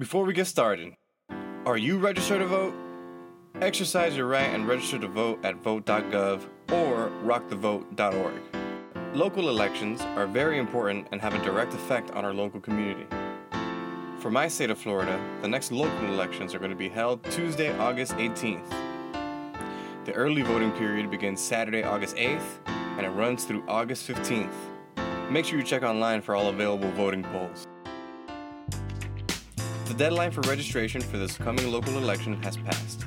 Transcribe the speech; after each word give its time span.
Before 0.00 0.24
we 0.24 0.32
get 0.32 0.46
started, 0.46 0.94
are 1.66 1.76
you 1.76 1.98
registered 1.98 2.40
to 2.40 2.46
vote? 2.46 2.72
Exercise 3.60 4.16
your 4.16 4.28
right 4.28 4.48
and 4.48 4.66
register 4.66 4.98
to 4.98 5.06
vote 5.06 5.44
at 5.44 5.56
vote.gov 5.56 6.40
or 6.72 7.12
rockthevote.org. 7.22 8.40
Local 9.14 9.50
elections 9.50 10.00
are 10.00 10.26
very 10.26 10.58
important 10.58 11.06
and 11.12 11.20
have 11.20 11.34
a 11.34 11.44
direct 11.44 11.74
effect 11.74 12.12
on 12.12 12.24
our 12.24 12.32
local 12.32 12.60
community. 12.60 13.06
For 14.20 14.30
my 14.30 14.48
state 14.48 14.70
of 14.70 14.78
Florida, 14.78 15.22
the 15.42 15.48
next 15.48 15.70
local 15.70 16.06
elections 16.06 16.54
are 16.54 16.58
going 16.58 16.70
to 16.70 16.76
be 16.78 16.88
held 16.88 17.22
Tuesday, 17.24 17.76
August 17.76 18.12
18th. 18.12 18.70
The 20.06 20.14
early 20.14 20.40
voting 20.40 20.72
period 20.72 21.10
begins 21.10 21.42
Saturday, 21.42 21.82
August 21.82 22.16
8th, 22.16 22.66
and 22.66 23.04
it 23.04 23.10
runs 23.10 23.44
through 23.44 23.64
August 23.68 24.08
15th. 24.08 25.30
Make 25.30 25.44
sure 25.44 25.58
you 25.58 25.64
check 25.64 25.82
online 25.82 26.22
for 26.22 26.34
all 26.34 26.48
available 26.48 26.90
voting 26.92 27.22
polls. 27.22 27.66
The 29.90 29.96
deadline 29.96 30.30
for 30.30 30.42
registration 30.42 31.00
for 31.00 31.18
this 31.18 31.36
coming 31.36 31.68
local 31.68 31.98
election 31.98 32.40
has 32.44 32.56
passed. 32.56 33.06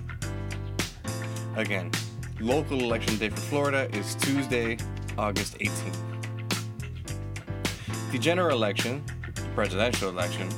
Again, 1.55 1.89
local 2.41 2.77
election 2.81 3.17
day 3.17 3.29
for 3.29 3.37
Florida 3.37 3.87
is 3.97 4.15
Tuesday, 4.15 4.77
August 5.17 5.57
18th. 5.59 5.97
The 8.11 8.19
general 8.19 8.57
election, 8.57 9.01
the 9.33 9.43
presidential 9.55 10.09
election, 10.09 10.49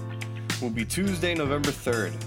will 0.63 0.71
be 0.71 0.83
Tuesday, 0.83 1.35
November 1.35 1.69
3rd. 1.69 2.19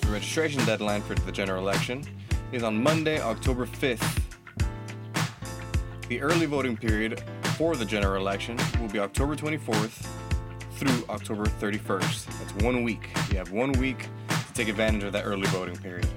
The 0.00 0.08
registration 0.08 0.62
deadline 0.66 1.00
for 1.00 1.14
the 1.14 1.32
general 1.32 1.62
election 1.62 2.04
is 2.52 2.62
on 2.62 2.80
Monday, 2.82 3.22
October 3.22 3.64
5th. 3.64 4.20
The 6.10 6.20
early 6.20 6.44
voting 6.44 6.76
period 6.76 7.24
for 7.56 7.74
the 7.74 7.86
general 7.86 8.20
election 8.20 8.58
will 8.78 8.88
be 8.88 8.98
October 8.98 9.34
24th 9.34 10.21
through 10.82 11.04
October 11.08 11.44
31st. 11.44 12.26
That's 12.38 12.64
one 12.64 12.82
week. 12.82 13.08
You 13.30 13.38
have 13.38 13.52
one 13.52 13.72
week 13.72 14.08
to 14.28 14.52
take 14.52 14.68
advantage 14.68 15.04
of 15.04 15.12
that 15.12 15.24
early 15.24 15.46
voting 15.48 15.76
period. 15.76 16.08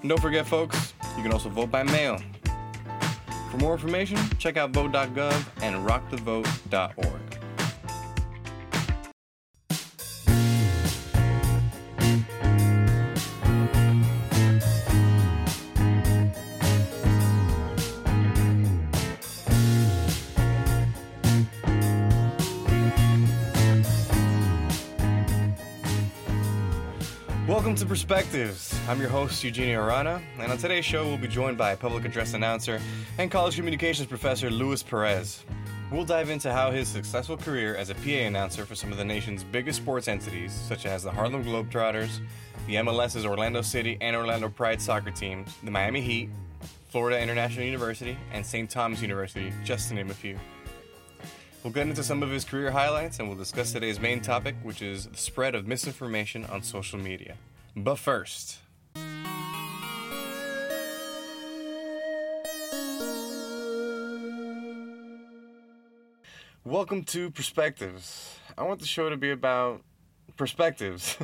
And 0.00 0.08
don't 0.08 0.20
forget, 0.20 0.46
folks, 0.46 0.92
you 1.16 1.22
can 1.22 1.32
also 1.32 1.48
vote 1.48 1.70
by 1.70 1.82
mail. 1.82 2.20
For 3.50 3.56
more 3.56 3.72
information, 3.72 4.18
check 4.38 4.58
out 4.58 4.70
vote.gov 4.70 5.46
and 5.62 5.88
rockthevote.org. 5.88 7.27
Perspectives. 27.88 28.78
I'm 28.86 29.00
your 29.00 29.08
host, 29.08 29.42
Eugenio 29.42 29.82
Arana, 29.82 30.20
and 30.38 30.52
on 30.52 30.58
today's 30.58 30.84
show, 30.84 31.06
we'll 31.06 31.16
be 31.16 31.26
joined 31.26 31.56
by 31.56 31.74
public 31.74 32.04
address 32.04 32.34
announcer 32.34 32.82
and 33.16 33.30
college 33.30 33.56
communications 33.56 34.06
professor 34.06 34.50
Luis 34.50 34.82
Perez. 34.82 35.42
We'll 35.90 36.04
dive 36.04 36.28
into 36.28 36.52
how 36.52 36.70
his 36.70 36.86
successful 36.86 37.38
career 37.38 37.76
as 37.76 37.88
a 37.88 37.94
PA 37.94 38.26
announcer 38.26 38.66
for 38.66 38.74
some 38.74 38.92
of 38.92 38.98
the 38.98 39.06
nation's 39.06 39.42
biggest 39.42 39.78
sports 39.78 40.06
entities, 40.06 40.52
such 40.52 40.84
as 40.84 41.02
the 41.02 41.10
Harlem 41.10 41.42
Globetrotters, 41.42 42.20
the 42.66 42.74
MLS's 42.74 43.24
Orlando 43.24 43.62
City 43.62 43.96
and 44.02 44.14
Orlando 44.14 44.50
Pride 44.50 44.82
soccer 44.82 45.10
teams, 45.10 45.54
the 45.64 45.70
Miami 45.70 46.02
Heat, 46.02 46.28
Florida 46.90 47.18
International 47.18 47.64
University, 47.64 48.18
and 48.32 48.44
St. 48.44 48.68
Thomas 48.68 49.00
University, 49.00 49.50
just 49.64 49.88
to 49.88 49.94
name 49.94 50.10
a 50.10 50.14
few. 50.14 50.38
We'll 51.64 51.72
get 51.72 51.88
into 51.88 52.04
some 52.04 52.22
of 52.22 52.28
his 52.28 52.44
career 52.44 52.70
highlights 52.70 53.18
and 53.18 53.28
we'll 53.28 53.38
discuss 53.38 53.72
today's 53.72 53.98
main 53.98 54.20
topic, 54.20 54.56
which 54.62 54.82
is 54.82 55.06
the 55.06 55.16
spread 55.16 55.54
of 55.54 55.66
misinformation 55.66 56.44
on 56.44 56.62
social 56.62 56.98
media. 56.98 57.36
But 57.80 58.00
first, 58.00 58.58
welcome 66.64 67.04
to 67.04 67.30
Perspectives. 67.30 68.36
I 68.56 68.64
want 68.64 68.80
the 68.80 68.86
show 68.86 69.08
to 69.08 69.16
be 69.16 69.30
about 69.30 69.82
perspectives. 70.36 71.16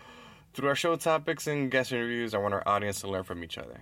Through 0.52 0.68
our 0.68 0.74
show 0.74 0.96
topics 0.96 1.46
and 1.46 1.70
guest 1.70 1.92
interviews, 1.92 2.34
I 2.34 2.38
want 2.38 2.52
our 2.52 2.68
audience 2.68 3.00
to 3.00 3.08
learn 3.08 3.24
from 3.24 3.42
each 3.42 3.56
other. 3.56 3.80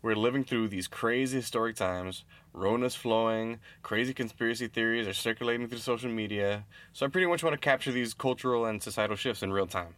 We're 0.00 0.14
living 0.14 0.44
through 0.44 0.68
these 0.68 0.86
crazy 0.86 1.38
historic 1.38 1.74
times. 1.74 2.24
Rona's 2.52 2.94
flowing, 2.94 3.58
crazy 3.82 4.14
conspiracy 4.14 4.68
theories 4.68 5.08
are 5.08 5.12
circulating 5.12 5.66
through 5.66 5.78
social 5.78 6.10
media, 6.10 6.66
so 6.92 7.04
I 7.04 7.08
pretty 7.08 7.26
much 7.26 7.42
want 7.42 7.54
to 7.54 7.58
capture 7.58 7.90
these 7.90 8.14
cultural 8.14 8.64
and 8.64 8.80
societal 8.80 9.16
shifts 9.16 9.42
in 9.42 9.52
real 9.52 9.66
time. 9.66 9.96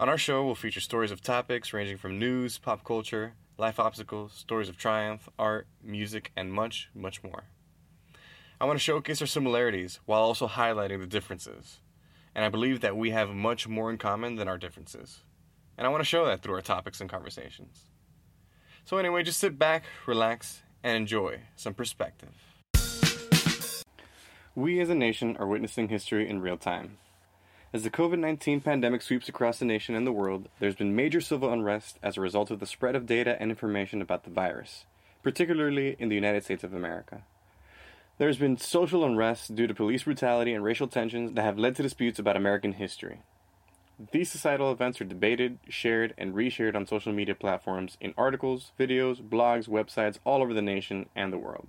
On 0.00 0.08
our 0.08 0.16
show, 0.16 0.44
we'll 0.44 0.54
feature 0.54 0.78
stories 0.78 1.10
of 1.10 1.20
topics 1.20 1.72
ranging 1.72 1.96
from 1.96 2.20
news, 2.20 2.56
pop 2.56 2.84
culture, 2.84 3.32
life 3.56 3.80
obstacles, 3.80 4.32
stories 4.32 4.68
of 4.68 4.76
triumph, 4.76 5.28
art, 5.40 5.66
music, 5.82 6.30
and 6.36 6.52
much, 6.52 6.88
much 6.94 7.24
more. 7.24 7.42
I 8.60 8.64
want 8.64 8.78
to 8.78 8.82
showcase 8.82 9.20
our 9.20 9.26
similarities 9.26 9.98
while 10.06 10.20
also 10.20 10.46
highlighting 10.46 11.00
the 11.00 11.06
differences. 11.08 11.80
And 12.32 12.44
I 12.44 12.48
believe 12.48 12.80
that 12.80 12.96
we 12.96 13.10
have 13.10 13.30
much 13.30 13.66
more 13.66 13.90
in 13.90 13.98
common 13.98 14.36
than 14.36 14.46
our 14.46 14.56
differences. 14.56 15.24
And 15.76 15.84
I 15.84 15.90
want 15.90 16.00
to 16.00 16.08
show 16.08 16.24
that 16.26 16.42
through 16.42 16.54
our 16.54 16.60
topics 16.60 17.00
and 17.00 17.10
conversations. 17.10 17.86
So, 18.84 18.98
anyway, 18.98 19.24
just 19.24 19.40
sit 19.40 19.58
back, 19.58 19.82
relax, 20.06 20.62
and 20.84 20.96
enjoy 20.96 21.40
some 21.56 21.74
perspective. 21.74 22.36
We 24.54 24.78
as 24.78 24.90
a 24.90 24.94
nation 24.94 25.36
are 25.38 25.46
witnessing 25.48 25.88
history 25.88 26.28
in 26.28 26.40
real 26.40 26.56
time. 26.56 26.98
As 27.70 27.82
the 27.82 27.90
COVID 27.90 28.18
19 28.18 28.62
pandemic 28.62 29.02
sweeps 29.02 29.28
across 29.28 29.58
the 29.58 29.66
nation 29.66 29.94
and 29.94 30.06
the 30.06 30.12
world, 30.12 30.48
there's 30.58 30.74
been 30.74 30.96
major 30.96 31.20
civil 31.20 31.52
unrest 31.52 31.98
as 32.02 32.16
a 32.16 32.20
result 32.22 32.50
of 32.50 32.60
the 32.60 32.66
spread 32.66 32.96
of 32.96 33.04
data 33.04 33.36
and 33.38 33.50
information 33.50 34.00
about 34.00 34.24
the 34.24 34.30
virus, 34.30 34.86
particularly 35.22 35.94
in 35.98 36.08
the 36.08 36.14
United 36.14 36.44
States 36.44 36.64
of 36.64 36.72
America. 36.72 37.24
There's 38.16 38.38
been 38.38 38.56
social 38.56 39.04
unrest 39.04 39.54
due 39.54 39.66
to 39.66 39.74
police 39.74 40.04
brutality 40.04 40.54
and 40.54 40.64
racial 40.64 40.88
tensions 40.88 41.34
that 41.34 41.42
have 41.42 41.58
led 41.58 41.76
to 41.76 41.82
disputes 41.82 42.18
about 42.18 42.38
American 42.38 42.72
history. 42.72 43.20
These 44.12 44.30
societal 44.30 44.72
events 44.72 44.98
are 45.02 45.04
debated, 45.04 45.58
shared, 45.68 46.14
and 46.16 46.32
reshared 46.32 46.74
on 46.74 46.86
social 46.86 47.12
media 47.12 47.34
platforms 47.34 47.98
in 48.00 48.14
articles, 48.16 48.72
videos, 48.80 49.20
blogs, 49.20 49.68
websites 49.68 50.18
all 50.24 50.40
over 50.40 50.54
the 50.54 50.62
nation 50.62 51.10
and 51.14 51.30
the 51.30 51.38
world. 51.38 51.68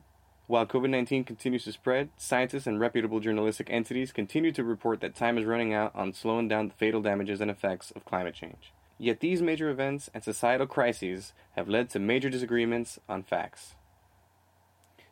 While 0.49 0.65
COVID 0.65 0.89
19 0.89 1.25
continues 1.25 1.65
to 1.65 1.71
spread, 1.71 2.09
scientists 2.17 2.65
and 2.65 2.79
reputable 2.79 3.19
journalistic 3.19 3.67
entities 3.69 4.11
continue 4.11 4.51
to 4.53 4.63
report 4.63 4.99
that 5.01 5.13
time 5.13 5.37
is 5.37 5.45
running 5.45 5.75
out 5.75 5.91
on 5.93 6.11
slowing 6.11 6.47
down 6.47 6.69
the 6.69 6.73
fatal 6.73 7.03
damages 7.03 7.39
and 7.39 7.51
effects 7.51 7.91
of 7.91 8.03
climate 8.03 8.33
change. 8.33 8.73
Yet 8.97 9.19
these 9.19 9.43
major 9.43 9.69
events 9.69 10.09
and 10.11 10.23
societal 10.23 10.65
crises 10.65 11.33
have 11.51 11.69
led 11.69 11.91
to 11.91 11.99
major 11.99 12.31
disagreements 12.31 12.97
on 13.07 13.21
facts. 13.21 13.75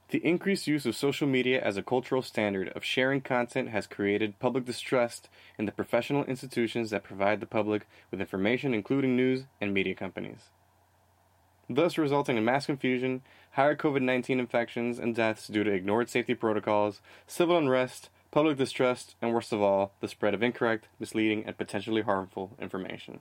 The 0.09 0.25
increased 0.25 0.65
use 0.65 0.87
of 0.87 0.95
social 0.95 1.27
media 1.27 1.61
as 1.61 1.77
a 1.77 1.83
cultural 1.83 2.23
standard 2.23 2.69
of 2.69 2.83
sharing 2.83 3.21
content 3.21 3.69
has 3.69 3.85
created 3.85 4.39
public 4.39 4.65
distrust 4.65 5.29
in 5.59 5.67
the 5.67 5.71
professional 5.71 6.23
institutions 6.23 6.89
that 6.89 7.03
provide 7.03 7.41
the 7.41 7.45
public 7.45 7.87
with 8.09 8.21
information, 8.21 8.73
including 8.73 9.15
news 9.15 9.45
and 9.61 9.71
media 9.71 9.93
companies 9.93 10.49
thus 11.69 11.97
resulting 11.97 12.37
in 12.37 12.45
mass 12.45 12.65
confusion, 12.65 13.21
higher 13.57 13.75
COVID 13.75 14.03
19 14.03 14.39
infections 14.39 14.99
and 14.99 15.15
deaths 15.15 15.47
due 15.47 15.63
to 15.63 15.71
ignored 15.71 16.09
safety 16.09 16.35
protocols, 16.35 17.01
civil 17.25 17.57
unrest, 17.57 18.09
public 18.29 18.55
distrust, 18.55 19.15
and 19.19 19.33
worst 19.33 19.51
of 19.51 19.63
all, 19.63 19.93
the 19.99 20.07
spread 20.07 20.35
of 20.35 20.43
incorrect, 20.43 20.87
misleading, 20.99 21.43
and 21.43 21.57
potentially 21.57 22.03
harmful 22.03 22.51
information. 22.61 23.19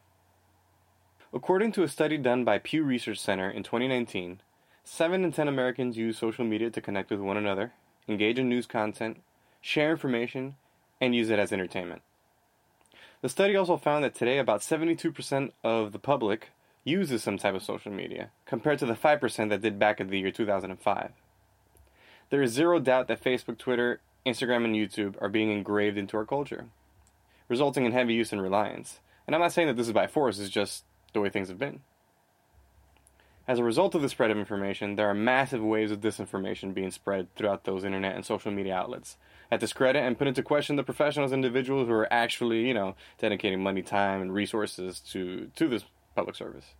According 1.32 1.72
to 1.72 1.84
a 1.84 1.88
study 1.88 2.19
done 2.19 2.44
by 2.44 2.58
Pew 2.58 2.84
Research 2.84 3.19
Center 3.19 3.50
in 3.50 3.62
2019, 3.62 4.41
7 4.84 5.24
in 5.24 5.32
10 5.32 5.48
Americans 5.48 5.97
use 5.97 6.19
social 6.19 6.44
media 6.44 6.68
to 6.68 6.82
connect 6.82 7.10
with 7.10 7.20
one 7.20 7.38
another, 7.38 7.72
engage 8.06 8.38
in 8.38 8.47
news 8.47 8.66
content, 8.66 9.22
share 9.62 9.91
information, 9.91 10.56
and 11.00 11.14
use 11.14 11.30
it 11.30 11.38
as 11.38 11.50
entertainment. 11.50 12.03
The 13.22 13.30
study 13.30 13.56
also 13.56 13.78
found 13.78 14.04
that 14.04 14.15
today 14.15 14.36
about 14.36 14.60
72% 14.60 15.53
of 15.65 15.92
the 15.92 15.98
public 15.98 16.50
uses 16.86 17.22
some 17.22 17.36
type 17.36 17.54
of 17.54 17.62
social 17.62 17.91
media, 17.91 18.30
compared 18.47 18.78
to 18.78 18.86
the 18.86 18.94
5% 18.94 19.48
that 19.48 19.60
did 19.60 19.78
back 19.78 20.00
in 20.00 20.09
the 20.09 20.18
year 20.18 20.30
2005. 20.30 21.10
There 22.30 22.42
is 22.42 22.53
zero 22.53 22.78
doubt 22.78 23.09
that 23.09 23.22
Facebook, 23.22 23.59
Twitter, 23.59 24.00
Instagram, 24.24 24.65
and 24.65 24.74
YouTube 24.74 25.21
are 25.21 25.28
being 25.28 25.50
engraved 25.50 25.98
into 25.98 26.16
our 26.16 26.24
culture, 26.24 26.66
resulting 27.48 27.84
in 27.84 27.92
heavy 27.92 28.15
use 28.15 28.33
and 28.33 28.41
reliance. 28.41 29.00
And 29.27 29.34
I'm 29.34 29.42
not 29.42 29.53
saying 29.53 29.68
that 29.68 29.77
this 29.77 29.88
is 29.88 29.92
by 29.92 30.06
force, 30.06 30.38
it's 30.38 30.48
just 30.48 30.84
the 31.12 31.21
way 31.21 31.28
things 31.28 31.48
have 31.48 31.59
been. 31.59 31.80
As 33.48 33.59
a 33.60 33.65
result 33.65 33.94
of 33.94 34.03
the 34.03 34.09
spread 34.09 34.30
of 34.30 34.39
information, 34.39 34.97
there 34.97 35.09
are 35.09 35.15
massive 35.15 35.62
waves 35.62 35.92
of 35.92 36.00
disinformation 36.00 36.74
being 36.74 36.91
spread 36.91 37.32
throughout 37.36 37.65
those 37.65 37.84
internet 37.84 38.16
and 38.16 38.24
social 38.24 38.50
media 38.50 38.74
outlets 38.74 39.16
that 39.50 39.60
discredit 39.60 40.03
and 40.03 40.18
put 40.18 40.27
into 40.27 40.42
question 40.42 40.74
the 40.74 40.82
professionals 40.82 41.30
and 41.30 41.44
individuals 41.44 41.86
who 41.86 41.94
are 41.94 42.12
actually, 42.12 42.66
you 42.66 42.74
know, 42.74 42.97
dedicating 43.18 43.62
money, 43.62 43.82
time, 43.82 44.21
and 44.21 44.34
resources 44.34 44.98
to, 44.98 45.50
to 45.54 45.68
this 45.68 45.84
public 46.16 46.34
service. 46.34 46.74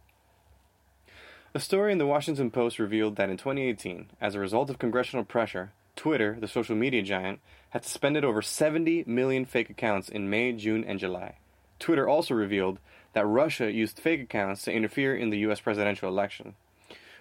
A 1.55 1.61
story 1.61 1.93
in 1.93 1.99
the 1.99 2.07
Washington 2.07 2.51
Post 2.51 2.79
revealed 2.79 3.17
that 3.17 3.31
in 3.31 3.37
2018, 3.37 4.09
as 4.21 4.35
a 4.35 4.41
result 4.41 4.69
of 4.69 4.79
congressional 4.79 5.25
pressure, 5.25 5.73
Twitter, 5.95 6.37
the 6.39 6.49
social 6.49 6.77
media 6.77 7.03
giant, 7.03 7.41
had 7.71 7.85
suspended 7.85 8.25
over 8.25 8.43
70 8.43 9.05
million 9.07 9.45
fake 9.45 9.71
accounts 9.71 10.09
in 10.09 10.29
May, 10.29 10.53
June, 10.53 10.85
and 10.85 10.99
July. 10.99 11.37
Twitter 11.79 12.09
also 12.09 12.35
revealed 12.35 12.79
that 13.13 13.27
Russia 13.27 13.73
used 13.73 13.99
fake 13.99 14.21
accounts 14.21 14.63
to 14.63 14.73
interfere 14.73 15.17
in 15.17 15.31
the 15.31 15.39
US 15.39 15.61
presidential 15.61 16.09
election. 16.09 16.55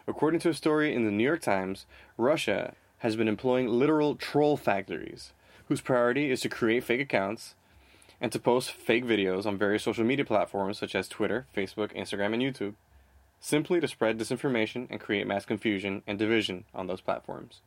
According 0.07 0.41
to 0.41 0.49
a 0.49 0.53
story 0.53 0.93
in 0.93 1.05
the 1.05 1.11
New 1.11 1.23
York 1.23 1.41
Times, 1.41 1.85
Russia 2.17 2.73
has 2.99 3.15
been 3.15 3.27
employing 3.27 3.67
literal 3.67 4.15
troll 4.15 4.57
factories, 4.57 5.31
whose 5.67 5.81
priority 5.81 6.31
is 6.31 6.41
to 6.41 6.49
create 6.49 6.83
fake 6.83 7.01
accounts 7.01 7.55
and 8.19 8.31
to 8.31 8.39
post 8.39 8.71
fake 8.71 9.05
videos 9.05 9.45
on 9.45 9.57
various 9.57 9.83
social 9.83 10.05
media 10.05 10.25
platforms 10.25 10.77
such 10.79 10.95
as 10.95 11.07
Twitter, 11.07 11.45
Facebook, 11.55 11.95
Instagram, 11.95 12.33
and 12.33 12.41
YouTube, 12.41 12.75
simply 13.39 13.79
to 13.79 13.87
spread 13.87 14.17
disinformation 14.17 14.87
and 14.89 14.99
create 14.99 15.27
mass 15.27 15.45
confusion 15.45 16.01
and 16.07 16.17
division 16.17 16.65
on 16.73 16.87
those 16.87 17.01
platforms 17.01 17.61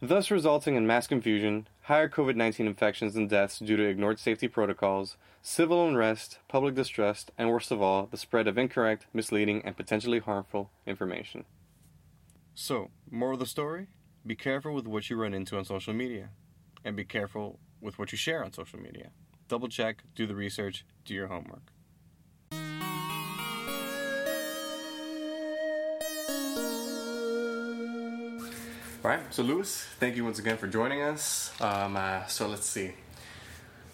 thus 0.00 0.30
resulting 0.30 0.76
in 0.76 0.86
mass 0.86 1.06
confusion, 1.06 1.68
higher 1.82 2.08
COVID 2.08 2.36
19 2.36 2.66
infections 2.66 3.16
and 3.16 3.28
deaths 3.28 3.58
due 3.58 3.76
to 3.76 3.84
ignored 3.84 4.18
safety 4.18 4.48
protocols, 4.48 5.16
civil 5.42 5.86
unrest, 5.86 6.38
public 6.48 6.74
distrust, 6.74 7.30
and 7.36 7.50
worst 7.50 7.70
of 7.70 7.82
all, 7.82 8.06
the 8.10 8.16
spread 8.16 8.46
of 8.46 8.58
incorrect, 8.58 9.06
misleading, 9.12 9.62
and 9.64 9.76
potentially 9.76 10.18
harmful 10.18 10.70
information. 10.86 11.44
So, 12.54 12.90
more 13.10 13.32
of 13.32 13.38
the 13.38 13.46
story? 13.46 13.88
Be 14.26 14.36
careful 14.36 14.72
with 14.72 14.86
what 14.86 15.10
you 15.10 15.16
run 15.16 15.34
into 15.34 15.58
on 15.58 15.64
social 15.64 15.92
media, 15.92 16.30
and 16.84 16.96
be 16.96 17.04
careful 17.04 17.58
with 17.80 17.98
what 17.98 18.12
you 18.12 18.18
share 18.18 18.44
on 18.44 18.52
social 18.52 18.78
media. 18.78 19.10
Double 19.48 19.68
check, 19.68 20.02
do 20.14 20.26
the 20.26 20.34
research, 20.34 20.84
do 21.04 21.14
your 21.14 21.26
homework. 21.26 21.70
All 29.04 29.10
right, 29.10 29.20
so 29.30 29.42
Luis, 29.42 29.86
thank 30.00 30.16
you 30.16 30.24
once 30.24 30.38
again 30.38 30.56
for 30.56 30.66
joining 30.66 31.02
us. 31.02 31.52
Um, 31.60 31.94
uh, 31.94 32.24
so 32.24 32.48
let's 32.48 32.66
see. 32.66 32.92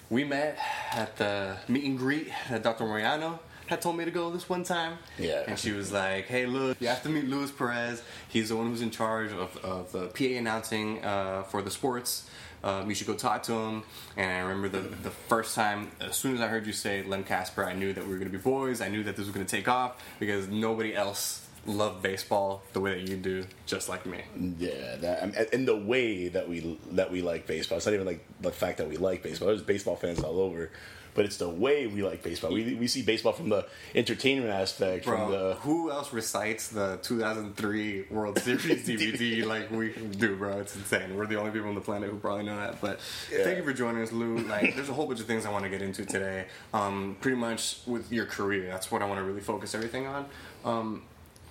We 0.08 0.22
met 0.22 0.56
at 0.92 1.16
the 1.16 1.56
meet 1.66 1.84
and 1.84 1.98
greet 1.98 2.28
that 2.48 2.62
Dr. 2.62 2.84
Moriano 2.84 3.40
had 3.66 3.80
told 3.80 3.96
me 3.96 4.04
to 4.04 4.10
go 4.12 4.30
this 4.30 4.48
one 4.48 4.62
time. 4.62 4.98
Yeah. 5.18 5.42
And 5.48 5.58
she 5.58 5.72
was 5.72 5.90
like, 5.92 6.26
hey, 6.26 6.46
look, 6.46 6.80
you 6.80 6.86
have 6.86 7.02
to 7.04 7.08
meet 7.08 7.28
Luis 7.28 7.50
Perez. 7.50 8.02
He's 8.28 8.50
the 8.50 8.56
one 8.56 8.66
who's 8.68 8.82
in 8.82 8.90
charge 8.90 9.32
of, 9.32 9.56
of 9.64 9.90
the 9.90 10.06
PA 10.08 10.38
announcing 10.38 11.04
uh, 11.04 11.42
for 11.44 11.60
the 11.60 11.70
sports. 11.70 12.28
Um, 12.62 12.88
you 12.88 12.94
should 12.94 13.06
go 13.06 13.14
talk 13.14 13.42
to 13.44 13.52
him. 13.52 13.82
And 14.16 14.30
I 14.30 14.40
remember 14.40 14.68
the, 14.68 14.88
the 14.88 15.10
first 15.10 15.54
time, 15.54 15.90
as 16.00 16.16
soon 16.16 16.34
as 16.34 16.40
I 16.40 16.46
heard 16.48 16.66
you 16.66 16.72
say 16.72 17.02
Len 17.02 17.24
Kasper, 17.24 17.64
I 17.64 17.72
knew 17.72 17.92
that 17.92 18.04
we 18.04 18.10
were 18.10 18.18
going 18.18 18.30
to 18.30 18.36
be 18.36 18.42
boys. 18.42 18.80
I 18.80 18.88
knew 18.88 19.02
that 19.04 19.16
this 19.16 19.26
was 19.26 19.34
going 19.34 19.46
to 19.46 19.56
take 19.56 19.68
off 19.68 20.02
because 20.18 20.48
nobody 20.48 20.94
else 20.94 21.46
loved 21.66 22.02
baseball 22.02 22.62
the 22.72 22.80
way 22.80 23.00
that 23.00 23.10
you 23.10 23.16
do, 23.16 23.44
just 23.66 23.88
like 23.88 24.06
me. 24.06 24.22
Yeah, 24.58 24.96
that, 24.96 25.52
and 25.52 25.68
the 25.68 25.76
way 25.76 26.28
that 26.28 26.48
we 26.48 26.78
that 26.92 27.10
we 27.10 27.22
like 27.22 27.46
baseball. 27.46 27.78
It's 27.78 27.86
not 27.86 27.94
even 27.94 28.06
like 28.06 28.24
the 28.40 28.52
fact 28.52 28.78
that 28.78 28.88
we 28.88 28.96
like 28.96 29.22
baseball. 29.22 29.48
There's 29.48 29.62
baseball 29.62 29.96
fans 29.96 30.20
all 30.20 30.40
over, 30.40 30.70
but 31.14 31.24
it's 31.24 31.36
the 31.36 31.48
way 31.48 31.86
we 31.86 32.02
like 32.02 32.22
baseball. 32.22 32.52
We, 32.52 32.74
we 32.74 32.86
see 32.86 33.02
baseball 33.02 33.32
from 33.32 33.48
the 33.48 33.66
entertainment 33.94 34.50
aspect. 34.50 35.04
Bro, 35.04 35.16
from 35.16 35.32
the 35.32 35.54
who 35.60 35.90
else 35.90 36.12
recites 36.12 36.68
the 36.68 36.98
2003 37.02 38.06
World 38.10 38.38
Series 38.42 38.86
DVD 38.86 39.44
like 39.44 39.70
we 39.70 39.90
do, 39.90 40.36
bro? 40.36 40.58
It's 40.60 40.76
insane. 40.76 41.16
We're 41.16 41.26
the 41.26 41.38
only 41.38 41.50
people 41.50 41.68
on 41.68 41.74
the 41.74 41.80
planet 41.80 42.10
who 42.10 42.16
probably 42.18 42.44
know 42.44 42.56
that. 42.56 42.80
But 42.80 43.00
yeah. 43.32 43.44
thank 43.44 43.58
you 43.58 43.64
for 43.64 43.72
joining 43.72 44.02
us, 44.02 44.12
Lou. 44.12 44.38
Like, 44.38 44.74
there's 44.74 44.88
a 44.88 44.92
whole 44.92 45.06
bunch 45.06 45.20
of 45.20 45.26
things 45.26 45.46
I 45.46 45.50
want 45.50 45.64
to 45.64 45.70
get 45.70 45.82
into 45.82 46.04
today. 46.04 46.46
Um, 46.72 47.16
pretty 47.20 47.36
much 47.36 47.80
with 47.86 48.12
your 48.12 48.26
career, 48.26 48.66
that's 48.66 48.90
what 48.90 49.02
I 49.02 49.06
want 49.06 49.18
to 49.18 49.24
really 49.24 49.40
focus 49.40 49.74
everything 49.74 50.06
on. 50.06 50.26
Um, 50.64 51.02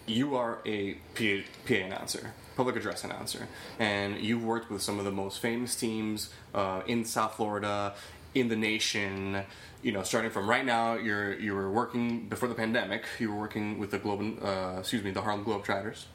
you 0.10 0.36
are 0.36 0.60
a 0.66 0.96
PA, 1.16 1.44
PA, 1.68 1.74
announcer, 1.76 2.34
public 2.56 2.76
address 2.76 3.04
announcer, 3.04 3.48
and 3.78 4.18
you've 4.18 4.44
worked 4.44 4.72
with 4.72 4.82
some 4.82 5.00
of 5.00 5.06
the 5.06 5.12
most 5.12 5.40
famous 5.40 5.76
teams 5.76 6.32
uh, 6.54 6.82
in 6.88 7.06
South 7.06 7.36
Florida, 7.36 7.94
in 8.39 8.47
the 8.47 8.56
nation. 8.56 9.44
You 9.81 9.91
know, 9.91 10.03
starting 10.03 10.31
from 10.31 10.50
right 10.50 10.65
now, 10.65 10.95
you're 10.95 11.39
you 11.39 11.53
were 11.53 11.71
working 11.71 12.27
before 12.27 12.50
the 12.50 12.56
pandemic. 12.56 13.06
You 13.19 13.31
were 13.31 13.39
working 13.39 13.80
with 13.80 13.91
the 13.91 14.00
Globe, 14.00 14.44
uh, 14.44 14.77
excuse 14.80 15.03
me, 15.03 15.12
the 15.12 15.21
Harlem 15.21 15.45
Globetrotters, 15.45 16.06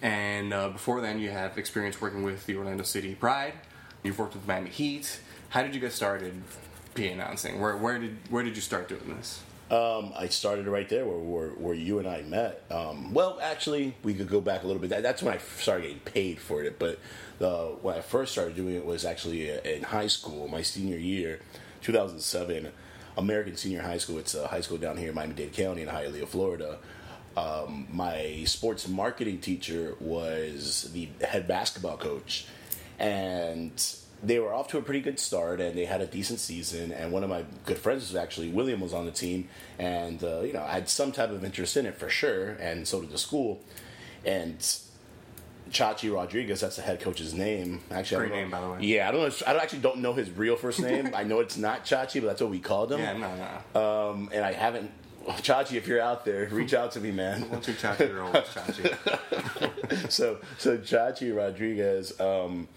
and 0.00 0.52
uh, 0.52 0.70
before 0.70 1.00
then, 1.00 1.18
you 1.18 1.30
have 1.30 1.58
experience 1.58 2.00
working 2.00 2.22
with 2.22 2.46
the 2.46 2.56
Orlando 2.56 2.82
City 2.82 3.14
Pride. 3.14 3.54
You've 4.02 4.18
worked 4.18 4.34
with 4.34 4.46
Miami 4.46 4.70
Heat. 4.70 5.20
How 5.50 5.62
did 5.62 5.74
you 5.74 5.80
get 5.80 5.92
started 5.92 6.42
PA 6.94 7.02
announcing? 7.02 7.60
Where 7.60 7.76
where 7.76 7.98
did 7.98 8.16
where 8.30 8.42
did 8.42 8.56
you 8.56 8.62
start 8.62 8.88
doing 8.88 9.16
this? 9.16 9.42
Um, 9.70 10.12
I 10.14 10.28
started 10.28 10.66
right 10.66 10.88
there 10.88 11.06
where, 11.06 11.18
where, 11.18 11.48
where 11.50 11.74
you 11.74 11.98
and 11.98 12.06
I 12.06 12.22
met. 12.22 12.62
Um, 12.70 13.14
well, 13.14 13.38
actually, 13.42 13.94
we 14.02 14.12
could 14.12 14.28
go 14.28 14.40
back 14.40 14.62
a 14.62 14.66
little 14.66 14.80
bit. 14.80 14.90
That, 14.90 15.02
that's 15.02 15.22
when 15.22 15.32
I 15.32 15.38
started 15.38 15.84
getting 15.84 16.00
paid 16.00 16.38
for 16.38 16.62
it. 16.62 16.78
But 16.78 16.98
when 17.38 17.94
I 17.96 18.00
first 18.00 18.32
started 18.32 18.56
doing 18.56 18.74
it 18.74 18.84
was 18.84 19.04
actually 19.04 19.50
in 19.50 19.82
high 19.82 20.06
school, 20.06 20.48
my 20.48 20.62
senior 20.62 20.98
year, 20.98 21.40
2007, 21.82 22.68
American 23.16 23.56
Senior 23.56 23.82
High 23.82 23.98
School. 23.98 24.18
It's 24.18 24.34
a 24.34 24.46
high 24.46 24.60
school 24.60 24.78
down 24.78 24.96
here 24.96 25.10
in 25.10 25.14
Miami-Dade 25.14 25.52
County 25.52 25.82
in 25.82 25.88
Hialeah, 25.88 26.26
Florida. 26.26 26.78
Um, 27.36 27.88
my 27.92 28.44
sports 28.46 28.88
marketing 28.88 29.38
teacher 29.38 29.96
was 30.00 30.90
the 30.92 31.08
head 31.26 31.48
basketball 31.48 31.96
coach, 31.96 32.46
and 32.98 33.72
they 34.22 34.38
were 34.38 34.54
off 34.54 34.68
to 34.68 34.78
a 34.78 34.82
pretty 34.82 35.00
good 35.00 35.18
start 35.18 35.60
and 35.60 35.76
they 35.76 35.84
had 35.84 36.00
a 36.00 36.06
decent 36.06 36.40
season. 36.40 36.92
And 36.92 37.12
one 37.12 37.22
of 37.22 37.30
my 37.30 37.44
good 37.66 37.76
friends 37.76 38.08
was 38.10 38.16
actually 38.16 38.48
William 38.48 38.80
was 38.80 38.94
on 38.94 39.04
the 39.04 39.12
team, 39.12 39.48
and 39.78 40.22
uh, 40.22 40.40
you 40.40 40.52
know 40.52 40.62
I 40.62 40.72
had 40.72 40.88
some 40.88 41.12
type 41.12 41.30
of 41.30 41.44
interest 41.44 41.76
in 41.76 41.86
it 41.86 41.96
for 41.96 42.08
sure, 42.08 42.50
and 42.52 42.86
so 42.86 43.00
did 43.00 43.10
the 43.10 43.18
school. 43.18 43.60
And 44.24 44.56
Chachi 45.70 46.12
Rodriguez, 46.12 46.60
that's 46.60 46.76
the 46.76 46.82
head 46.82 47.00
coach's 47.00 47.34
name. 47.34 47.80
Actually, 47.90 48.28
great 48.28 48.32
name 48.32 48.50
by 48.50 48.60
the 48.60 48.70
way. 48.70 48.78
Yeah, 48.80 49.08
I 49.08 49.12
don't 49.12 49.20
know. 49.22 49.46
I 49.46 49.56
actually 49.56 49.80
don't 49.80 49.98
know 49.98 50.12
his 50.12 50.30
real 50.30 50.56
first 50.56 50.80
name. 50.80 51.10
I 51.14 51.24
know 51.24 51.40
it's 51.40 51.56
not 51.56 51.84
Chachi, 51.84 52.20
but 52.20 52.28
that's 52.28 52.40
what 52.40 52.50
we 52.50 52.60
called 52.60 52.92
him. 52.92 53.00
Yeah, 53.00 53.16
no, 53.16 53.58
no. 53.74 54.10
Um, 54.10 54.30
and 54.32 54.44
I 54.44 54.52
haven't. 54.52 54.90
Chachi, 55.26 55.76
if 55.76 55.88
you're 55.88 56.02
out 56.02 56.26
there, 56.26 56.46
reach 56.50 56.74
out 56.74 56.92
to 56.92 57.00
me, 57.00 57.10
man. 57.10 57.48
Once 57.48 57.66
you 57.66 57.74
Chachi, 57.74 58.08
you're 58.08 58.22
always 58.22 58.44
Chachi. 58.44 60.10
so, 60.10 60.38
so 60.58 60.76
Chachi 60.78 61.34
Rodriguez. 61.34 62.18
Um, 62.20 62.68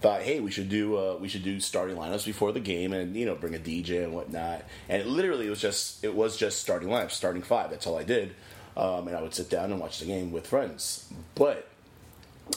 thought, 0.00 0.22
hey, 0.22 0.40
we 0.40 0.50
should 0.50 0.68
do 0.68 0.96
uh, 0.96 1.16
we 1.20 1.28
should 1.28 1.42
do 1.42 1.60
starting 1.60 1.96
lineups 1.96 2.24
before 2.24 2.52
the 2.52 2.60
game, 2.60 2.92
and 2.92 3.14
you 3.14 3.26
know, 3.26 3.34
bring 3.34 3.54
a 3.54 3.58
DJ 3.58 4.04
and 4.04 4.14
whatnot. 4.14 4.64
And 4.88 5.02
it 5.02 5.06
literally 5.06 5.48
was 5.50 5.60
just 5.60 6.02
it 6.04 6.14
was 6.14 6.36
just 6.36 6.60
starting 6.60 6.88
lineups, 6.88 7.12
starting 7.12 7.42
five. 7.42 7.70
That's 7.70 7.86
all 7.86 7.98
I 7.98 8.04
did, 8.04 8.34
um, 8.76 9.08
and 9.08 9.16
I 9.16 9.22
would 9.22 9.34
sit 9.34 9.50
down 9.50 9.70
and 9.70 9.80
watch 9.80 10.00
the 10.00 10.06
game 10.06 10.32
with 10.32 10.46
friends. 10.46 11.12
But 11.34 11.68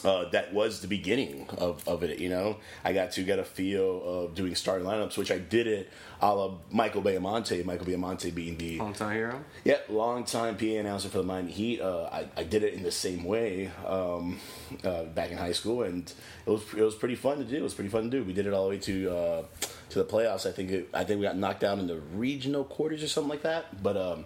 uh, 0.04 0.28
that 0.30 0.52
was 0.52 0.80
the 0.80 0.86
beginning 0.86 1.48
of, 1.58 1.86
of 1.86 2.02
it. 2.02 2.18
You 2.18 2.28
know, 2.28 2.56
I 2.84 2.92
got 2.92 3.12
to 3.12 3.22
get 3.22 3.38
a 3.38 3.44
feel 3.44 4.02
of 4.04 4.34
doing 4.34 4.54
starting 4.54 4.86
lineups, 4.86 5.16
which 5.16 5.30
I 5.30 5.38
did 5.38 5.66
it 5.66 5.90
a 6.20 6.34
la 6.34 6.54
Michael 6.70 7.02
Baiamonte. 7.02 7.64
Michael 7.64 7.86
Baiamonte 7.86 8.34
being 8.34 8.56
the 8.56 8.78
hometown 8.78 9.12
hero. 9.12 9.44
Yeah, 9.64 9.78
long 9.88 10.24
time 10.24 10.56
PA 10.56 10.64
announcer 10.64 11.08
for 11.08 11.18
the 11.18 11.24
Miami 11.24 11.52
Heat. 11.52 11.80
Uh, 11.80 12.08
I, 12.10 12.28
I, 12.36 12.44
did 12.44 12.62
it 12.62 12.74
in 12.74 12.82
the 12.82 12.90
same 12.90 13.24
way 13.24 13.70
um, 13.86 14.40
uh, 14.82 15.04
back 15.04 15.30
in 15.30 15.36
high 15.36 15.52
school, 15.52 15.82
and 15.82 16.10
it 16.46 16.50
was 16.50 16.62
it 16.74 16.82
was 16.82 16.94
pretty 16.94 17.14
fun 17.16 17.38
to 17.38 17.44
do. 17.44 17.56
It 17.56 17.62
was 17.62 17.74
pretty 17.74 17.90
fun 17.90 18.04
to 18.04 18.10
do. 18.10 18.24
We 18.24 18.32
did 18.32 18.46
it 18.46 18.54
all 18.54 18.64
the 18.64 18.70
way 18.70 18.78
to 18.78 19.10
uh, 19.10 19.44
to 19.90 19.98
the 19.98 20.04
playoffs. 20.04 20.46
I 20.46 20.52
think 20.52 20.70
it, 20.70 20.88
I 20.94 21.04
think 21.04 21.20
we 21.20 21.26
got 21.26 21.36
knocked 21.36 21.60
down 21.60 21.78
in 21.78 21.86
the 21.86 22.00
regional 22.14 22.64
quarters 22.64 23.02
or 23.02 23.08
something 23.08 23.30
like 23.30 23.42
that. 23.42 23.82
But 23.82 23.96
um, 23.96 24.24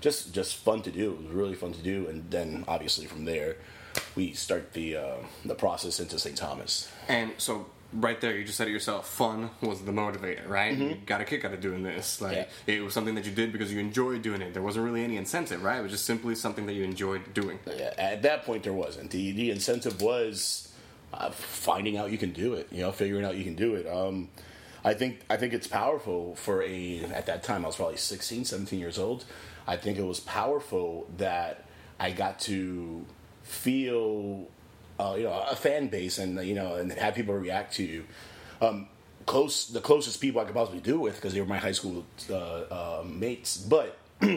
just 0.00 0.34
just 0.34 0.56
fun 0.56 0.82
to 0.82 0.90
do. 0.90 1.12
It 1.12 1.22
was 1.24 1.30
really 1.30 1.54
fun 1.54 1.72
to 1.72 1.82
do, 1.82 2.08
and 2.08 2.30
then 2.30 2.64
obviously 2.68 3.06
from 3.06 3.24
there 3.24 3.56
we 4.16 4.32
start 4.32 4.72
the 4.72 4.96
uh, 4.96 5.16
the 5.44 5.54
process 5.54 6.00
into 6.00 6.18
St. 6.18 6.36
Thomas. 6.36 6.90
And 7.08 7.32
so 7.38 7.66
right 7.92 8.20
there, 8.20 8.36
you 8.36 8.44
just 8.44 8.58
said 8.58 8.68
it 8.68 8.72
yourself. 8.72 9.08
Fun 9.08 9.50
was 9.60 9.82
the 9.82 9.92
motivator, 9.92 10.48
right? 10.48 10.74
Mm-hmm. 10.74 10.88
You 10.88 10.96
got 11.06 11.20
a 11.20 11.24
kick 11.24 11.44
out 11.44 11.52
of 11.52 11.60
doing 11.60 11.82
this. 11.82 12.20
Like 12.20 12.48
yeah. 12.66 12.74
it 12.74 12.82
was 12.82 12.94
something 12.94 13.14
that 13.14 13.24
you 13.24 13.32
did 13.32 13.52
because 13.52 13.72
you 13.72 13.78
enjoyed 13.80 14.22
doing 14.22 14.42
it. 14.42 14.52
There 14.52 14.62
wasn't 14.62 14.84
really 14.84 15.04
any 15.04 15.16
incentive, 15.16 15.62
right? 15.62 15.78
It 15.78 15.82
was 15.82 15.92
just 15.92 16.04
simply 16.04 16.34
something 16.34 16.66
that 16.66 16.74
you 16.74 16.84
enjoyed 16.84 17.34
doing. 17.34 17.58
Yeah, 17.66 17.94
at 17.98 18.22
that 18.22 18.44
point, 18.44 18.64
there 18.64 18.72
wasn't. 18.72 19.10
the 19.10 19.32
The 19.32 19.50
incentive 19.50 20.00
was 20.00 20.72
uh, 21.12 21.30
finding 21.30 21.96
out 21.96 22.10
you 22.10 22.18
can 22.18 22.32
do 22.32 22.54
it. 22.54 22.68
You 22.70 22.82
know, 22.82 22.92
figuring 22.92 23.24
out 23.24 23.36
you 23.36 23.44
can 23.44 23.54
do 23.54 23.74
it. 23.74 23.86
Um, 23.86 24.28
I 24.84 24.94
think 24.94 25.20
I 25.30 25.36
think 25.36 25.52
it's 25.52 25.66
powerful 25.66 26.34
for 26.36 26.62
a. 26.62 27.04
At 27.04 27.26
that 27.26 27.42
time, 27.42 27.64
I 27.64 27.68
was 27.68 27.76
probably 27.76 27.96
16, 27.96 28.44
17 28.44 28.78
years 28.78 28.98
old. 28.98 29.24
I 29.66 29.76
think 29.76 29.98
it 29.98 30.04
was 30.04 30.20
powerful 30.20 31.08
that 31.16 31.64
I 31.98 32.10
got 32.10 32.38
to 32.40 33.06
feel 33.44 34.48
uh, 34.98 35.14
you 35.16 35.24
know 35.24 35.44
a 35.48 35.54
fan 35.54 35.88
base 35.88 36.18
and 36.18 36.44
you 36.44 36.54
know 36.54 36.74
and 36.74 36.90
have 36.92 37.14
people 37.14 37.34
react 37.34 37.74
to 37.74 37.84
you. 37.84 38.04
Um, 38.60 38.88
close 39.26 39.68
the 39.68 39.80
closest 39.80 40.20
people 40.20 40.40
I 40.40 40.44
could 40.44 40.54
possibly 40.54 40.80
do 40.80 40.98
with 40.98 41.14
because 41.16 41.32
they 41.32 41.40
were 41.40 41.46
my 41.46 41.58
high 41.58 41.72
school 41.72 42.04
uh, 42.28 42.34
uh, 42.34 43.04
mates, 43.06 43.56
but. 43.56 43.98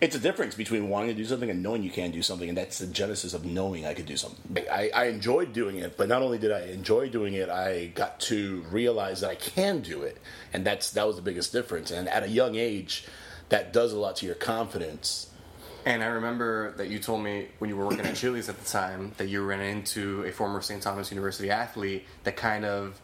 it's 0.00 0.14
a 0.14 0.18
difference 0.18 0.54
between 0.54 0.90
wanting 0.90 1.08
to 1.08 1.14
do 1.14 1.24
something 1.24 1.48
and 1.48 1.62
knowing 1.62 1.82
you 1.82 1.90
can 1.90 2.10
do 2.10 2.20
something, 2.20 2.48
and 2.48 2.56
that's 2.56 2.78
the 2.78 2.86
genesis 2.86 3.32
of 3.32 3.44
knowing 3.44 3.86
I 3.86 3.94
could 3.94 4.06
do 4.06 4.16
something. 4.16 4.64
I, 4.70 4.90
I, 4.94 5.04
enjoyed 5.06 5.54
doing 5.54 5.78
it, 5.78 5.96
but 5.96 6.08
not 6.08 6.22
only 6.22 6.38
did 6.38 6.52
I 6.52 6.66
enjoy 6.66 7.08
doing 7.08 7.32
it, 7.32 7.48
I 7.48 7.86
got 7.86 8.20
to 8.20 8.62
realize 8.70 9.22
that 9.22 9.30
I 9.30 9.34
can 9.36 9.80
do 9.80 10.02
it, 10.02 10.18
and 10.52 10.66
that's 10.66 10.90
that 10.90 11.06
was 11.06 11.16
the 11.16 11.22
biggest 11.22 11.50
difference. 11.52 11.90
And 11.90 12.08
at 12.08 12.22
a 12.22 12.28
young 12.28 12.56
age, 12.56 13.06
that 13.48 13.72
does 13.72 13.92
a 13.92 13.98
lot 13.98 14.16
to 14.16 14.26
your 14.26 14.34
confidence 14.34 15.30
And 15.86 16.02
I 16.02 16.06
remember 16.06 16.72
that 16.72 16.88
you 16.88 16.98
told 16.98 17.22
me 17.22 17.46
when 17.58 17.70
you 17.70 17.76
were 17.76 17.86
working 17.86 18.04
at 18.04 18.16
Chili's 18.20 18.48
at 18.48 18.58
the 18.62 18.68
time 18.68 19.12
that 19.18 19.28
you 19.28 19.42
ran 19.44 19.60
into 19.60 20.24
a 20.24 20.32
former 20.32 20.60
St. 20.60 20.82
Thomas 20.82 21.12
University 21.12 21.48
athlete 21.48 22.04
that 22.24 22.36
kind 22.36 22.64
of 22.64 23.00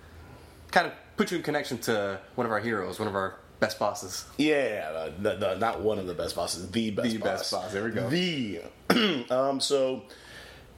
kind 0.72 0.88
of 0.88 0.92
put 1.16 1.30
you 1.30 1.36
in 1.36 1.44
connection 1.44 1.78
to 1.78 2.18
one 2.34 2.44
of 2.44 2.52
our 2.52 2.58
heroes, 2.58 2.98
one 2.98 3.06
of 3.06 3.14
our 3.14 3.36
best 3.60 3.78
bosses. 3.78 4.24
Yeah, 4.36 5.10
the, 5.16 5.36
the, 5.36 5.54
not 5.54 5.80
one 5.80 6.00
of 6.00 6.08
the 6.08 6.14
best 6.14 6.34
bosses, 6.34 6.68
the 6.70 6.90
best 6.90 7.08
The 7.08 7.18
boss. 7.18 7.28
best 7.28 7.52
boss, 7.52 7.72
there 7.72 7.84
we 7.84 7.92
go. 7.92 8.08
The 8.10 8.60
um, 9.30 9.60
so 9.60 10.02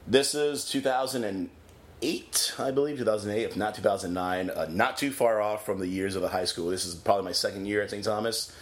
this 0.05 0.35
is 0.35 0.65
2008, 0.69 2.53
I 2.59 2.69
believe, 2.71 2.99
2008, 2.99 3.43
if 3.43 3.57
not 3.57 3.73
2009. 3.73 4.49
Uh, 4.51 4.67
not 4.69 4.97
too 4.97 5.09
far 5.09 5.41
off 5.41 5.65
from 5.65 5.79
the 5.79 5.87
years 5.87 6.15
of 6.15 6.21
the 6.21 6.29
high 6.29 6.45
school. 6.45 6.69
This 6.69 6.85
is 6.85 6.93
probably 6.93 7.23
my 7.25 7.31
second 7.31 7.65
year 7.65 7.81
at 7.81 7.89
St. 7.89 8.03
Thomas. 8.03 8.55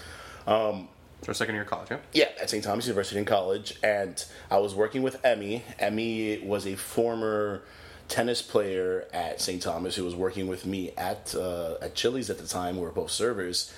Or 1.27 1.33
second 1.33 1.55
year 1.55 1.63
college, 1.63 1.89
yeah? 1.89 1.97
Yeah, 2.11 2.29
at 2.41 2.49
St. 2.49 2.63
Thomas 2.63 2.85
University 2.85 3.17
in 3.17 3.25
college, 3.25 3.77
and 3.81 4.23
I 4.51 4.57
was 4.57 4.75
working 4.75 5.03
with 5.03 5.23
Emmy. 5.23 5.63
Emmy 5.79 6.39
was 6.39 6.67
a 6.67 6.75
former 6.75 7.63
tennis 8.09 8.41
player 8.41 9.07
at 9.13 9.39
St. 9.39 9.61
Thomas 9.61 9.95
who 9.95 10.03
was 10.03 10.15
working 10.15 10.47
with 10.47 10.65
me 10.65 10.91
at 10.97 11.33
uh, 11.35 11.75
at 11.81 11.95
Chili's 11.95 12.29
at 12.29 12.37
the 12.37 12.47
time. 12.47 12.75
We 12.75 12.81
were 12.81 12.91
both 12.91 13.11
servers, 13.11 13.73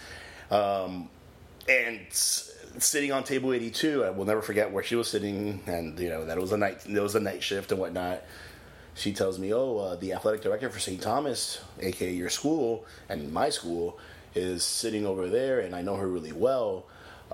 um, 0.49 1.09
and 1.69 1.99
sitting 2.09 3.11
on 3.11 3.23
table 3.23 3.53
eighty 3.53 3.69
two. 3.69 4.03
I 4.03 4.09
will 4.09 4.25
never 4.25 4.41
forget 4.41 4.71
where 4.71 4.83
she 4.83 4.95
was 4.95 5.07
sitting, 5.07 5.61
and 5.67 5.99
you 5.99 6.09
know 6.09 6.25
that 6.25 6.37
it 6.37 6.41
was 6.41 6.51
a 6.51 6.57
night. 6.57 6.79
There 6.87 7.03
was 7.03 7.15
a 7.15 7.19
night 7.19 7.43
shift 7.43 7.71
and 7.71 7.79
whatnot. 7.79 8.23
She 8.95 9.13
tells 9.13 9.37
me, 9.37 9.53
"Oh, 9.53 9.77
uh, 9.77 9.95
the 9.95 10.13
athletic 10.13 10.41
director 10.41 10.69
for 10.69 10.79
St. 10.79 11.01
Thomas, 11.01 11.61
aka 11.79 12.11
your 12.11 12.29
school 12.29 12.85
and 13.07 13.31
my 13.31 13.49
school, 13.49 13.99
is 14.33 14.63
sitting 14.63 15.05
over 15.05 15.29
there, 15.29 15.59
and 15.59 15.75
I 15.75 15.81
know 15.81 15.95
her 15.95 16.07
really 16.07 16.31
well." 16.31 16.85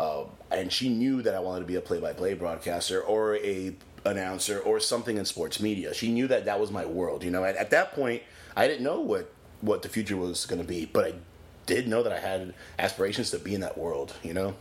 Uh, 0.01 0.25
and 0.49 0.73
she 0.73 0.89
knew 0.89 1.21
that 1.21 1.35
I 1.35 1.39
wanted 1.39 1.59
to 1.59 1.65
be 1.67 1.75
a 1.75 1.81
play-by-play 1.81 2.33
broadcaster 2.33 2.99
or 3.01 3.35
a 3.37 3.75
announcer 4.03 4.57
or 4.59 4.79
something 4.79 5.17
in 5.17 5.25
sports 5.25 5.59
media. 5.59 5.93
She 5.93 6.11
knew 6.11 6.27
that 6.27 6.45
that 6.45 6.59
was 6.59 6.71
my 6.71 6.87
world. 6.87 7.23
You 7.23 7.29
know, 7.29 7.43
at, 7.43 7.55
at 7.55 7.69
that 7.69 7.93
point, 7.93 8.23
I 8.55 8.67
didn't 8.67 8.83
know 8.83 8.99
what 8.99 9.31
what 9.61 9.83
the 9.83 9.89
future 9.89 10.17
was 10.17 10.47
going 10.47 10.59
to 10.59 10.67
be, 10.67 10.87
but 10.91 11.05
I 11.05 11.13
did 11.67 11.87
know 11.87 12.01
that 12.01 12.11
I 12.11 12.17
had 12.17 12.55
aspirations 12.79 13.29
to 13.29 13.37
be 13.37 13.53
in 13.53 13.61
that 13.61 13.77
world. 13.77 14.15
You 14.23 14.33
know. 14.33 14.55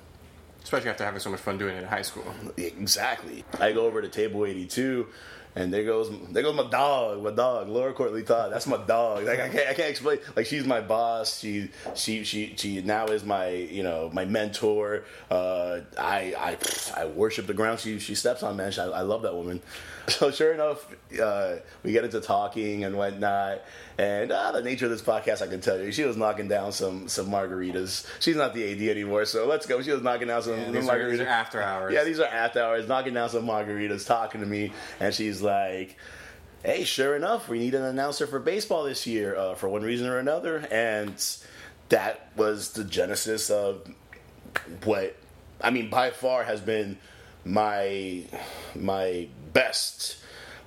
Especially 0.63 0.91
after 0.91 1.07
having 1.07 1.21
so 1.21 1.31
much 1.31 1.41
fun 1.41 1.57
doing 1.57 1.75
it 1.75 1.83
in 1.83 1.89
high 1.89 2.03
school. 2.03 2.25
Exactly. 2.59 3.47
I 3.59 3.73
go 3.73 3.87
over 3.87 4.03
to 4.03 4.09
table 4.09 4.45
82, 4.45 5.07
and 5.57 5.73
there 5.73 5.85
goes 5.85 6.11
there 6.31 6.43
goes 6.43 6.55
my 6.55 6.69
dog, 6.69 7.23
my 7.23 7.31
dog, 7.31 7.69
Laura 7.69 7.93
Courtley 7.93 8.25
Todd. 8.25 8.53
That's 8.53 8.67
my 8.67 8.77
dog. 8.77 9.25
Like 9.25 9.41
I 9.41 9.49
can't 9.49 9.69
I 9.69 9.75
can't 9.75 9.91
explain. 9.91 10.19
Like 10.37 10.47
she's 10.47 10.65
my 10.65 10.81
boss. 10.81 11.41
She 11.41 11.71
she 11.95 12.25
she 12.25 12.55
she 12.57 12.83
now 12.83 13.07
is 13.07 13.25
my 13.25 13.49
you 13.49 13.83
know 13.83 14.11
my 14.13 14.25
mentor. 14.25 15.05
Uh, 15.31 15.81
I 15.99 16.35
I 16.39 17.03
I 17.03 17.07
worship 17.07 17.47
the 17.47 17.55
ground 17.55 17.81
she 17.81 17.99
she 17.99 18.15
steps 18.15 18.43
on. 18.43 18.57
Man, 18.57 18.73
I, 18.79 18.85
I 18.85 19.01
love 19.03 19.23
that 19.23 19.35
woman. 19.35 19.61
So 20.09 20.31
sure 20.31 20.53
enough, 20.53 20.87
uh, 21.23 21.57
we 21.83 21.93
get 21.93 22.05
into 22.05 22.21
talking 22.21 22.85
and 22.85 22.97
whatnot. 22.97 23.63
And 23.99 24.33
uh, 24.33 24.53
the 24.53 24.63
nature 24.63 24.87
of 24.87 24.91
this 24.91 25.03
podcast, 25.03 25.41
I 25.43 25.47
can 25.47 25.61
tell 25.61 25.79
you, 25.79 25.93
she 25.93 26.05
was 26.05 26.17
knocking 26.17 26.49
down 26.49 26.73
some 26.73 27.09
some 27.09 27.29
margaritas. 27.29 28.07
She's 28.19 28.37
not 28.37 28.55
the 28.55 28.71
AD 28.73 28.97
anymore, 28.97 29.25
so 29.25 29.47
let's 29.47 29.67
go. 29.67 29.81
She 29.83 29.93
was 29.93 30.03
knocking 30.03 30.29
down 30.29 30.43
some, 30.43 30.63
some 30.65 30.73
These 30.73 30.89
are, 30.89 31.11
these 31.11 31.21
are 31.21 31.25
margaritas. 31.25 31.27
after 31.27 31.63
hours. 31.63 31.95
Yeah, 31.95 32.05
these 32.05 32.19
are 32.21 32.27
after 32.27 32.61
hours, 32.63 32.89
knocking 32.89 33.15
down 33.15 33.29
some 33.31 33.47
margaritas, 33.47 34.07
talking 34.07 34.41
to 34.41 34.47
me, 34.47 34.73
and 34.99 35.15
she's 35.15 35.43
like, 35.43 35.97
"Hey, 36.65 36.85
sure 36.85 37.15
enough, 37.17 37.49
we 37.49 37.59
need 37.59 37.75
an 37.75 37.83
announcer 37.83 38.27
for 38.27 38.39
baseball 38.41 38.85
this 38.85 39.07
year, 39.07 39.37
uh, 39.37 39.55
for 39.55 39.69
one 39.69 39.83
reason 39.83 40.07
or 40.07 40.19
another." 40.19 40.67
And 40.71 41.15
that 41.91 42.31
was 42.37 42.73
the 42.73 42.85
genesis 42.85 43.51
of 43.51 43.83
what 44.85 45.17
I 45.61 45.71
mean. 45.71 45.89
By 45.91 46.11
far, 46.11 46.45
has 46.45 46.61
been 46.61 46.99
my 47.45 48.23
my 48.75 49.29
best. 49.53 50.17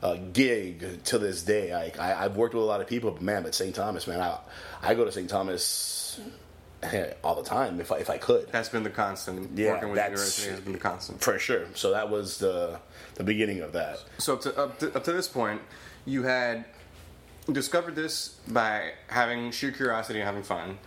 Uh, 0.01 0.17
gig 0.33 1.01
to 1.05 1.17
this 1.17 1.43
day. 1.43 1.71
I, 1.71 1.93
I 1.97 2.25
I've 2.25 2.35
worked 2.35 2.53
with 2.53 2.61
a 2.63 2.65
lot 2.65 2.81
of 2.81 2.87
people, 2.87 3.11
but 3.11 3.21
man, 3.21 3.45
at 3.45 3.55
St. 3.55 3.73
Thomas, 3.73 4.05
man, 4.05 4.19
I 4.19 4.37
I 4.81 4.95
go 4.95 5.05
to 5.05 5.11
St. 5.13 5.29
Thomas 5.29 6.19
all 7.23 7.35
the 7.35 7.47
time 7.47 7.79
if 7.79 7.89
I 7.89 7.99
if 7.99 8.09
I 8.09 8.17
could. 8.17 8.49
That's 8.51 8.67
been 8.67 8.83
the 8.83 8.89
constant. 8.89 9.57
Yeah, 9.57 9.71
Working 9.71 9.89
with 9.91 9.95
the 9.95 10.01
that's- 10.01 10.09
university 10.11 10.51
has 10.51 10.59
been 10.59 10.73
the 10.73 10.79
constant. 10.79 11.21
For 11.21 11.39
sure. 11.39 11.67
So 11.75 11.91
that 11.91 12.09
was 12.09 12.37
the 12.39 12.79
the 13.15 13.23
beginning 13.23 13.61
of 13.61 13.71
that. 13.73 14.03
So 14.17 14.33
up 14.33 14.41
to, 14.41 14.57
up 14.57 14.79
to 14.79 14.93
up 14.93 15.03
to 15.05 15.13
this 15.13 15.29
point, 15.29 15.61
you 16.05 16.23
had 16.23 16.65
discovered 17.49 17.95
this 17.95 18.39
by 18.47 18.91
having 19.07 19.51
sheer 19.51 19.71
curiosity 19.71 20.19
and 20.19 20.25
having 20.27 20.43
fun. 20.43 20.79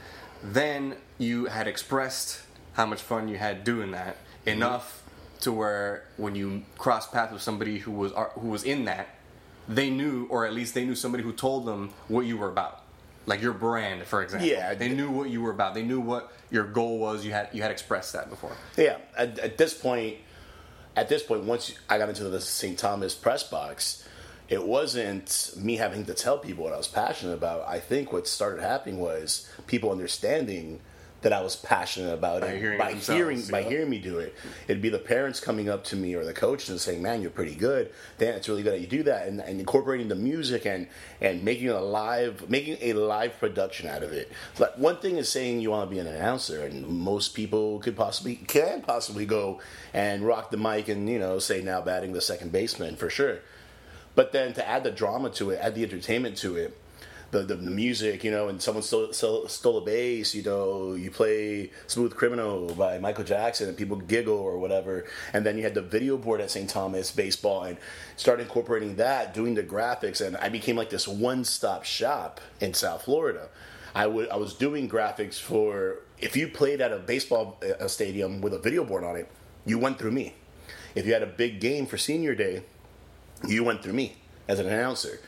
Then 0.42 0.96
you 1.16 1.46
had 1.46 1.66
expressed 1.66 2.42
how 2.74 2.84
much 2.84 3.00
fun 3.00 3.28
you 3.28 3.38
had 3.38 3.64
doing 3.64 3.92
that 3.92 4.18
enough 4.44 5.02
to 5.40 5.52
where 5.52 6.04
when 6.16 6.34
you 6.34 6.62
cross 6.78 7.06
paths 7.06 7.32
with 7.32 7.42
somebody 7.42 7.78
who 7.78 7.92
was 7.92 8.12
who 8.34 8.48
was 8.48 8.64
in 8.64 8.86
that, 8.86 9.08
they 9.68 9.90
knew, 9.90 10.26
or 10.30 10.46
at 10.46 10.52
least 10.52 10.74
they 10.74 10.84
knew 10.84 10.94
somebody 10.94 11.22
who 11.22 11.32
told 11.32 11.66
them 11.66 11.90
what 12.08 12.22
you 12.22 12.36
were 12.36 12.48
about, 12.48 12.82
like 13.26 13.42
your 13.42 13.52
brand, 13.52 14.04
for 14.04 14.22
example. 14.22 14.48
Yeah. 14.48 14.74
they 14.74 14.88
knew 14.88 15.10
what 15.10 15.30
you 15.30 15.42
were 15.42 15.50
about. 15.50 15.74
They 15.74 15.82
knew 15.82 16.00
what 16.00 16.32
your 16.50 16.64
goal 16.64 16.98
was. 16.98 17.24
You 17.24 17.32
had 17.32 17.48
you 17.52 17.62
had 17.62 17.70
expressed 17.70 18.12
that 18.12 18.30
before. 18.30 18.56
Yeah. 18.76 18.98
At, 19.16 19.38
at 19.38 19.58
this 19.58 19.74
point, 19.74 20.16
at 20.96 21.08
this 21.08 21.22
point, 21.22 21.44
once 21.44 21.74
I 21.88 21.98
got 21.98 22.08
into 22.08 22.24
the 22.24 22.40
St. 22.40 22.78
Thomas 22.78 23.14
press 23.14 23.42
box, 23.42 24.06
it 24.48 24.64
wasn't 24.64 25.52
me 25.56 25.76
having 25.76 26.04
to 26.06 26.14
tell 26.14 26.38
people 26.38 26.64
what 26.64 26.72
I 26.72 26.76
was 26.76 26.88
passionate 26.88 27.34
about. 27.34 27.66
I 27.66 27.80
think 27.80 28.12
what 28.12 28.28
started 28.28 28.62
happening 28.62 28.98
was 28.98 29.50
people 29.66 29.90
understanding 29.90 30.80
that 31.26 31.33
I 31.33 31.42
was 31.42 31.56
passionate 31.56 32.14
about 32.14 32.42
By 32.42 32.50
it 32.50 32.61
hearing 32.61 32.78
by 32.78 32.92
hearing 32.92 33.42
by 33.50 33.59
yeah. 33.59 33.68
hearing 33.68 33.90
me 33.90 33.99
do 33.99 34.21
it. 34.21 34.33
It'd 34.68 34.80
be 34.80 34.90
the 34.90 35.00
parents 35.00 35.40
coming 35.40 35.68
up 35.68 35.83
to 35.87 35.97
me 35.97 36.14
or 36.14 36.25
the 36.25 36.33
coach 36.33 36.68
and 36.68 36.80
saying, 36.80 37.02
"Man, 37.02 37.21
you're 37.21 37.33
pretty 37.33 37.56
good. 37.56 37.92
Dan, 38.18 38.35
it's 38.35 38.49
really 38.49 38.62
good 38.62 38.75
that 38.75 38.80
you 38.80 38.87
do 38.87 39.02
that." 39.02 39.26
And, 39.26 39.40
and 39.40 39.59
incorporating 39.59 40.06
the 40.06 40.14
music 40.14 40.66
and 40.66 40.87
and 41.21 41.42
making 41.42 41.68
a 41.71 41.80
live 41.80 42.49
making 42.49 42.78
a 42.80 42.92
live 42.92 43.40
production 43.40 43.88
out 43.88 44.04
of 44.04 44.12
it. 44.12 44.30
But 44.56 44.78
one 44.78 44.99
thing 44.99 45.16
is 45.16 45.28
saying 45.28 45.59
you 45.59 45.71
want 45.73 45.90
to 45.90 45.92
be 45.92 45.99
an 45.99 46.06
announcer, 46.06 46.64
and 46.64 46.87
most 46.87 47.35
people 47.35 47.80
could 47.80 47.97
possibly 47.97 48.37
can 48.37 48.83
possibly 48.83 49.26
go 49.26 49.61
and 49.92 50.25
rock 50.25 50.52
the 50.52 50.56
mic 50.56 50.87
and 50.87 51.11
you 51.11 51.18
know 51.18 51.40
say 51.40 51.61
now 51.61 51.80
batting 51.80 52.12
the 52.12 52.21
second 52.21 52.52
baseman 52.52 52.95
for 52.95 53.11
sure. 53.11 53.40
But 54.14 54.30
then 54.30 54.54
to 54.54 54.66
add 54.66 54.85
the 54.85 54.92
drama 54.92 55.30
to 55.30 55.50
it, 55.50 55.59
add 55.61 55.75
the 55.75 55.83
entertainment 55.83 56.37
to 56.37 56.54
it, 56.54 56.78
the, 57.30 57.42
the, 57.42 57.56
music, 57.56 58.23
you 58.25 58.30
know, 58.30 58.49
and 58.49 58.62
someone 58.62 58.83
stole, 58.83 59.12
stole, 59.12 59.49
stole 59.49 59.78
a 59.78 59.80
bass, 59.80 60.35
you 60.35 60.42
know, 60.42 60.95
you 60.95 61.11
play 61.11 61.71
Smooth 61.87 62.14
Criminal 62.14 62.73
by 62.75 62.99
Michael 62.99 63.25
Jackson 63.25 63.68
and 63.68 63.76
people 63.76 63.97
giggle 63.97 64.38
or 64.38 64.59
whatever. 64.59 65.04
And 65.33 65.45
then 65.45 65.56
you 65.56 65.64
had 65.64 65.75
the 65.75 65.83
video 65.83 66.16
board 66.16 66.40
at 66.40 66.50
St. 66.50 66.71
Thomas 66.71 67.11
baseball 67.11 67.64
and 67.64 67.78
started 68.16 68.45
incorporating 68.45 68.97
that, 68.97 69.35
doing 69.35 69.54
the 69.54 69.62
graphics. 69.62 70.25
And 70.25 70.37
I 70.37 70.49
became 70.49 70.76
like 70.76 70.90
this 70.90 71.09
one 71.09 71.45
stop 71.45 71.85
shop 71.85 72.40
in 72.61 72.75
South 72.75 73.02
Florida. 73.02 73.49
I 73.95 74.06
would 74.06 74.28
I 74.28 74.37
was 74.37 74.52
doing 74.52 74.90
graphics 74.90 75.40
for 75.40 76.00
if 76.18 76.37
you 76.37 76.49
played 76.49 76.83
at 76.83 76.92
a 76.92 76.99
baseball 76.99 77.59
uh, 77.80 77.88
stadium 77.88 78.42
with 78.42 78.52
a 78.52 78.59
video 78.59 78.85
board 78.85 79.04
on 79.04 79.16
it, 79.16 79.28
you 79.64 79.78
went 79.78 79.99
through 79.99 80.12
me. 80.12 80.35
If 80.95 81.06
you 81.06 81.12
had 81.12 81.23
a 81.23 81.26
big 81.26 81.61
game 81.61 81.87
for 81.87 81.97
senior 81.99 82.35
day, 82.35 82.62
you 83.47 83.64
went 83.64 83.83
through 83.83 83.95
me 83.95 84.16
as 84.49 84.59
an 84.59 84.66
announcer. 84.66 85.21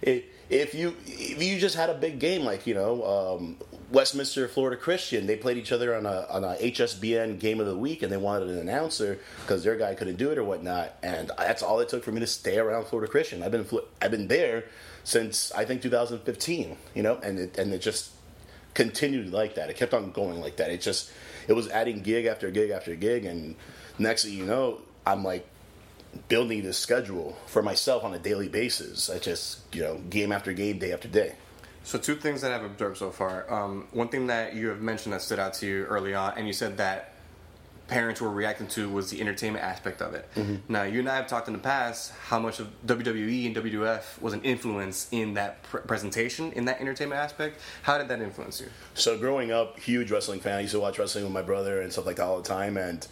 It, 0.00 0.26
if 0.50 0.74
you 0.74 0.96
if 1.06 1.42
you 1.42 1.58
just 1.58 1.76
had 1.76 1.90
a 1.90 1.94
big 1.94 2.18
game 2.18 2.44
like 2.44 2.66
you 2.66 2.74
know 2.74 3.38
um, 3.38 3.56
Westminster 3.90 4.48
Florida 4.48 4.76
Christian, 4.76 5.26
they 5.26 5.36
played 5.36 5.56
each 5.56 5.72
other 5.72 5.94
on 5.94 6.06
a 6.06 6.26
on 6.28 6.44
a 6.44 6.54
HSBN 6.56 7.38
game 7.38 7.60
of 7.60 7.66
the 7.66 7.76
week, 7.76 8.02
and 8.02 8.12
they 8.12 8.16
wanted 8.16 8.48
an 8.48 8.58
announcer 8.58 9.18
because 9.42 9.64
their 9.64 9.76
guy 9.76 9.94
couldn't 9.94 10.16
do 10.16 10.30
it 10.30 10.38
or 10.38 10.44
whatnot, 10.44 10.96
and 11.02 11.30
that's 11.38 11.62
all 11.62 11.80
it 11.80 11.88
took 11.88 12.04
for 12.04 12.12
me 12.12 12.20
to 12.20 12.26
stay 12.26 12.58
around 12.58 12.86
Florida 12.86 13.10
Christian. 13.10 13.42
I've 13.42 13.52
been 13.52 13.66
I've 14.02 14.10
been 14.10 14.28
there 14.28 14.64
since 15.04 15.52
I 15.52 15.64
think 15.64 15.82
2015, 15.82 16.76
you 16.94 17.02
know, 17.02 17.16
and 17.22 17.38
it, 17.38 17.58
and 17.58 17.72
it 17.72 17.80
just 17.80 18.10
continued 18.74 19.32
like 19.32 19.54
that. 19.54 19.70
It 19.70 19.76
kept 19.76 19.94
on 19.94 20.10
going 20.10 20.40
like 20.40 20.56
that. 20.56 20.70
It 20.70 20.80
just 20.80 21.10
it 21.46 21.52
was 21.52 21.68
adding 21.68 22.00
gig 22.00 22.26
after 22.26 22.50
gig 22.50 22.70
after 22.70 22.94
gig, 22.96 23.24
and 23.24 23.54
next 23.98 24.24
thing 24.24 24.34
you 24.34 24.44
know, 24.44 24.80
I'm 25.06 25.24
like 25.24 25.46
building 26.28 26.62
this 26.62 26.78
schedule 26.78 27.36
for 27.46 27.62
myself 27.62 28.04
on 28.04 28.14
a 28.14 28.18
daily 28.18 28.48
basis. 28.48 29.10
I 29.10 29.18
just 29.18 29.60
you 29.74 29.82
know 29.82 29.98
game 30.10 30.32
after 30.32 30.52
game, 30.52 30.78
day 30.78 30.92
after 30.92 31.08
day. 31.08 31.34
So 31.82 31.98
two 31.98 32.14
things 32.16 32.40
that 32.40 32.52
I've 32.52 32.64
observed 32.64 32.96
so 32.96 33.10
far. 33.10 33.52
Um, 33.52 33.88
one 33.92 34.08
thing 34.08 34.28
that 34.28 34.54
you 34.54 34.68
have 34.68 34.80
mentioned 34.80 35.12
that 35.12 35.20
stood 35.20 35.38
out 35.38 35.52
to 35.54 35.66
you 35.66 35.84
early 35.84 36.14
on, 36.14 36.32
and 36.36 36.46
you 36.46 36.54
said 36.54 36.78
that 36.78 37.14
parents 37.88 38.20
were 38.20 38.30
reacting 38.30 38.66
to 38.66 38.88
was 38.88 39.10
the 39.10 39.20
entertainment 39.20 39.62
aspect 39.62 40.00
of 40.00 40.14
it. 40.14 40.26
Now, 40.68 40.84
you 40.84 41.00
and 41.00 41.08
I 41.08 41.16
have 41.16 41.26
talked 41.26 41.48
in 41.48 41.52
the 41.52 41.58
past 41.58 42.12
how 42.28 42.38
much 42.38 42.58
of 42.58 42.68
WWE 42.86 43.46
and 43.46 43.54
WWF 43.54 44.20
was 44.22 44.32
an 44.32 44.40
influence 44.42 45.06
in 45.12 45.34
that 45.34 45.62
pr- 45.64 45.78
presentation, 45.78 46.52
in 46.52 46.64
that 46.64 46.80
entertainment 46.80 47.20
aspect. 47.20 47.60
How 47.82 47.98
did 47.98 48.08
that 48.08 48.22
influence 48.22 48.60
you? 48.60 48.68
So 48.94 49.18
growing 49.18 49.52
up, 49.52 49.78
huge 49.78 50.10
wrestling 50.10 50.40
fan. 50.40 50.56
I 50.56 50.60
used 50.62 50.72
to 50.72 50.80
watch 50.80 50.98
wrestling 50.98 51.24
with 51.24 51.34
my 51.34 51.42
brother 51.42 51.82
and 51.82 51.92
stuff 51.92 52.06
like 52.06 52.16
that 52.16 52.24
all 52.24 52.38
the 52.38 52.48
time, 52.48 52.78
and 52.78 53.06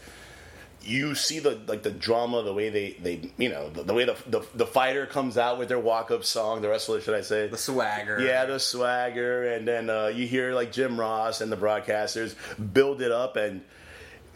you 0.85 1.15
see 1.15 1.39
the 1.39 1.61
like 1.67 1.83
the 1.83 1.91
drama, 1.91 2.43
the 2.43 2.53
way 2.53 2.69
they 2.69 2.93
they 3.03 3.31
you 3.37 3.49
know 3.49 3.71
the, 3.71 3.83
the 3.83 3.95
way 3.95 4.05
the, 4.05 4.17
the 4.27 4.41
the 4.55 4.67
fighter 4.67 5.07
comes 5.07 5.39
out 5.39 5.59
with 5.59 5.69
their 5.69 5.79
walk 5.79 6.11
up 6.11 6.25
song, 6.25 6.63
the 6.63 6.69
wrestler 6.69 7.01
should 7.01 7.15
I 7.15 7.21
say 7.21 7.49
The 7.49 7.59
swagger. 7.59 8.21
Yeah, 8.21 8.45
the 8.45 8.59
swagger, 8.59 9.53
and 9.53 9.67
then 9.67 9.91
uh, 9.91 10.07
you 10.07 10.27
hear 10.27 10.55
like 10.55 10.73
Jim 10.73 10.99
Ross 10.99 11.41
and 11.41 11.51
the 11.51 11.57
broadcasters 11.57 12.35
build 12.73 13.03
it 13.03 13.13
up, 13.13 13.37
and 13.37 13.63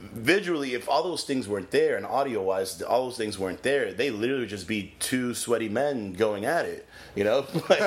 visually, 0.01 0.75
if 0.75 0.89
all 0.89 1.03
those 1.03 1.25
things 1.25 1.49
weren't 1.49 1.71
there 1.71 1.97
and 1.97 2.05
audio 2.07 2.43
wise, 2.43 2.81
all 2.83 3.07
those 3.07 3.17
things 3.17 3.39
weren't 3.39 3.63
there, 3.63 3.93
they 3.93 4.11
literally 4.11 4.47
just 4.47 4.69
be 4.69 4.95
two 4.99 5.35
sweaty 5.35 5.69
men 5.69 6.13
going 6.13 6.45
at 6.45 6.65
it. 6.67 6.87
You 7.15 7.25
know, 7.25 7.47
but, 7.69 7.79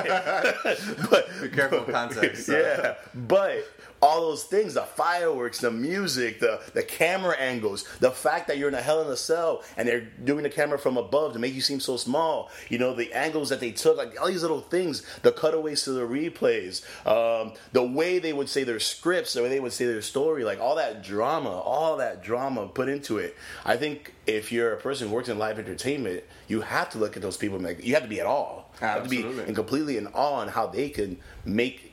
but 1.09 1.29
Be 1.41 1.49
careful 1.49 1.81
context. 1.81 2.49
yeah, 2.51 2.95
but 3.13 3.63
all 4.01 4.21
those 4.21 4.43
things 4.43 4.73
the 4.73 4.81
fireworks 4.81 5.59
the 5.59 5.71
music 5.71 6.39
the 6.39 6.61
the 6.73 6.83
camera 6.83 7.35
angles 7.37 7.85
the 7.99 8.11
fact 8.11 8.47
that 8.47 8.57
you're 8.57 8.69
in 8.69 8.75
a 8.75 8.81
hell 8.81 9.01
in 9.01 9.07
a 9.11 9.17
cell 9.17 9.63
and 9.77 9.87
they're 9.87 10.01
doing 10.23 10.43
the 10.43 10.49
camera 10.49 10.77
from 10.77 10.97
above 10.97 11.33
to 11.33 11.39
make 11.39 11.53
you 11.53 11.61
seem 11.61 11.79
so 11.79 11.97
small. 11.97 12.49
You 12.69 12.77
know 12.77 12.93
the 12.93 13.13
angles 13.13 13.49
that 13.49 13.59
they 13.59 13.71
took 13.71 13.97
like 13.97 14.19
all 14.19 14.27
these 14.27 14.41
little 14.41 14.61
things 14.61 15.03
the 15.21 15.31
cutaways 15.31 15.83
to 15.83 15.91
the 15.91 16.01
replays 16.01 16.83
um, 17.07 17.53
the 17.71 17.83
way 17.83 18.19
they 18.19 18.33
would 18.33 18.49
say 18.49 18.63
their 18.63 18.79
scripts 18.79 19.33
the 19.33 19.41
way 19.41 19.49
they 19.49 19.59
would 19.59 19.73
say 19.73 19.85
their 19.85 20.01
story 20.01 20.43
like 20.43 20.59
all 20.59 20.75
that 20.75 21.03
drama 21.03 21.49
all 21.49 21.97
that 21.97 22.23
drama 22.23 22.67
put 22.67 22.89
into 22.89 23.17
it. 23.17 23.35
I 23.65 23.77
think 23.77 24.13
if 24.25 24.51
you're 24.51 24.73
a 24.73 24.77
person 24.77 25.09
who 25.09 25.13
works 25.15 25.29
in 25.29 25.37
live 25.37 25.59
entertainment 25.59 26.23
you 26.47 26.61
have 26.61 26.89
to 26.89 26.97
look 26.97 27.15
at 27.15 27.21
those 27.21 27.37
people 27.37 27.57
and 27.57 27.65
make, 27.65 27.85
you 27.85 27.93
have 27.93 28.03
to 28.03 28.09
be 28.09 28.19
at 28.19 28.25
awe. 28.25 28.63
You 28.81 28.87
have 28.87 29.03
to 29.03 29.09
be 29.09 29.21
in 29.21 29.53
completely 29.53 29.97
in 29.97 30.07
awe 30.07 30.35
on 30.35 30.47
how 30.47 30.67
they 30.67 30.89
can 30.89 31.17
make 31.45 31.88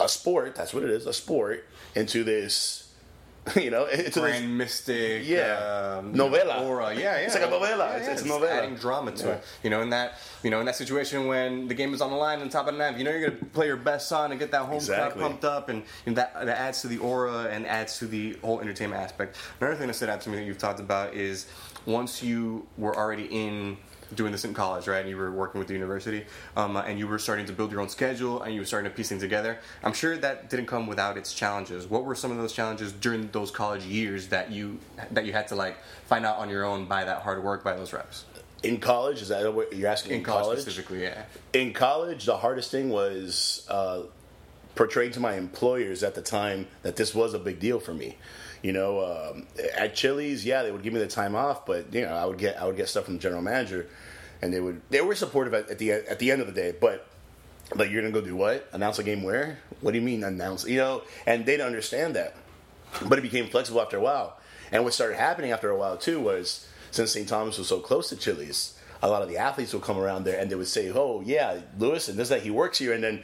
a 0.00 0.08
sport 0.08 0.54
that's 0.54 0.74
what 0.74 0.82
it 0.82 0.90
is 0.90 1.06
a 1.06 1.12
sport 1.12 1.64
into 1.94 2.24
this 2.24 2.80
you 3.56 3.70
know 3.70 3.84
into 3.84 4.20
this 4.22 4.40
mystic, 4.42 5.22
Yeah. 5.26 5.98
um, 5.98 6.14
Novela. 6.14 6.62
aura. 6.62 6.94
Yeah, 6.94 7.00
yeah. 7.00 7.16
It's 7.26 7.34
like 7.34 7.44
a 7.44 7.46
novela. 7.48 7.60
Yeah, 7.90 7.96
It's- 7.96 8.06
yeah, 8.06 8.12
it's 8.14 8.22
a 8.22 8.24
just 8.24 8.40
novela. 8.40 8.48
Adding 8.48 8.76
drama 8.76 9.12
to 9.12 9.26
Yeah. 9.26 9.32
it. 9.34 9.44
You 9.62 9.68
know, 9.68 9.82
in 9.82 9.90
that 9.90 10.14
you 10.42 10.48
know 10.50 10.60
in 10.60 10.66
that 10.66 10.76
situation 10.76 11.26
when 11.26 11.68
the 11.68 11.74
game 11.74 11.92
is 11.92 12.00
on 12.00 12.10
the 12.10 12.16
line 12.16 12.40
on 12.40 12.48
top 12.48 12.68
of 12.68 12.72
the 12.72 12.78
ninth, 12.78 12.96
you 12.96 13.04
know 13.04 13.10
you're 13.10 13.28
gonna 13.28 13.44
play 13.52 13.66
your 13.66 13.76
best 13.76 14.08
song 14.08 14.30
and 14.30 14.40
get 14.40 14.50
that 14.52 14.62
home 14.62 14.76
Exactly. 14.76 15.18
crowd 15.20 15.28
pumped 15.28 15.44
up, 15.44 15.68
and, 15.68 15.82
and 16.06 16.16
that 16.16 16.32
that 16.46 16.58
adds 16.58 16.80
to 16.80 16.88
the 16.88 16.96
aura 16.96 17.44
and 17.50 17.66
adds 17.66 17.98
to 17.98 18.06
the 18.06 18.32
whole 18.42 18.60
entertainment 18.60 19.02
aspect. 19.02 19.36
Another 19.60 19.76
thing 19.76 19.88
that 19.88 19.94
stood 19.94 20.08
out 20.08 20.22
to 20.22 20.30
me 20.30 20.36
that 20.36 20.44
you've 20.44 20.56
talked 20.56 20.80
about 20.80 21.12
is 21.12 21.46
once 21.84 22.22
you 22.22 22.66
were 22.78 22.96
already 22.96 23.26
in 23.26 23.76
doing 24.14 24.32
this 24.32 24.44
in 24.44 24.54
college, 24.54 24.86
right? 24.88 25.00
And 25.00 25.08
you 25.08 25.16
were 25.16 25.30
working 25.30 25.58
with 25.58 25.68
the 25.68 25.74
university, 25.74 26.24
um, 26.56 26.76
and 26.76 26.98
you 26.98 27.06
were 27.06 27.18
starting 27.18 27.46
to 27.46 27.52
build 27.52 27.72
your 27.72 27.80
own 27.80 27.88
schedule, 27.88 28.42
and 28.42 28.54
you 28.54 28.60
were 28.60 28.66
starting 28.66 28.90
to 28.90 28.96
piece 28.96 29.08
things 29.08 29.22
together. 29.22 29.58
I'm 29.82 29.92
sure 29.92 30.16
that 30.18 30.50
didn't 30.50 30.66
come 30.66 30.86
without 30.86 31.16
its 31.16 31.32
challenges. 31.32 31.86
What 31.86 32.04
were 32.04 32.14
some 32.14 32.30
of 32.30 32.36
those 32.36 32.52
challenges 32.52 32.92
during 32.92 33.28
those 33.32 33.50
college 33.50 33.84
years 33.84 34.28
that 34.28 34.50
you 34.50 34.78
that 35.10 35.26
you 35.26 35.32
had 35.32 35.48
to 35.48 35.54
like 35.54 35.76
find 36.06 36.24
out 36.24 36.38
on 36.38 36.48
your 36.48 36.64
own 36.64 36.86
by 36.86 37.04
that 37.04 37.22
hard 37.22 37.42
work, 37.42 37.64
by 37.64 37.74
those 37.76 37.92
reps? 37.92 38.24
in 38.64 38.80
college 38.80 39.20
is 39.20 39.28
that 39.28 39.54
what 39.54 39.74
you're 39.74 39.88
asking 39.88 40.12
In 40.12 40.22
college, 40.22 40.58
specifically, 40.58 41.02
yeah. 41.02 41.24
in 41.52 41.72
college, 41.72 42.24
the 42.24 42.36
hardest 42.36 42.70
thing 42.70 42.88
was 42.88 43.66
uh, 43.68 44.00
portraying 44.74 45.12
to 45.12 45.20
my 45.20 45.34
employers 45.34 46.02
at 46.02 46.14
the 46.14 46.22
time 46.22 46.66
that 46.82 46.96
this 46.96 47.14
was 47.14 47.34
a 47.34 47.38
big 47.38 47.60
deal 47.60 47.78
for 47.78 47.94
me. 47.94 48.16
You 48.62 48.72
know, 48.72 49.04
um, 49.04 49.46
at 49.76 49.94
Chili's, 49.94 50.44
yeah, 50.44 50.62
they 50.62 50.72
would 50.72 50.82
give 50.82 50.94
me 50.94 50.98
the 50.98 51.06
time 51.06 51.34
off, 51.34 51.66
but 51.66 51.92
you 51.92 52.00
know, 52.02 52.14
I 52.14 52.24
would 52.24 52.38
get 52.38 52.60
I 52.60 52.64
would 52.64 52.76
get 52.76 52.88
stuff 52.88 53.04
from 53.04 53.14
the 53.14 53.20
general 53.20 53.42
manager, 53.42 53.88
and 54.44 54.52
they 54.52 54.60
would 54.60 54.82
they 54.90 55.00
were 55.00 55.14
supportive 55.14 55.54
at, 55.54 55.78
the 55.78 55.90
at 55.90 56.18
the 56.18 56.30
end 56.30 56.40
of 56.40 56.46
the 56.46 56.52
day, 56.52 56.74
but. 56.78 57.06
Like 57.74 57.90
you're 57.90 58.02
gonna 58.02 58.12
go 58.12 58.20
do 58.20 58.36
what? 58.36 58.68
Announce 58.72 58.98
a 58.98 59.02
game 59.02 59.22
where? 59.22 59.58
What 59.80 59.92
do 59.92 59.98
you 59.98 60.04
mean 60.04 60.22
announce? 60.22 60.66
You 60.66 60.76
know, 60.76 61.02
and 61.24 61.46
they 61.46 61.52
didn't 61.52 61.66
understand 61.66 62.14
that. 62.14 62.36
But 63.08 63.18
it 63.18 63.22
became 63.22 63.46
flexible 63.46 63.80
after 63.80 63.96
a 63.96 64.02
while. 64.02 64.38
And 64.70 64.84
what 64.84 64.92
started 64.92 65.16
happening 65.16 65.50
after 65.50 65.70
a 65.70 65.76
while 65.76 65.96
too 65.96 66.20
was 66.20 66.68
since 66.90 67.12
St. 67.12 67.26
Thomas 67.26 67.56
was 67.56 67.68
so 67.68 67.80
close 67.80 68.10
to 68.10 68.16
Chili's, 68.16 68.78
a 69.02 69.08
lot 69.08 69.22
of 69.22 69.30
the 69.30 69.38
athletes 69.38 69.72
would 69.72 69.82
come 69.82 69.96
around 69.98 70.24
there 70.24 70.38
and 70.38 70.50
they 70.50 70.54
would 70.54 70.68
say, 70.68 70.92
"Oh 70.94 71.22
yeah, 71.24 71.60
Luis, 71.78 72.08
and 72.08 72.18
this 72.18 72.28
that 72.28 72.42
he 72.42 72.50
works 72.50 72.78
here," 72.78 72.92
and 72.92 73.02
then 73.02 73.22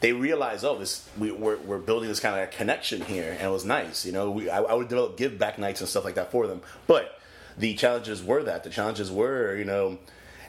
they 0.00 0.14
realize, 0.14 0.64
"Oh, 0.64 0.78
this 0.78 1.06
we, 1.18 1.30
we're 1.30 1.58
we're 1.58 1.78
building 1.78 2.08
this 2.08 2.18
kind 2.18 2.42
of 2.42 2.50
connection 2.50 3.02
here," 3.02 3.32
and 3.32 3.42
it 3.42 3.50
was 3.50 3.66
nice. 3.66 4.06
You 4.06 4.12
know, 4.12 4.30
we, 4.30 4.48
I, 4.48 4.62
I 4.62 4.72
would 4.72 4.88
develop 4.88 5.18
give 5.18 5.38
back 5.38 5.58
nights 5.58 5.80
and 5.80 5.88
stuff 5.88 6.06
like 6.06 6.14
that 6.14 6.30
for 6.30 6.46
them. 6.46 6.62
But 6.86 7.20
the 7.58 7.74
challenges 7.74 8.24
were 8.24 8.42
that 8.44 8.64
the 8.64 8.70
challenges 8.70 9.12
were, 9.12 9.54
you 9.54 9.66
know. 9.66 9.98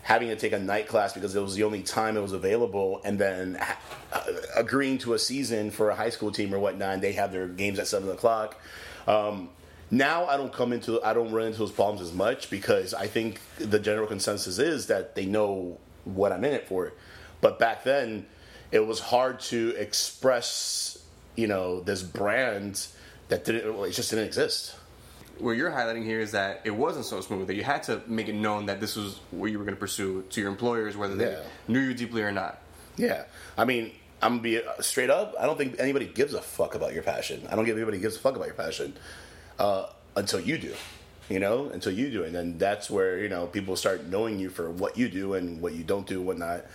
Having 0.03 0.29
to 0.29 0.35
take 0.35 0.51
a 0.53 0.59
night 0.59 0.87
class 0.87 1.13
because 1.13 1.35
it 1.35 1.41
was 1.41 1.55
the 1.55 1.63
only 1.63 1.81
time 1.81 2.17
it 2.17 2.21
was 2.21 2.33
available, 2.33 3.01
and 3.03 3.17
then 3.17 3.57
uh, 4.11 4.23
agreeing 4.55 4.97
to 4.99 5.13
a 5.13 5.19
season 5.19 5.71
for 5.71 5.89
a 5.89 5.95
high 5.95 6.09
school 6.09 6.31
team 6.31 6.53
or 6.53 6.59
whatnot, 6.59 7.01
they 7.01 7.13
have 7.13 7.31
their 7.31 7.47
games 7.47 7.79
at 7.79 7.87
seven 7.87 8.09
o'clock. 8.09 8.59
Um, 9.07 9.49
now 9.89 10.25
I 10.25 10.37
don't 10.37 10.51
come 10.51 10.73
into 10.73 11.01
I 11.03 11.13
don't 11.13 11.31
run 11.31 11.47
into 11.47 11.59
those 11.59 11.71
problems 11.71 12.01
as 12.01 12.13
much 12.13 12.49
because 12.49 12.93
I 12.93 13.07
think 13.07 13.39
the 13.57 13.79
general 13.79 14.07
consensus 14.07 14.59
is 14.59 14.87
that 14.87 15.15
they 15.15 15.25
know 15.25 15.79
what 16.05 16.31
I'm 16.31 16.43
in 16.43 16.53
it 16.53 16.67
for. 16.67 16.93
But 17.41 17.59
back 17.59 17.83
then, 17.83 18.25
it 18.71 18.79
was 18.79 18.99
hard 18.99 19.39
to 19.41 19.75
express, 19.77 20.97
you 21.35 21.47
know, 21.47 21.81
this 21.81 22.01
brand 22.01 22.87
that 23.27 23.45
didn't 23.45 23.75
it 23.83 23.91
just 23.91 24.09
didn't 24.09 24.25
exist. 24.25 24.75
What 25.39 25.51
you're 25.57 25.71
highlighting 25.71 26.03
here 26.05 26.19
is 26.19 26.31
that 26.31 26.61
it 26.63 26.71
wasn't 26.71 27.05
so 27.05 27.19
smooth 27.21 27.47
that 27.47 27.55
you 27.55 27.63
had 27.63 27.83
to 27.83 28.01
make 28.07 28.27
it 28.29 28.33
known 28.35 28.67
that 28.67 28.79
this 28.79 28.95
was 28.95 29.19
what 29.31 29.51
you 29.51 29.57
were 29.57 29.65
going 29.65 29.75
to 29.75 29.79
pursue 29.79 30.23
to 30.29 30.41
your 30.41 30.49
employers, 30.49 30.95
whether 30.95 31.15
they 31.15 31.31
Yeah. 31.31 31.39
knew 31.67 31.79
you 31.79 31.93
deeply 31.93 32.21
or 32.21 32.31
not. 32.31 32.61
Yeah, 32.97 33.23
I 33.57 33.65
mean, 33.65 33.91
I'm 34.21 34.33
gonna 34.33 34.43
be 34.43 34.57
uh, 34.63 34.79
straight 34.81 35.09
up. 35.09 35.33
I 35.39 35.45
don't 35.47 35.57
think 35.57 35.79
anybody 35.79 36.05
gives 36.05 36.33
a 36.35 36.41
fuck 36.41 36.75
about 36.75 36.93
your 36.93 37.01
passion. 37.03 37.41
I 37.49 37.55
don't 37.55 37.65
think 37.65 37.75
anybody 37.75 37.97
gives 37.97 38.15
a 38.15 38.19
fuck 38.19 38.35
about 38.35 38.45
your 38.45 38.55
passion 38.55 38.93
uh, 39.59 39.87
until 40.15 40.39
you 40.39 40.57
do. 40.59 40.73
You 41.29 41.39
know, 41.39 41.69
until 41.69 41.91
you 41.93 42.11
do, 42.11 42.23
and 42.25 42.35
then 42.35 42.57
that's 42.57 42.89
where 42.89 43.17
you 43.17 43.29
know 43.29 43.47
people 43.47 43.75
start 43.75 44.05
knowing 44.05 44.39
you 44.39 44.49
for 44.49 44.69
what 44.69 44.97
you 44.97 45.09
do 45.09 45.33
and 45.33 45.59
what 45.61 45.73
you 45.73 45.83
don't 45.83 46.05
do, 46.05 46.17
and 46.19 46.27
whatnot. 46.27 46.65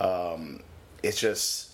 Um, 0.00 0.62
it's 1.02 1.20
just, 1.20 1.72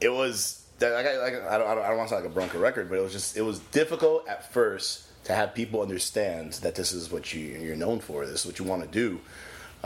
it 0.00 0.10
was. 0.12 0.60
Like, 0.80 0.92
I, 1.06 1.16
like, 1.18 1.34
I 1.34 1.56
don't, 1.56 1.66
I 1.68 1.74
don't, 1.74 1.84
I 1.84 1.88
don't 1.88 1.96
want 1.96 2.08
to 2.10 2.14
sound 2.16 2.24
like 2.24 2.30
a 2.32 2.34
Bronco 2.34 2.58
record, 2.58 2.90
but 2.90 2.98
it 2.98 3.02
was 3.02 3.12
just, 3.12 3.36
it 3.36 3.42
was 3.42 3.60
difficult 3.60 4.28
at 4.28 4.52
first 4.52 5.04
to 5.24 5.34
have 5.34 5.54
people 5.54 5.80
understand 5.80 6.54
that 6.54 6.74
this 6.74 6.92
is 6.92 7.10
what 7.10 7.32
you, 7.32 7.40
you're 7.40 7.76
known 7.76 8.00
for. 8.00 8.26
This 8.26 8.40
is 8.40 8.46
what 8.46 8.58
you 8.58 8.64
want 8.64 8.82
to 8.82 8.88
do. 8.88 9.20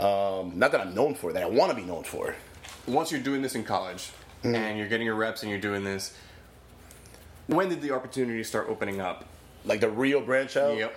Um, 0.03 0.57
not 0.57 0.71
that 0.71 0.81
I'm 0.81 0.93
known 0.93 1.15
for, 1.15 1.33
that 1.33 1.43
I 1.43 1.47
want 1.47 1.71
to 1.71 1.75
be 1.75 1.83
known 1.83 2.03
for. 2.03 2.35
Once 2.87 3.11
you're 3.11 3.21
doing 3.21 3.41
this 3.41 3.55
in 3.55 3.63
college 3.63 4.11
and 4.43 4.77
you're 4.77 4.87
getting 4.87 5.05
your 5.05 5.15
reps 5.15 5.41
and 5.41 5.49
you're 5.49 5.59
doing 5.59 5.83
this, 5.83 6.13
when 7.47 7.69
did 7.69 7.81
the 7.81 7.91
opportunity 7.91 8.43
start 8.43 8.67
opening 8.69 9.01
up? 9.01 9.25
like 9.65 9.79
the 9.79 9.89
real 9.89 10.21
branch 10.21 10.57
out. 10.57 10.77
Yep. 10.77 10.95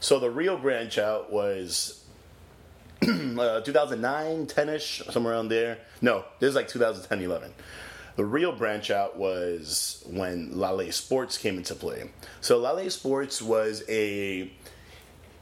So 0.00 0.18
the 0.18 0.30
real 0.30 0.56
branch 0.56 0.98
out 0.98 1.32
was 1.32 2.04
uh, 3.02 3.60
2009, 3.60 4.46
10ish, 4.46 5.12
somewhere 5.12 5.34
around 5.34 5.48
there. 5.48 5.78
No, 6.00 6.24
this 6.38 6.50
is 6.50 6.54
like 6.54 6.68
2010, 6.68 7.22
11. 7.22 7.52
The 8.18 8.24
real 8.24 8.50
branch 8.50 8.90
out 8.90 9.16
was 9.16 10.02
when 10.10 10.58
Lale 10.58 10.90
Sports 10.90 11.38
came 11.38 11.56
into 11.56 11.76
play. 11.76 12.10
So 12.40 12.58
Lale 12.58 12.90
Sports 12.90 13.40
was 13.40 13.84
a 13.88 14.50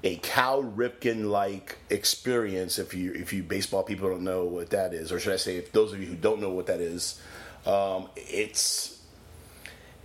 a 0.04 0.16
Cal 0.16 0.62
Ripken 0.62 1.30
like 1.30 1.78
experience. 1.88 2.78
If 2.78 2.92
you 2.92 3.14
if 3.14 3.32
you 3.32 3.42
baseball 3.42 3.82
people 3.82 4.10
don't 4.10 4.24
know 4.24 4.44
what 4.44 4.68
that 4.70 4.92
is, 4.92 5.10
or 5.10 5.18
should 5.18 5.32
I 5.32 5.36
say, 5.36 5.56
if 5.56 5.72
those 5.72 5.94
of 5.94 6.02
you 6.02 6.06
who 6.06 6.16
don't 6.16 6.38
know 6.38 6.50
what 6.50 6.66
that 6.66 6.82
is, 6.82 7.18
um, 7.64 8.10
it's 8.14 8.95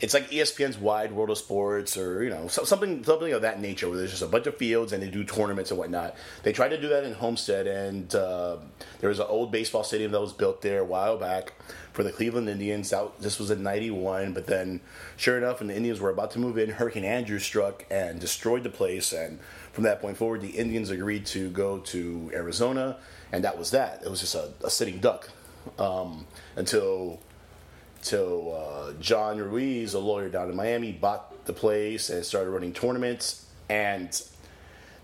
it's 0.01 0.15
like 0.15 0.31
ESPN's 0.31 0.79
Wide 0.79 1.11
World 1.11 1.29
of 1.29 1.37
Sports, 1.37 1.95
or 1.95 2.23
you 2.23 2.31
know 2.31 2.47
something 2.47 3.03
something 3.03 3.31
of 3.33 3.43
that 3.43 3.61
nature, 3.61 3.87
where 3.87 3.97
there's 3.97 4.09
just 4.09 4.23
a 4.23 4.27
bunch 4.27 4.47
of 4.47 4.57
fields 4.57 4.93
and 4.93 5.01
they 5.01 5.09
do 5.09 5.23
tournaments 5.23 5.69
and 5.69 5.77
whatnot. 5.77 6.15
They 6.41 6.51
tried 6.51 6.69
to 6.69 6.81
do 6.81 6.89
that 6.89 7.03
in 7.03 7.13
Homestead, 7.13 7.67
and 7.67 8.13
uh, 8.15 8.57
there 8.99 9.09
was 9.09 9.19
an 9.19 9.27
old 9.29 9.51
baseball 9.51 9.83
stadium 9.83 10.11
that 10.11 10.19
was 10.19 10.33
built 10.33 10.63
there 10.63 10.79
a 10.79 10.83
while 10.83 11.17
back 11.17 11.53
for 11.93 12.03
the 12.03 12.11
Cleveland 12.11 12.49
Indians. 12.49 12.89
That, 12.89 13.11
this 13.19 13.37
was 13.37 13.51
in 13.51 13.61
'91, 13.61 14.33
but 14.33 14.47
then, 14.47 14.81
sure 15.17 15.37
enough, 15.37 15.59
when 15.59 15.67
the 15.67 15.75
Indians 15.75 15.99
were 15.99 16.09
about 16.09 16.31
to 16.31 16.39
move 16.39 16.57
in, 16.57 16.71
Hurricane 16.71 17.05
Andrew 17.05 17.37
struck 17.37 17.85
and 17.91 18.19
destroyed 18.19 18.63
the 18.63 18.69
place. 18.69 19.13
And 19.13 19.39
from 19.71 19.83
that 19.83 20.01
point 20.01 20.17
forward, 20.17 20.41
the 20.41 20.49
Indians 20.49 20.89
agreed 20.89 21.27
to 21.27 21.51
go 21.51 21.77
to 21.77 22.31
Arizona, 22.33 22.97
and 23.31 23.43
that 23.43 23.55
was 23.55 23.69
that. 23.71 24.01
It 24.03 24.09
was 24.09 24.21
just 24.21 24.33
a, 24.33 24.51
a 24.63 24.71
sitting 24.71 24.97
duck 24.97 25.29
um, 25.77 26.25
until 26.55 27.19
till 28.01 28.55
uh, 28.55 28.93
John 28.99 29.37
Ruiz, 29.37 29.93
a 29.93 29.99
lawyer 29.99 30.29
down 30.29 30.49
in 30.49 30.55
Miami, 30.55 30.91
bought 30.91 31.45
the 31.45 31.53
place 31.53 32.09
and 32.09 32.25
started 32.25 32.49
running 32.49 32.73
tournaments. 32.73 33.45
And 33.69 34.21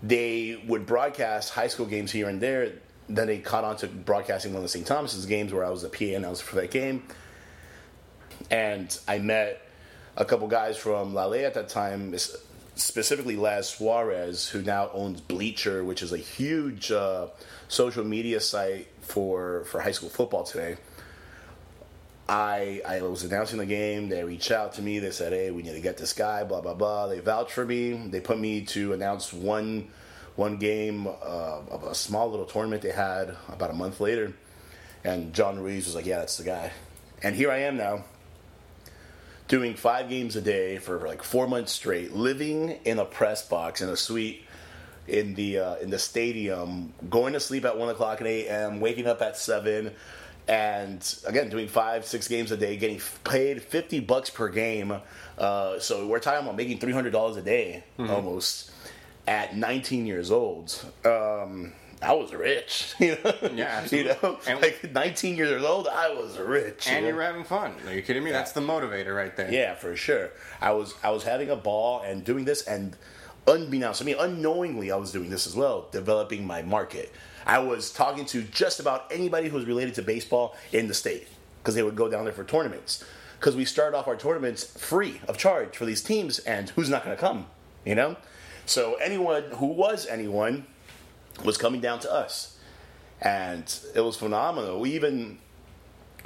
they 0.02 0.62
would 0.66 0.86
broadcast 0.86 1.50
high 1.50 1.68
school 1.68 1.86
games 1.86 2.12
here 2.12 2.28
and 2.28 2.40
there. 2.40 2.72
Then 3.08 3.26
they 3.26 3.38
caught 3.38 3.64
on 3.64 3.76
to 3.78 3.86
broadcasting 3.86 4.52
one 4.52 4.58
of 4.58 4.64
the 4.64 4.68
St. 4.68 4.86
Thomas's 4.86 5.26
games 5.26 5.52
where 5.52 5.64
I 5.64 5.70
was 5.70 5.84
a 5.84 5.88
PA 5.88 6.04
announcer 6.04 6.44
for 6.44 6.56
that 6.56 6.70
game. 6.70 7.04
And 8.50 8.96
I 9.08 9.18
met 9.18 9.62
a 10.16 10.24
couple 10.24 10.46
guys 10.48 10.76
from 10.76 11.14
Lale 11.14 11.46
at 11.46 11.54
that 11.54 11.68
time, 11.68 12.14
specifically 12.74 13.36
Laz 13.36 13.68
Suarez, 13.68 14.48
who 14.48 14.62
now 14.62 14.90
owns 14.92 15.20
Bleacher, 15.20 15.84
which 15.84 16.02
is 16.02 16.12
a 16.12 16.18
huge 16.18 16.92
uh, 16.92 17.28
social 17.68 18.04
media 18.04 18.40
site 18.40 18.88
for, 19.00 19.64
for 19.64 19.80
high 19.80 19.92
school 19.92 20.08
football 20.08 20.44
today. 20.44 20.76
I 22.28 22.82
I 22.86 23.00
was 23.02 23.24
announcing 23.24 23.58
the 23.58 23.66
game. 23.66 24.08
They 24.08 24.22
reached 24.22 24.50
out 24.50 24.74
to 24.74 24.82
me. 24.82 24.98
They 24.98 25.10
said, 25.10 25.32
"Hey, 25.32 25.50
we 25.50 25.62
need 25.62 25.72
to 25.72 25.80
get 25.80 25.96
this 25.96 26.12
guy." 26.12 26.44
Blah 26.44 26.60
blah 26.60 26.74
blah. 26.74 27.06
They 27.08 27.20
vouched 27.20 27.52
for 27.52 27.64
me. 27.64 27.92
They 27.92 28.20
put 28.20 28.38
me 28.38 28.62
to 28.66 28.92
announce 28.92 29.32
one 29.32 29.88
one 30.36 30.58
game 30.58 31.06
uh, 31.06 31.10
of 31.70 31.84
a 31.84 31.94
small 31.94 32.30
little 32.30 32.46
tournament 32.46 32.82
they 32.82 32.92
had 32.92 33.34
about 33.48 33.70
a 33.70 33.74
month 33.74 34.00
later. 34.00 34.34
And 35.04 35.32
John 35.32 35.58
Ruiz 35.58 35.86
was 35.86 35.94
like, 35.94 36.06
"Yeah, 36.06 36.18
that's 36.18 36.36
the 36.36 36.44
guy." 36.44 36.72
And 37.22 37.34
here 37.34 37.50
I 37.50 37.60
am 37.60 37.76
now, 37.76 38.04
doing 39.48 39.74
five 39.74 40.08
games 40.08 40.36
a 40.36 40.40
day 40.40 40.78
for 40.78 41.00
like 41.06 41.22
four 41.22 41.48
months 41.48 41.72
straight, 41.72 42.12
living 42.12 42.78
in 42.84 42.98
a 42.98 43.04
press 43.04 43.46
box 43.48 43.80
in 43.80 43.88
a 43.88 43.96
suite 43.96 44.44
in 45.08 45.34
the 45.34 45.58
uh, 45.58 45.74
in 45.76 45.90
the 45.90 45.98
stadium, 45.98 46.92
going 47.08 47.32
to 47.32 47.40
sleep 47.40 47.64
at 47.64 47.78
one 47.78 47.88
o'clock 47.88 48.20
at 48.20 48.26
a.m., 48.26 48.80
waking 48.80 49.06
up 49.06 49.22
at 49.22 49.36
seven, 49.36 49.92
and 50.48 51.14
again 51.26 51.48
doing 51.50 51.68
five 51.68 52.04
six 52.04 52.26
games 52.28 52.50
a 52.50 52.56
day, 52.56 52.76
getting 52.76 53.00
paid 53.24 53.62
fifty 53.62 54.00
bucks 54.00 54.30
per 54.30 54.48
game. 54.48 54.94
Uh, 55.36 55.78
so 55.78 56.06
we're 56.06 56.18
talking 56.18 56.42
about 56.44 56.56
making 56.56 56.78
three 56.78 56.92
hundred 56.92 57.10
dollars 57.12 57.36
a 57.36 57.42
day 57.42 57.84
Mm-hmm. 57.98 58.10
almost 58.10 58.70
at 59.26 59.54
19 59.56 60.06
years 60.06 60.30
old. 60.30 60.74
Um, 61.04 61.72
I 62.00 62.14
was 62.14 62.32
rich, 62.32 62.94
you 63.00 63.18
know. 63.22 63.34
Yeah, 63.52 63.86
you 63.90 64.04
know, 64.04 64.38
And- 64.46 64.60
like 64.62 64.90
19 64.92 65.36
years 65.36 65.62
old, 65.62 65.86
I 65.86 66.14
was 66.14 66.38
rich. 66.38 66.88
And 66.88 67.04
you 67.04 67.10
know? 67.10 67.16
were 67.18 67.22
having 67.24 67.44
fun. 67.44 67.74
Are 67.86 67.92
you 67.92 68.00
kidding 68.02 68.24
me? 68.24 68.30
That's 68.30 68.52
the 68.52 68.60
motivator 68.60 69.14
right 69.14 69.36
there. 69.36 69.52
Yeah, 69.52 69.74
for 69.74 69.94
sure. 69.96 70.30
I 70.62 70.70
was 70.72 70.94
I 71.02 71.10
was 71.10 71.24
having 71.24 71.50
a 71.50 71.56
ball 71.56 72.00
and 72.02 72.24
doing 72.24 72.44
this, 72.46 72.62
and 72.62 72.96
unbeknownst 73.46 73.98
to 73.98 74.06
me, 74.06 74.14
unknowingly, 74.18 74.90
I 74.90 74.96
was 74.96 75.12
doing 75.12 75.28
this 75.28 75.46
as 75.46 75.54
well, 75.54 75.88
developing 75.92 76.46
my 76.46 76.62
market. 76.62 77.12
I 77.46 77.58
was 77.58 77.90
talking 77.92 78.24
to 78.26 78.42
just 78.42 78.80
about 78.80 79.10
anybody 79.10 79.48
who 79.48 79.56
was 79.56 79.66
related 79.66 79.94
to 79.96 80.02
baseball 80.02 80.56
in 80.72 80.88
the 80.88 80.94
state 80.94 81.28
because 81.62 81.74
they 81.74 81.82
would 81.82 81.96
go 81.96 82.08
down 82.08 82.24
there 82.24 82.32
for 82.32 82.44
tournaments. 82.44 83.04
Because 83.38 83.54
we 83.54 83.64
started 83.64 83.96
off 83.96 84.08
our 84.08 84.16
tournaments 84.16 84.64
free 84.64 85.20
of 85.28 85.38
charge 85.38 85.76
for 85.76 85.86
these 85.86 86.02
teams, 86.02 86.40
and 86.40 86.70
who's 86.70 86.88
not 86.88 87.04
going 87.04 87.16
to 87.16 87.20
come? 87.20 87.46
You 87.84 87.94
know, 87.94 88.16
so 88.66 88.94
anyone 88.96 89.44
who 89.54 89.66
was 89.66 90.06
anyone 90.06 90.66
was 91.44 91.56
coming 91.56 91.80
down 91.80 92.00
to 92.00 92.12
us, 92.12 92.58
and 93.20 93.62
it 93.94 94.00
was 94.00 94.16
phenomenal. 94.16 94.80
We 94.80 94.94
even 94.94 95.38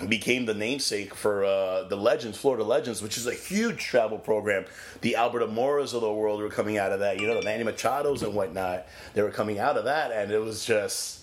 became 0.09 0.47
the 0.47 0.55
namesake 0.55 1.15
for 1.15 1.45
uh, 1.45 1.85
the 1.85 1.97
Legends, 1.97 2.39
Florida 2.39 2.65
Legends, 2.65 3.03
which 3.03 3.17
is 3.17 3.27
a 3.27 3.35
huge 3.35 3.79
travel 3.79 4.19
program. 4.19 4.65
The 5.01 5.17
Albert 5.17 5.43
Almoras 5.43 5.95
of 5.95 6.01
the 6.01 6.13
world 6.13 6.41
were 6.41 6.49
coming 6.49 6.79
out 6.79 6.93
of 6.93 7.01
that. 7.01 7.21
You 7.21 7.27
know, 7.27 7.39
the 7.39 7.45
Manny 7.45 7.65
Machados 7.65 8.23
and 8.23 8.35
whatnot. 8.35 8.87
They 9.15 9.23
were 9.23 9.31
coming 9.31 9.59
out 9.59 9.77
of 9.77 9.85
that, 9.85 10.13
and 10.13 10.31
it 10.31 10.39
was 10.39 10.65
just, 10.65 11.22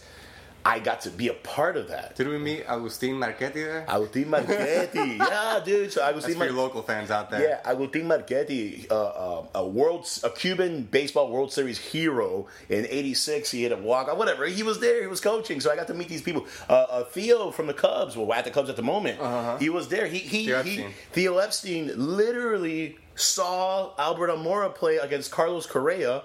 I 0.65 0.79
got 0.79 1.01
to 1.01 1.09
be 1.09 1.29
a 1.29 1.33
part 1.33 1.77
of 1.77 1.87
that. 1.87 2.15
Did 2.15 2.27
we 2.27 2.37
meet 2.37 2.63
Agustin 2.67 3.15
Marquetti 3.15 3.53
there? 3.53 3.85
Agustin 3.87 4.25
Marquetti, 4.25 5.17
yeah, 5.19 5.59
dude. 5.63 5.91
So 5.91 6.01
That's 6.01 6.11
Agustin 6.11 6.33
for 6.33 6.39
Mar- 6.39 6.51
local 6.51 6.81
fans 6.83 7.09
out 7.11 7.29
there. 7.29 7.41
yeah, 7.41 7.61
Agustin 7.63 8.07
Marquetti, 8.07 8.89
uh, 8.91 8.95
uh, 8.95 9.45
a 9.55 9.65
world, 9.67 10.07
a 10.23 10.29
Cuban 10.29 10.83
baseball 10.83 11.31
World 11.31 11.51
Series 11.53 11.77
hero 11.79 12.47
in 12.67 12.85
'86. 12.89 13.51
He 13.51 13.63
hit 13.63 13.71
a 13.71 13.77
walk, 13.77 14.15
whatever. 14.17 14.45
He 14.45 14.63
was 14.63 14.79
there. 14.79 15.01
He 15.01 15.07
was 15.07 15.21
coaching, 15.21 15.59
so 15.61 15.71
I 15.71 15.75
got 15.75 15.87
to 15.87 15.93
meet 15.93 16.09
these 16.09 16.21
people. 16.21 16.45
Uh, 16.69 16.73
uh, 16.73 17.03
Theo 17.05 17.51
from 17.51 17.67
the 17.67 17.73
Cubs, 17.73 18.17
well, 18.17 18.31
at 18.33 18.43
the 18.45 18.51
Cubs 18.51 18.69
at 18.69 18.75
the 18.75 18.83
moment, 18.83 19.19
he 19.61 19.69
was 19.69 19.87
there. 19.87 20.07
He 20.07 20.19
he 20.19 20.45
Theo 20.45 20.63
he, 20.63 20.71
Epstein. 20.71 20.93
Theo 21.13 21.37
Epstein 21.37 21.91
literally 21.95 22.97
saw 23.15 23.91
Albert 23.97 24.29
Almora 24.29 24.73
play 24.73 24.97
against 24.97 25.31
Carlos 25.31 25.65
Correa. 25.65 26.23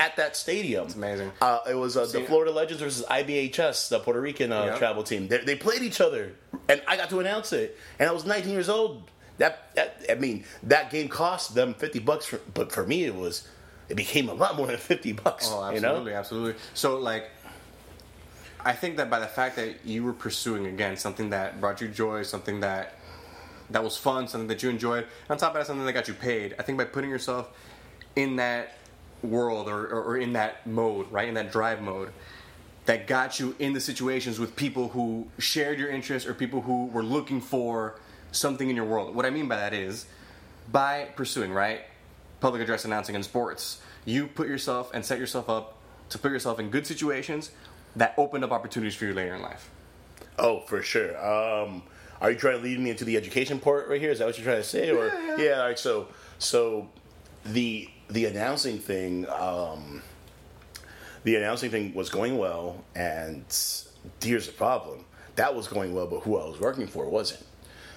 At 0.00 0.16
that 0.16 0.34
stadium, 0.34 0.86
it's 0.86 0.94
amazing. 0.94 1.30
Uh, 1.42 1.58
it 1.68 1.74
was 1.74 1.94
uh, 1.94 2.06
the 2.06 2.22
Florida 2.22 2.50
Legends 2.50 2.82
versus 2.82 3.04
IBHS, 3.04 3.90
the 3.90 3.98
Puerto 3.98 4.18
Rican 4.18 4.50
uh, 4.50 4.78
travel 4.78 5.02
team. 5.02 5.28
They, 5.28 5.38
they 5.44 5.56
played 5.56 5.82
each 5.82 6.00
other, 6.00 6.32
and 6.70 6.80
I 6.88 6.96
got 6.96 7.10
to 7.10 7.20
announce 7.20 7.52
it. 7.52 7.76
And 7.98 8.08
I 8.08 8.12
was 8.12 8.24
19 8.24 8.50
years 8.50 8.70
old. 8.70 9.10
That, 9.36 9.74
that 9.74 10.00
I 10.08 10.14
mean, 10.14 10.44
that 10.62 10.90
game 10.90 11.08
cost 11.08 11.54
them 11.54 11.74
50 11.74 11.98
bucks, 11.98 12.24
for, 12.24 12.38
but 12.54 12.72
for 12.72 12.86
me, 12.86 13.04
it 13.04 13.14
was 13.14 13.46
it 13.90 13.94
became 13.94 14.30
a 14.30 14.32
lot 14.32 14.56
more 14.56 14.68
than 14.68 14.78
50 14.78 15.12
bucks. 15.12 15.50
Oh, 15.50 15.68
you 15.68 15.76
absolutely, 15.76 16.12
know? 16.12 16.18
absolutely. 16.18 16.54
So, 16.72 16.96
like, 16.96 17.28
I 18.64 18.72
think 18.72 18.96
that 18.96 19.10
by 19.10 19.20
the 19.20 19.26
fact 19.26 19.56
that 19.56 19.84
you 19.84 20.02
were 20.02 20.14
pursuing 20.14 20.64
again 20.64 20.96
something 20.96 21.28
that 21.28 21.60
brought 21.60 21.82
you 21.82 21.88
joy, 21.88 22.22
something 22.22 22.60
that 22.60 22.94
that 23.68 23.84
was 23.84 23.98
fun, 23.98 24.28
something 24.28 24.48
that 24.48 24.62
you 24.62 24.70
enjoyed, 24.70 25.06
on 25.28 25.36
top 25.36 25.50
of 25.50 25.56
that, 25.56 25.66
something 25.66 25.84
that 25.84 25.92
got 25.92 26.08
you 26.08 26.14
paid. 26.14 26.54
I 26.58 26.62
think 26.62 26.78
by 26.78 26.84
putting 26.84 27.10
yourself 27.10 27.50
in 28.16 28.36
that 28.36 28.79
world 29.22 29.68
or, 29.68 29.86
or, 29.86 30.02
or 30.02 30.16
in 30.16 30.32
that 30.34 30.66
mode, 30.66 31.10
right, 31.10 31.28
in 31.28 31.34
that 31.34 31.52
drive 31.52 31.80
mode, 31.80 32.12
that 32.86 33.06
got 33.06 33.38
you 33.38 33.54
in 33.58 33.72
the 33.72 33.80
situations 33.80 34.38
with 34.38 34.56
people 34.56 34.88
who 34.88 35.26
shared 35.38 35.78
your 35.78 35.90
interests 35.90 36.28
or 36.28 36.34
people 36.34 36.62
who 36.62 36.86
were 36.86 37.02
looking 37.02 37.40
for 37.40 38.00
something 38.32 38.70
in 38.70 38.76
your 38.76 38.84
world. 38.84 39.14
What 39.14 39.26
I 39.26 39.30
mean 39.30 39.48
by 39.48 39.56
that 39.56 39.74
is 39.74 40.06
by 40.70 41.08
pursuing, 41.16 41.52
right, 41.52 41.82
public 42.40 42.62
address 42.62 42.84
announcing 42.84 43.14
in 43.14 43.22
sports, 43.22 43.80
you 44.04 44.26
put 44.26 44.48
yourself 44.48 44.90
and 44.94 45.04
set 45.04 45.18
yourself 45.18 45.48
up 45.48 45.76
to 46.08 46.18
put 46.18 46.32
yourself 46.32 46.58
in 46.58 46.70
good 46.70 46.86
situations 46.86 47.50
that 47.96 48.14
opened 48.16 48.44
up 48.44 48.52
opportunities 48.52 48.94
for 48.94 49.04
you 49.04 49.14
later 49.14 49.34
in 49.34 49.42
life. 49.42 49.70
Oh, 50.38 50.60
for 50.60 50.82
sure. 50.82 51.16
Um, 51.18 51.82
are 52.20 52.30
you 52.30 52.38
trying 52.38 52.56
to 52.56 52.62
lead 52.62 52.78
me 52.80 52.90
into 52.90 53.04
the 53.04 53.16
education 53.16 53.58
part 53.58 53.88
right 53.88 54.00
here? 54.00 54.10
Is 54.10 54.18
that 54.18 54.26
what 54.26 54.38
you're 54.38 54.44
trying 54.44 54.62
to 54.62 54.68
say? 54.68 54.90
Or 54.90 55.06
yeah, 55.38 55.60
all 55.60 55.66
right. 55.68 55.78
So, 55.78 56.08
so 56.38 56.88
the 57.44 57.88
the 58.10 58.26
announcing 58.26 58.78
thing, 58.78 59.28
um, 59.28 60.02
the 61.24 61.36
announcing 61.36 61.70
thing 61.70 61.94
was 61.94 62.10
going 62.10 62.38
well, 62.38 62.84
and 62.94 63.44
here's 64.22 64.46
the 64.46 64.52
problem: 64.52 65.04
that 65.36 65.54
was 65.54 65.68
going 65.68 65.94
well, 65.94 66.06
but 66.06 66.20
who 66.20 66.38
I 66.38 66.44
was 66.44 66.60
working 66.60 66.86
for 66.86 67.08
wasn't. 67.08 67.44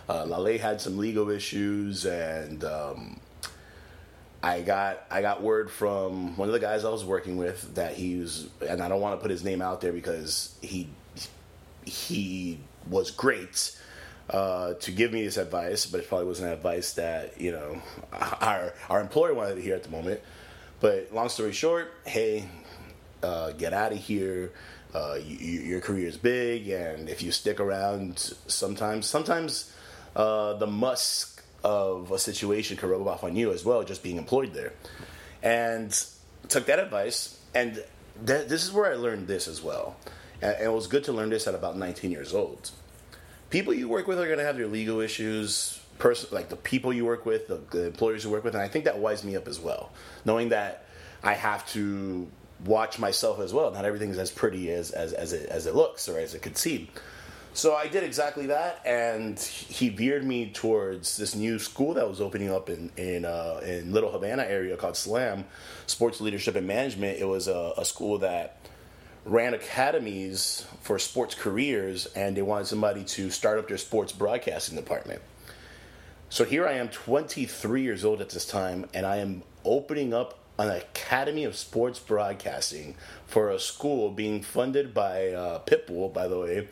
Uh, 0.07 0.25
Lale 0.25 0.59
had 0.59 0.81
some 0.81 0.97
legal 0.97 1.29
issues, 1.29 2.05
and 2.05 2.63
um, 2.63 3.19
I 4.41 4.61
got 4.61 5.05
I 5.09 5.21
got 5.21 5.41
word 5.41 5.71
from 5.71 6.35
one 6.35 6.49
of 6.49 6.53
the 6.53 6.59
guys 6.59 6.83
I 6.83 6.89
was 6.89 7.05
working 7.05 7.37
with 7.37 7.75
that 7.75 7.93
he 7.93 8.17
was, 8.17 8.49
and 8.67 8.81
I 8.81 8.89
don't 8.89 8.99
want 9.01 9.17
to 9.17 9.21
put 9.21 9.31
his 9.31 9.43
name 9.43 9.61
out 9.61 9.81
there 9.81 9.93
because 9.93 10.55
he 10.61 10.89
he 11.85 12.59
was 12.89 13.11
great 13.11 13.77
uh, 14.29 14.73
to 14.75 14.91
give 14.91 15.11
me 15.11 15.23
this 15.23 15.37
advice, 15.37 15.85
but 15.85 15.99
it 15.99 16.07
probably 16.07 16.27
wasn't 16.27 16.51
advice 16.51 16.93
that 16.93 17.39
you 17.39 17.51
know 17.51 17.81
our 18.41 18.73
our 18.89 19.01
employer 19.01 19.33
wanted 19.33 19.55
to 19.55 19.61
hear 19.61 19.75
at 19.75 19.83
the 19.83 19.89
moment. 19.89 20.21
But 20.79 21.13
long 21.13 21.29
story 21.29 21.53
short, 21.53 21.93
hey, 22.05 22.47
uh, 23.21 23.51
get 23.51 23.73
out 23.73 23.91
of 23.91 23.99
here. 23.99 24.51
Uh, 24.93 25.17
you, 25.23 25.37
you, 25.37 25.59
your 25.61 25.81
career 25.81 26.07
is 26.07 26.17
big, 26.17 26.69
and 26.69 27.09
if 27.09 27.23
you 27.23 27.31
stick 27.31 27.59
around, 27.59 28.33
sometimes 28.45 29.07
sometimes 29.07 29.73
uh, 30.15 30.53
the 30.53 30.67
musk 30.67 31.43
of 31.63 32.11
a 32.11 32.19
situation 32.19 32.77
can 32.77 32.89
rub 32.89 33.07
off 33.07 33.23
on 33.23 33.35
you 33.35 33.51
as 33.51 33.63
well, 33.65 33.83
just 33.83 34.03
being 34.03 34.17
employed 34.17 34.53
there. 34.53 34.73
And 35.41 35.97
took 36.49 36.65
that 36.67 36.79
advice, 36.79 37.39
and 37.55 37.75
th- 38.25 38.47
this 38.47 38.63
is 38.63 38.71
where 38.71 38.91
I 38.91 38.95
learned 38.95 39.27
this 39.27 39.47
as 39.47 39.61
well. 39.61 39.95
And 40.41 40.55
it 40.61 40.71
was 40.71 40.87
good 40.87 41.05
to 41.05 41.13
learn 41.13 41.29
this 41.29 41.47
at 41.47 41.55
about 41.55 41.77
19 41.77 42.11
years 42.11 42.33
old. 42.33 42.71
People 43.53 43.75
you 43.75 43.87
work 43.87 44.07
with 44.07 44.19
are 44.19 44.25
going 44.25 44.39
to 44.39 44.43
have 44.45 44.57
their 44.57 44.65
legal 44.65 44.99
issues. 44.99 45.79
Person, 45.99 46.29
like 46.31 46.49
the 46.49 46.55
people 46.55 46.91
you 46.91 47.05
work 47.05 47.23
with, 47.23 47.47
the, 47.47 47.61
the 47.69 47.85
employers 47.85 48.23
you 48.23 48.31
work 48.31 48.43
with, 48.43 48.55
and 48.55 48.63
I 48.63 48.67
think 48.67 48.85
that 48.85 48.97
wise 48.97 49.23
me 49.23 49.35
up 49.35 49.47
as 49.47 49.59
well, 49.59 49.91
knowing 50.25 50.49
that 50.49 50.85
I 51.21 51.33
have 51.33 51.71
to 51.73 52.27
watch 52.65 52.97
myself 52.97 53.39
as 53.39 53.53
well. 53.53 53.69
Not 53.69 53.85
everything 53.85 54.09
is 54.09 54.17
as 54.17 54.31
pretty 54.31 54.71
as 54.71 54.89
as, 54.89 55.13
as 55.13 55.33
it 55.33 55.49
as 55.49 55.67
it 55.67 55.75
looks 55.75 56.09
or 56.09 56.17
as 56.17 56.33
it 56.33 56.41
could 56.41 56.57
seem. 56.57 56.87
So 57.53 57.75
I 57.75 57.87
did 57.87 58.01
exactly 58.03 58.47
that, 58.47 58.81
and 58.87 59.39
he 59.39 59.89
veered 59.89 60.25
me 60.25 60.49
towards 60.49 61.15
this 61.17 61.35
new 61.35 61.59
school 61.59 61.93
that 61.93 62.09
was 62.09 62.19
opening 62.19 62.49
up 62.49 62.71
in 62.71 62.89
in, 62.97 63.23
uh, 63.23 63.61
in 63.63 63.93
Little 63.93 64.11
Havana 64.11 64.45
area 64.45 64.75
called 64.77 64.97
SLAM, 64.97 65.45
Sports 65.85 66.19
Leadership 66.19 66.55
and 66.55 66.65
Management. 66.65 67.19
It 67.19 67.25
was 67.25 67.47
a, 67.47 67.73
a 67.77 67.85
school 67.85 68.17
that 68.17 68.57
ran 69.25 69.53
academies 69.53 70.65
for 70.81 70.99
sports 70.99 71.35
careers, 71.35 72.07
and 72.07 72.35
they 72.35 72.41
wanted 72.41 72.67
somebody 72.67 73.03
to 73.03 73.29
start 73.29 73.57
up 73.59 73.67
their 73.67 73.77
sports 73.77 74.11
broadcasting 74.11 74.75
department. 74.75 75.21
So 76.29 76.45
here 76.45 76.67
I 76.67 76.73
am, 76.73 76.89
23 76.89 77.81
years 77.83 78.03
old 78.03 78.19
at 78.19 78.29
this 78.29 78.45
time, 78.45 78.87
and 78.93 79.05
I 79.05 79.17
am 79.17 79.43
opening 79.63 80.13
up 80.13 80.39
an 80.59 80.69
academy 80.69 81.45
of 81.45 81.55
sports 81.55 81.99
broadcasting 81.99 82.95
for 83.25 83.49
a 83.49 83.59
school 83.59 84.11
being 84.11 84.41
funded 84.41 84.93
by 84.93 85.29
uh, 85.29 85.59
Pitbull, 85.59 86.13
by 86.13 86.27
the 86.27 86.39
way, 86.39 86.67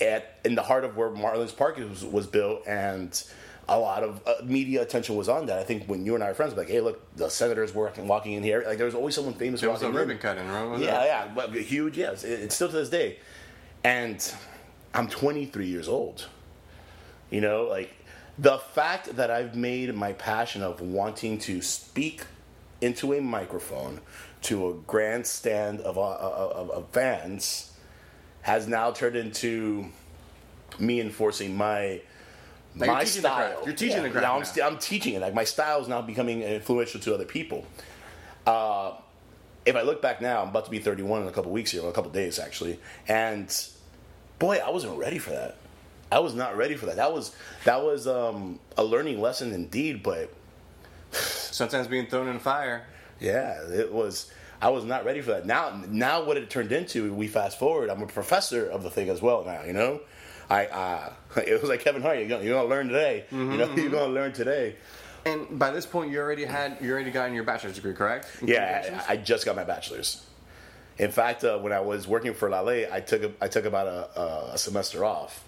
at 0.00 0.38
in 0.44 0.54
the 0.54 0.62
heart 0.62 0.84
of 0.84 0.96
where 0.96 1.10
Marlins 1.10 1.56
Park 1.56 1.76
was, 1.76 2.04
was 2.04 2.26
built, 2.26 2.66
and 2.66 3.22
a 3.68 3.78
lot 3.78 4.02
of 4.02 4.20
uh, 4.26 4.34
media 4.44 4.82
attention 4.82 5.16
was 5.16 5.28
on 5.28 5.46
that. 5.46 5.58
I 5.58 5.64
think 5.64 5.86
when 5.86 6.04
you 6.04 6.14
and 6.14 6.22
I 6.22 6.28
were 6.28 6.34
friends, 6.34 6.54
like, 6.56 6.68
hey, 6.68 6.80
look, 6.80 7.14
the 7.16 7.28
Senators 7.28 7.74
were 7.74 7.92
walking 7.98 8.32
in 8.32 8.42
here. 8.42 8.64
Like, 8.66 8.76
there 8.76 8.86
was 8.86 8.94
always 8.94 9.14
someone 9.14 9.34
famous. 9.34 9.60
There 9.60 9.70
was 9.70 9.82
a 9.82 9.86
walking 9.86 10.00
in. 10.00 10.08
ribbon 10.08 10.18
cutting, 10.18 10.48
right? 10.48 10.80
Yeah, 10.80 11.04
yeah, 11.04 11.28
but 11.34 11.54
huge. 11.54 11.96
Yes, 11.96 12.24
it, 12.24 12.40
it's 12.40 12.54
still 12.54 12.68
to 12.68 12.74
this 12.74 12.90
day, 12.90 13.18
and 13.84 14.34
I'm 14.94 15.08
23 15.08 15.66
years 15.66 15.88
old. 15.88 16.26
You 17.30 17.40
know, 17.40 17.64
like 17.64 17.90
the 18.38 18.58
fact 18.58 19.16
that 19.16 19.30
I've 19.30 19.54
made 19.54 19.94
my 19.94 20.12
passion 20.14 20.62
of 20.62 20.80
wanting 20.80 21.38
to 21.40 21.62
speak 21.62 22.24
into 22.80 23.14
a 23.14 23.20
microphone 23.20 24.00
to 24.42 24.68
a 24.68 24.74
grandstand 24.74 25.80
of, 25.80 25.96
uh, 25.96 26.02
of, 26.02 26.70
of 26.70 26.88
fans 26.90 27.72
has 28.42 28.66
now 28.66 28.90
turned 28.90 29.16
into 29.16 29.86
me 30.78 31.00
enforcing 31.00 31.56
my 31.56 32.00
Like, 32.76 32.86
you're 32.86 32.94
my 32.94 33.04
teaching 33.04 33.22
the 33.22 33.28
style. 33.28 33.50
craft. 33.52 33.66
You're 33.66 33.74
teaching 33.76 34.02
the 34.02 34.10
craft 34.10 34.22
Now 34.26 34.36
I'm, 34.38 34.44
st- 34.44 34.66
I'm 34.66 34.78
teaching 34.78 35.14
it. 35.14 35.20
Like 35.20 35.34
my 35.34 35.44
style 35.44 35.80
is 35.82 35.88
now 35.88 36.00
becoming 36.02 36.42
influential 36.42 37.00
to 37.00 37.14
other 37.14 37.24
people. 37.26 37.66
Uh, 38.46 38.92
if 39.66 39.76
I 39.76 39.82
look 39.82 40.00
back 40.02 40.20
now, 40.20 40.42
I'm 40.42 40.48
about 40.48 40.64
to 40.64 40.70
be 40.70 40.78
31 40.78 41.22
in 41.22 41.28
a 41.28 41.32
couple 41.32 41.52
weeks 41.52 41.70
here, 41.70 41.82
or 41.82 41.90
a 41.90 41.92
couple 41.92 42.10
days 42.10 42.38
actually, 42.38 42.80
and 43.08 43.54
boy, 44.38 44.56
I 44.58 44.70
wasn't 44.70 44.98
ready 44.98 45.18
for 45.18 45.30
that. 45.30 45.56
I 46.10 46.18
was 46.18 46.34
not 46.34 46.56
ready 46.56 46.74
for 46.74 46.86
that. 46.86 46.96
That 46.96 47.12
was 47.12 47.34
that 47.64 47.82
was 47.82 48.06
um, 48.06 48.58
a 48.76 48.84
learning 48.84 49.20
lesson 49.20 49.52
indeed, 49.52 50.02
but 50.02 50.32
Sometimes 51.12 51.86
being 51.88 52.06
thrown 52.06 52.26
in 52.28 52.34
the 52.34 52.40
fire. 52.40 52.84
yeah, 53.20 53.62
it 53.68 53.92
was. 53.92 54.30
I 54.62 54.70
was 54.70 54.84
not 54.84 55.04
ready 55.04 55.20
for 55.20 55.32
that. 55.32 55.44
Now, 55.44 55.82
now 55.88 56.24
what 56.24 56.36
it 56.36 56.48
turned 56.48 56.70
into, 56.72 57.12
we 57.12 57.26
fast 57.26 57.58
forward. 57.58 57.90
I'm 57.90 58.00
a 58.00 58.06
professor 58.06 58.66
of 58.70 58.82
the 58.84 58.90
thing 58.90 59.08
as 59.10 59.20
well 59.20 59.44
now. 59.44 59.62
You 59.64 59.72
know, 59.72 60.00
I 60.50 60.66
uh, 60.66 61.12
it 61.46 61.60
was 61.60 61.68
like 61.68 61.80
Kevin 61.80 62.02
Hart. 62.02 62.18
You're 62.18 62.28
gonna, 62.28 62.44
you're 62.44 62.54
gonna 62.56 62.68
learn 62.68 62.88
today. 62.88 63.24
You 63.30 63.38
know, 63.38 63.72
you're 63.76 63.90
gonna 63.90 64.12
learn 64.12 64.32
today. 64.32 64.76
And 65.24 65.58
by 65.58 65.70
this 65.70 65.86
point, 65.86 66.10
you 66.10 66.18
already 66.18 66.44
had 66.44 66.78
you 66.80 66.90
already 66.92 67.10
gotten 67.10 67.34
your 67.34 67.44
bachelor's 67.44 67.76
degree, 67.76 67.94
correct? 67.94 68.28
In 68.42 68.48
Yeah. 68.48 69.04
I, 69.08 69.12
I 69.12 69.16
just 69.16 69.44
got 69.44 69.56
my 69.56 69.64
bachelor's. 69.64 70.24
In 70.98 71.10
fact, 71.10 71.42
uh, 71.44 71.58
when 71.58 71.72
I 71.72 71.80
was 71.80 72.06
working 72.06 72.34
for 72.34 72.50
Lale, 72.50 72.88
I 72.92 73.00
took 73.00 73.22
a, 73.22 73.32
I 73.40 73.48
took 73.48 73.64
about 73.64 73.86
a, 73.86 74.52
a 74.52 74.58
semester 74.58 75.04
off. 75.04 75.44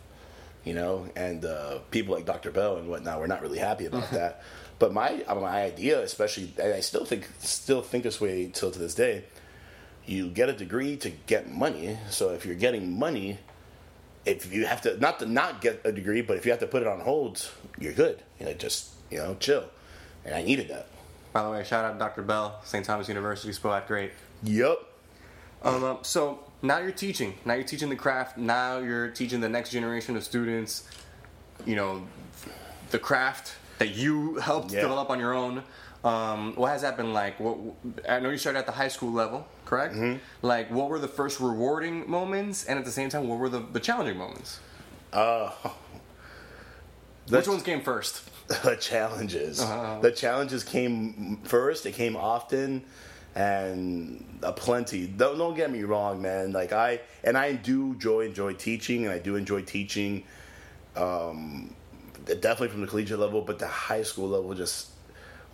You 0.65 0.73
know, 0.73 1.07
and 1.15 1.45
uh, 1.45 1.81
people 1.91 2.15
like 2.15 2.25
Dr. 2.25 2.51
Bell 2.51 2.79
and 2.79 2.89
whatnot 2.89 3.21
were 3.21 3.29
not 3.29 3.43
really 3.43 3.59
happy 3.59 3.85
about 3.85 4.11
that. 4.13 4.43
But 4.79 4.93
my 4.95 5.23
my 5.29 5.63
idea, 5.63 6.01
especially, 6.01 6.53
and 6.61 6.73
I 6.73 6.81
still 6.81 7.05
think 7.05 7.29
still 7.39 7.83
think 7.83 8.05
this 8.05 8.21
way 8.21 8.51
till 8.53 8.71
to 8.71 8.79
this 8.79 8.95
day. 8.95 9.25
You 10.07 10.29
get 10.29 10.49
a 10.49 10.53
degree 10.53 10.97
to 10.99 11.11
get 11.11 11.51
money. 11.51 11.99
So 12.11 12.31
if 12.31 12.45
you're 12.47 12.55
getting 12.55 12.99
money, 12.99 13.39
if 14.27 14.53
you 14.53 14.67
have 14.67 14.81
to 14.83 14.99
not 14.99 15.19
to 15.21 15.27
not 15.27 15.61
get 15.61 15.81
a 15.85 15.93
degree, 15.93 16.23
but 16.23 16.37
if 16.37 16.45
you 16.45 16.51
have 16.53 16.61
to 16.61 16.67
put 16.67 16.83
it 16.83 16.89
on 16.89 17.01
hold, 17.01 17.49
you're 17.79 17.93
good. 17.93 18.23
You 18.41 18.47
know, 18.47 18.55
just 18.55 18.91
you 19.11 19.19
know, 19.19 19.37
chill. 19.41 19.65
And 20.25 20.35
I 20.35 20.43
needed 20.43 20.69
that. 20.69 20.87
By 21.33 21.43
the 21.43 21.51
way, 21.51 21.65
shout 21.65 21.85
out 21.85 21.93
to 21.95 21.99
Dr. 21.99 22.23
Bell, 22.23 22.61
St. 22.65 22.85
Thomas 22.85 23.09
University, 23.09 23.53
SPOAT, 23.53 23.87
great. 23.87 24.13
Yep. 24.45 24.79
Um, 25.63 25.85
uh, 25.85 25.97
so 26.03 26.39
now 26.63 26.79
you're 26.79 26.93
teaching. 26.93 27.35
Now 27.45 27.55
you're 27.55 27.65
teaching 27.65 27.89
the 27.89 27.97
craft. 27.97 28.39
Now 28.39 28.79
you're 28.79 29.09
teaching 29.09 29.41
the 29.41 29.49
next 29.49 29.71
generation 29.71 30.17
of 30.17 30.25
students. 30.25 30.89
You 31.67 31.77
know, 31.77 32.07
the 32.91 32.99
craft 32.99 33.55
that 33.79 33.91
you 33.95 34.37
helped 34.37 34.73
Yeah. 34.73 34.83
develop 34.83 35.11
on 35.11 35.19
your 35.19 35.35
own. 35.35 35.63
Um, 36.05 36.55
what 36.55 36.71
has 36.71 36.83
that 36.83 36.99
been 36.99 37.15
like? 37.15 37.41
What, 37.41 37.57
I 38.07 38.21
know 38.21 38.29
you 38.29 38.37
started 38.37 38.59
at 38.59 38.67
the 38.67 38.73
high 38.73 38.89
school 38.89 39.11
level, 39.11 39.47
correct? 39.65 39.95
Mm-hmm. 39.95 40.19
Like, 40.43 40.71
what 40.71 40.91
were 40.91 40.99
the 40.99 41.09
first 41.09 41.41
rewarding 41.41 42.09
moments, 42.09 42.67
and 42.67 42.79
at 42.79 42.85
the 42.85 42.91
same 42.91 43.09
time, 43.09 43.27
what 43.27 43.39
were 43.39 43.49
the, 43.49 43.61
the 43.61 43.81
challenging 43.81 44.19
moments? 44.19 44.61
Which 47.29 47.49
ones 47.49 47.63
came 47.63 47.81
first? 47.81 48.31
the 48.65 48.77
challenges. 48.77 49.61
Uh-huh. 49.61 50.01
The 50.01 50.13
challenges 50.13 50.63
came 50.63 51.41
first. 51.45 51.85
They 51.85 51.93
came 51.93 52.17
often, 52.17 52.85
and 53.35 54.39
a 54.43 54.53
plenty. 54.53 55.07
Don't, 55.07 55.39
don't 55.39 55.55
get 55.55 55.71
me 55.71 55.85
wrong, 55.85 56.21
man. 56.21 56.53
Like 56.53 56.73
I 56.73 57.01
and 57.23 57.39
I 57.39 57.55
do 57.55 57.93
enjoy 57.93 58.27
enjoy 58.27 58.53
teaching, 58.53 59.05
and 59.05 59.13
I 59.13 59.19
do 59.19 59.37
enjoy 59.37 59.63
teaching. 59.63 60.25
Um, 60.95 61.75
definitely 62.27 62.69
from 62.69 62.83
the 62.83 62.87
collegiate 62.87 63.19
level, 63.19 63.41
but 63.41 63.59
the 63.59 63.67
high 63.67 64.03
school 64.03 64.29
level 64.29 64.53
just 64.55 64.89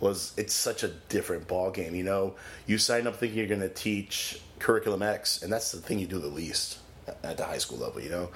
was. 0.01 0.33
It's 0.37 0.53
such 0.53 0.83
a 0.83 0.89
different 1.09 1.47
ball 1.47 1.71
game. 1.71 1.95
You 1.95 2.03
know, 2.03 2.35
you 2.67 2.77
sign 2.77 3.07
up 3.07 3.15
thinking 3.17 3.37
you're 3.39 3.47
going 3.47 3.61
to 3.61 3.69
teach 3.69 4.41
curriculum 4.59 5.01
X, 5.01 5.41
and 5.43 5.51
that's 5.51 5.71
the 5.71 5.79
thing 5.79 5.99
you 5.99 6.07
do 6.07 6.19
the 6.19 6.27
least 6.27 6.79
at 7.23 7.37
the 7.37 7.45
high 7.45 7.57
school 7.59 7.77
level. 7.77 8.01
You 8.01 8.09
know. 8.09 8.29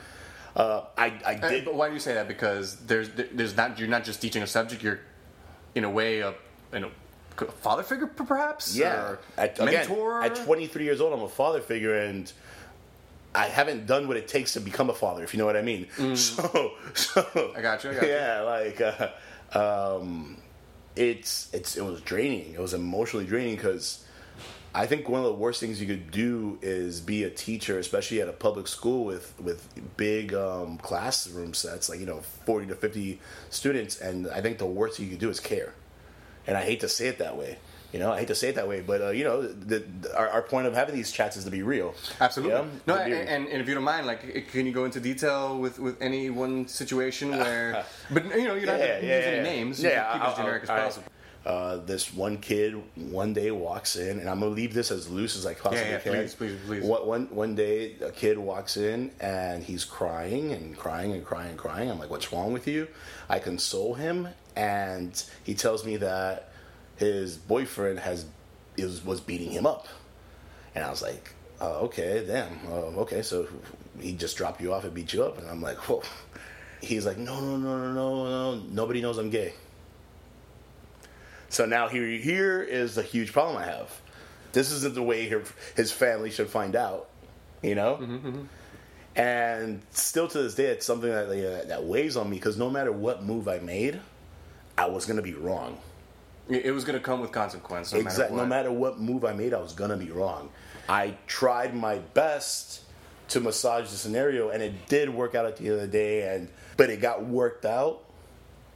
Uh, 0.55 0.85
I, 0.97 1.07
I 1.25 1.35
Uh, 1.35 1.49
did. 1.49 1.65
But 1.65 1.75
why 1.75 1.89
do 1.89 1.93
you 1.93 1.99
say 1.99 2.13
that? 2.13 2.27
Because 2.29 2.77
there's 2.85 3.09
there's 3.33 3.57
not 3.57 3.77
you're 3.77 3.89
not 3.89 4.03
just 4.05 4.21
teaching 4.21 4.41
a 4.43 4.47
subject. 4.47 4.81
You're 4.83 4.99
in 5.75 5.83
a 5.83 5.89
way 5.89 6.21
a 6.21 6.33
in 6.71 6.85
a 6.85 6.89
father 7.59 7.83
figure, 7.83 8.07
perhaps. 8.07 8.75
Yeah. 8.77 9.01
or 9.01 9.19
At, 9.37 9.59
again, 9.59 9.91
at 10.23 10.35
23 10.35 10.83
years 10.85 11.01
old, 11.01 11.11
I'm 11.11 11.21
a 11.23 11.27
father 11.27 11.59
figure, 11.59 11.93
and 11.97 12.31
I 13.33 13.47
haven't 13.47 13.85
done 13.85 14.07
what 14.07 14.15
it 14.15 14.29
takes 14.29 14.53
to 14.53 14.61
become 14.61 14.89
a 14.89 14.93
father. 14.93 15.23
If 15.25 15.33
you 15.33 15.39
know 15.39 15.45
what 15.45 15.57
I 15.57 15.61
mean. 15.61 15.87
So, 16.15 16.71
so 16.93 17.21
Mm. 17.21 17.57
I 17.57 17.61
got 17.61 17.83
you, 17.83 17.89
I 17.91 17.93
got 17.95 18.03
you. 18.03 18.09
yeah, 18.09 18.41
like 18.41 18.79
uh, 18.79 19.97
um, 19.99 20.37
it's 20.95 21.49
it's 21.53 21.77
it 21.77 21.83
was 21.83 22.01
draining. 22.01 22.53
It 22.53 22.59
was 22.59 22.73
emotionally 22.73 23.25
draining 23.25 23.55
because. 23.55 24.01
I 24.77 24.87
think 24.87 25.07
one 25.07 25.21
of 25.21 25.25
the 25.25 25.33
worst 25.33 25.61
things 25.61 25.79
you 25.79 25.87
could 25.87 26.11
do 26.11 26.59
is 26.61 26.99
be 26.99 27.23
a 27.23 27.29
teacher, 27.29 27.79
especially 27.79 28.19
at 28.19 28.27
a 28.27 28.33
public 28.33 28.67
school 28.67 29.05
with 29.05 29.33
with 29.39 29.65
big 29.95 30.33
um, 30.33 30.79
classroom 30.79 31.53
sets, 31.53 31.87
like 31.87 32.01
you 32.01 32.05
know, 32.05 32.19
forty 32.45 32.67
to 32.67 32.75
fifty 32.75 33.21
students. 33.49 34.01
And 34.01 34.27
I 34.27 34.41
think 34.41 34.57
the 34.57 34.65
worst 34.65 34.97
thing 34.97 35.05
you 35.05 35.11
could 35.11 35.21
do 35.21 35.29
is 35.29 35.39
care. 35.39 35.73
And 36.45 36.57
I 36.57 36.63
hate 36.63 36.81
to 36.81 36.89
say 36.89 37.07
it 37.07 37.19
that 37.19 37.37
way, 37.37 37.57
you 37.95 38.01
know, 38.01 38.11
I 38.11 38.19
hate 38.19 38.27
to 38.27 38.35
say 38.35 38.49
it 38.49 38.55
that 38.55 38.67
way, 38.67 38.81
but 38.81 39.01
uh, 39.01 39.09
you 39.11 39.23
know, 39.23 39.41
the, 39.41 39.79
the, 40.01 40.17
our, 40.17 40.27
our 40.27 40.41
point 40.41 40.67
of 40.67 40.73
having 40.73 40.93
these 40.95 41.13
chats 41.13 41.37
is 41.37 41.45
to 41.45 41.49
be 41.49 41.63
real. 41.63 41.95
Absolutely. 42.19 42.53
Yeah? 42.53 42.65
No, 42.87 42.95
and, 42.97 43.13
and, 43.13 43.47
and 43.47 43.61
if 43.61 43.69
you 43.69 43.73
don't 43.73 43.85
mind, 43.85 44.05
like, 44.05 44.49
can 44.51 44.65
you 44.65 44.73
go 44.73 44.83
into 44.83 44.99
detail 44.99 45.57
with, 45.57 45.79
with 45.79 46.01
any 46.01 46.29
one 46.29 46.67
situation 46.67 47.29
where, 47.37 47.85
but 48.11 48.25
you 48.35 48.43
know, 48.49 48.55
you 48.55 48.65
don't 48.65 48.81
have 48.81 48.99
to 48.99 49.05
use 49.07 49.25
any 49.25 49.43
names. 49.43 49.81
Yeah, 49.81 50.11
keep 50.11 50.21
I'll- 50.23 50.31
as 50.31 50.37
generic 50.37 50.63
as 50.63 50.69
I'll- 50.69 50.83
possible. 50.83 51.11
Uh, 51.45 51.77
this 51.85 52.11
one 52.11 52.39
kid 52.39 52.73
one 52.95 53.31
day 53.31 53.51
walks 53.51 53.97
in, 53.97 54.17
and 54.19 54.27
I'm 54.27 54.39
gonna 54.39 54.51
leave 54.51 54.73
this 54.73 54.89
as 54.89 55.07
loose 55.07 55.37
as 55.37 55.45
I 55.45 55.53
possibly 55.53 55.77
Yeah, 55.85 55.91
yeah, 55.91 55.99
can. 55.99 56.11
please, 56.13 56.33
please, 56.33 56.57
please. 56.65 56.83
One, 56.83 57.05
one 57.07 57.25
one 57.29 57.53
day, 57.55 57.97
a 58.01 58.09
kid 58.11 58.39
walks 58.39 58.77
in 58.77 59.11
and 59.21 59.63
he's 59.63 59.85
crying 59.85 60.51
and 60.53 60.75
crying 60.75 61.13
and 61.13 61.23
crying 61.23 61.49
and 61.51 61.57
crying. 61.59 61.91
I'm 61.91 61.99
like, 61.99 62.09
"What's 62.09 62.33
wrong 62.33 62.51
with 62.51 62.67
you?" 62.67 62.87
I 63.29 63.37
console 63.37 63.93
him, 63.93 64.27
and 64.55 65.23
he 65.43 65.53
tells 65.53 65.85
me 65.85 65.97
that 65.97 66.49
his 66.97 67.37
boyfriend 67.37 67.99
has 67.99 68.25
is 68.77 69.03
was 69.03 69.21
beating 69.21 69.51
him 69.51 69.65
up, 69.65 69.87
and 70.73 70.83
I 70.83 70.89
was 70.89 71.01
like, 71.01 71.33
uh, 71.61 71.79
"Okay, 71.81 72.23
damn, 72.25 72.59
uh, 72.67 73.01
okay." 73.03 73.21
So 73.21 73.47
he 73.99 74.13
just 74.13 74.37
dropped 74.37 74.61
you 74.61 74.73
off 74.73 74.83
and 74.83 74.93
beat 74.93 75.13
you 75.13 75.23
up, 75.23 75.37
and 75.37 75.47
I'm 75.49 75.61
like, 75.61 75.77
"Whoa." 75.77 76.03
He's 76.81 77.05
like, 77.05 77.17
"No, 77.17 77.39
no, 77.39 77.57
no, 77.57 77.77
no, 77.77 77.93
no, 77.93 78.55
no. 78.55 78.63
Nobody 78.71 79.01
knows 79.01 79.17
I'm 79.17 79.29
gay." 79.29 79.53
So 81.49 81.65
now 81.65 81.87
here, 81.87 82.05
here 82.07 82.61
is 82.61 82.95
the 82.95 83.03
huge 83.03 83.31
problem 83.31 83.57
I 83.57 83.65
have. 83.65 83.89
This 84.51 84.71
isn't 84.71 84.95
the 84.95 85.03
way 85.03 85.33
his 85.75 85.91
family 85.91 86.29
should 86.31 86.49
find 86.49 86.75
out, 86.75 87.09
you 87.61 87.75
know. 87.75 88.47
And 89.15 89.81
still 89.91 90.27
to 90.27 90.43
this 90.43 90.55
day, 90.55 90.65
it's 90.65 90.85
something 90.85 91.09
that 91.09 91.27
uh, 91.27 91.65
that 91.67 91.83
weighs 91.85 92.17
on 92.17 92.29
me 92.29 92.37
because 92.37 92.57
no 92.57 92.69
matter 92.69 92.91
what 92.91 93.23
move 93.23 93.47
I 93.47 93.59
made, 93.59 93.99
I 94.77 94.87
was 94.87 95.05
gonna 95.05 95.21
be 95.21 95.33
wrong. 95.33 95.77
It 96.47 96.73
was 96.73 96.83
going 96.83 96.97
to 96.97 97.03
come 97.03 97.21
with 97.21 97.31
consequence. 97.31 97.91
No 97.91 97.99
Exactly. 97.99 98.35
Matter. 98.35 98.47
No 98.47 98.49
matter 98.49 98.71
what 98.71 98.99
move 98.99 99.25
I 99.25 99.33
made, 99.33 99.53
I 99.53 99.59
was 99.59 99.73
gonna 99.73 99.97
be 99.97 100.11
wrong. 100.11 100.49
I 100.87 101.15
tried 101.25 101.75
my 101.75 101.97
best 101.97 102.81
to 103.29 103.39
massage 103.39 103.89
the 103.89 103.97
scenario, 103.97 104.49
and 104.49 104.61
it 104.61 104.87
did 104.87 105.09
work 105.09 105.33
out 105.33 105.45
at 105.45 105.57
the 105.57 105.65
end 105.65 105.73
of 105.73 105.81
the 105.81 105.87
day. 105.87 106.35
And 106.35 106.49
but 106.77 106.89
it 106.89 107.01
got 107.01 107.25
worked 107.25 107.65
out 107.65 108.03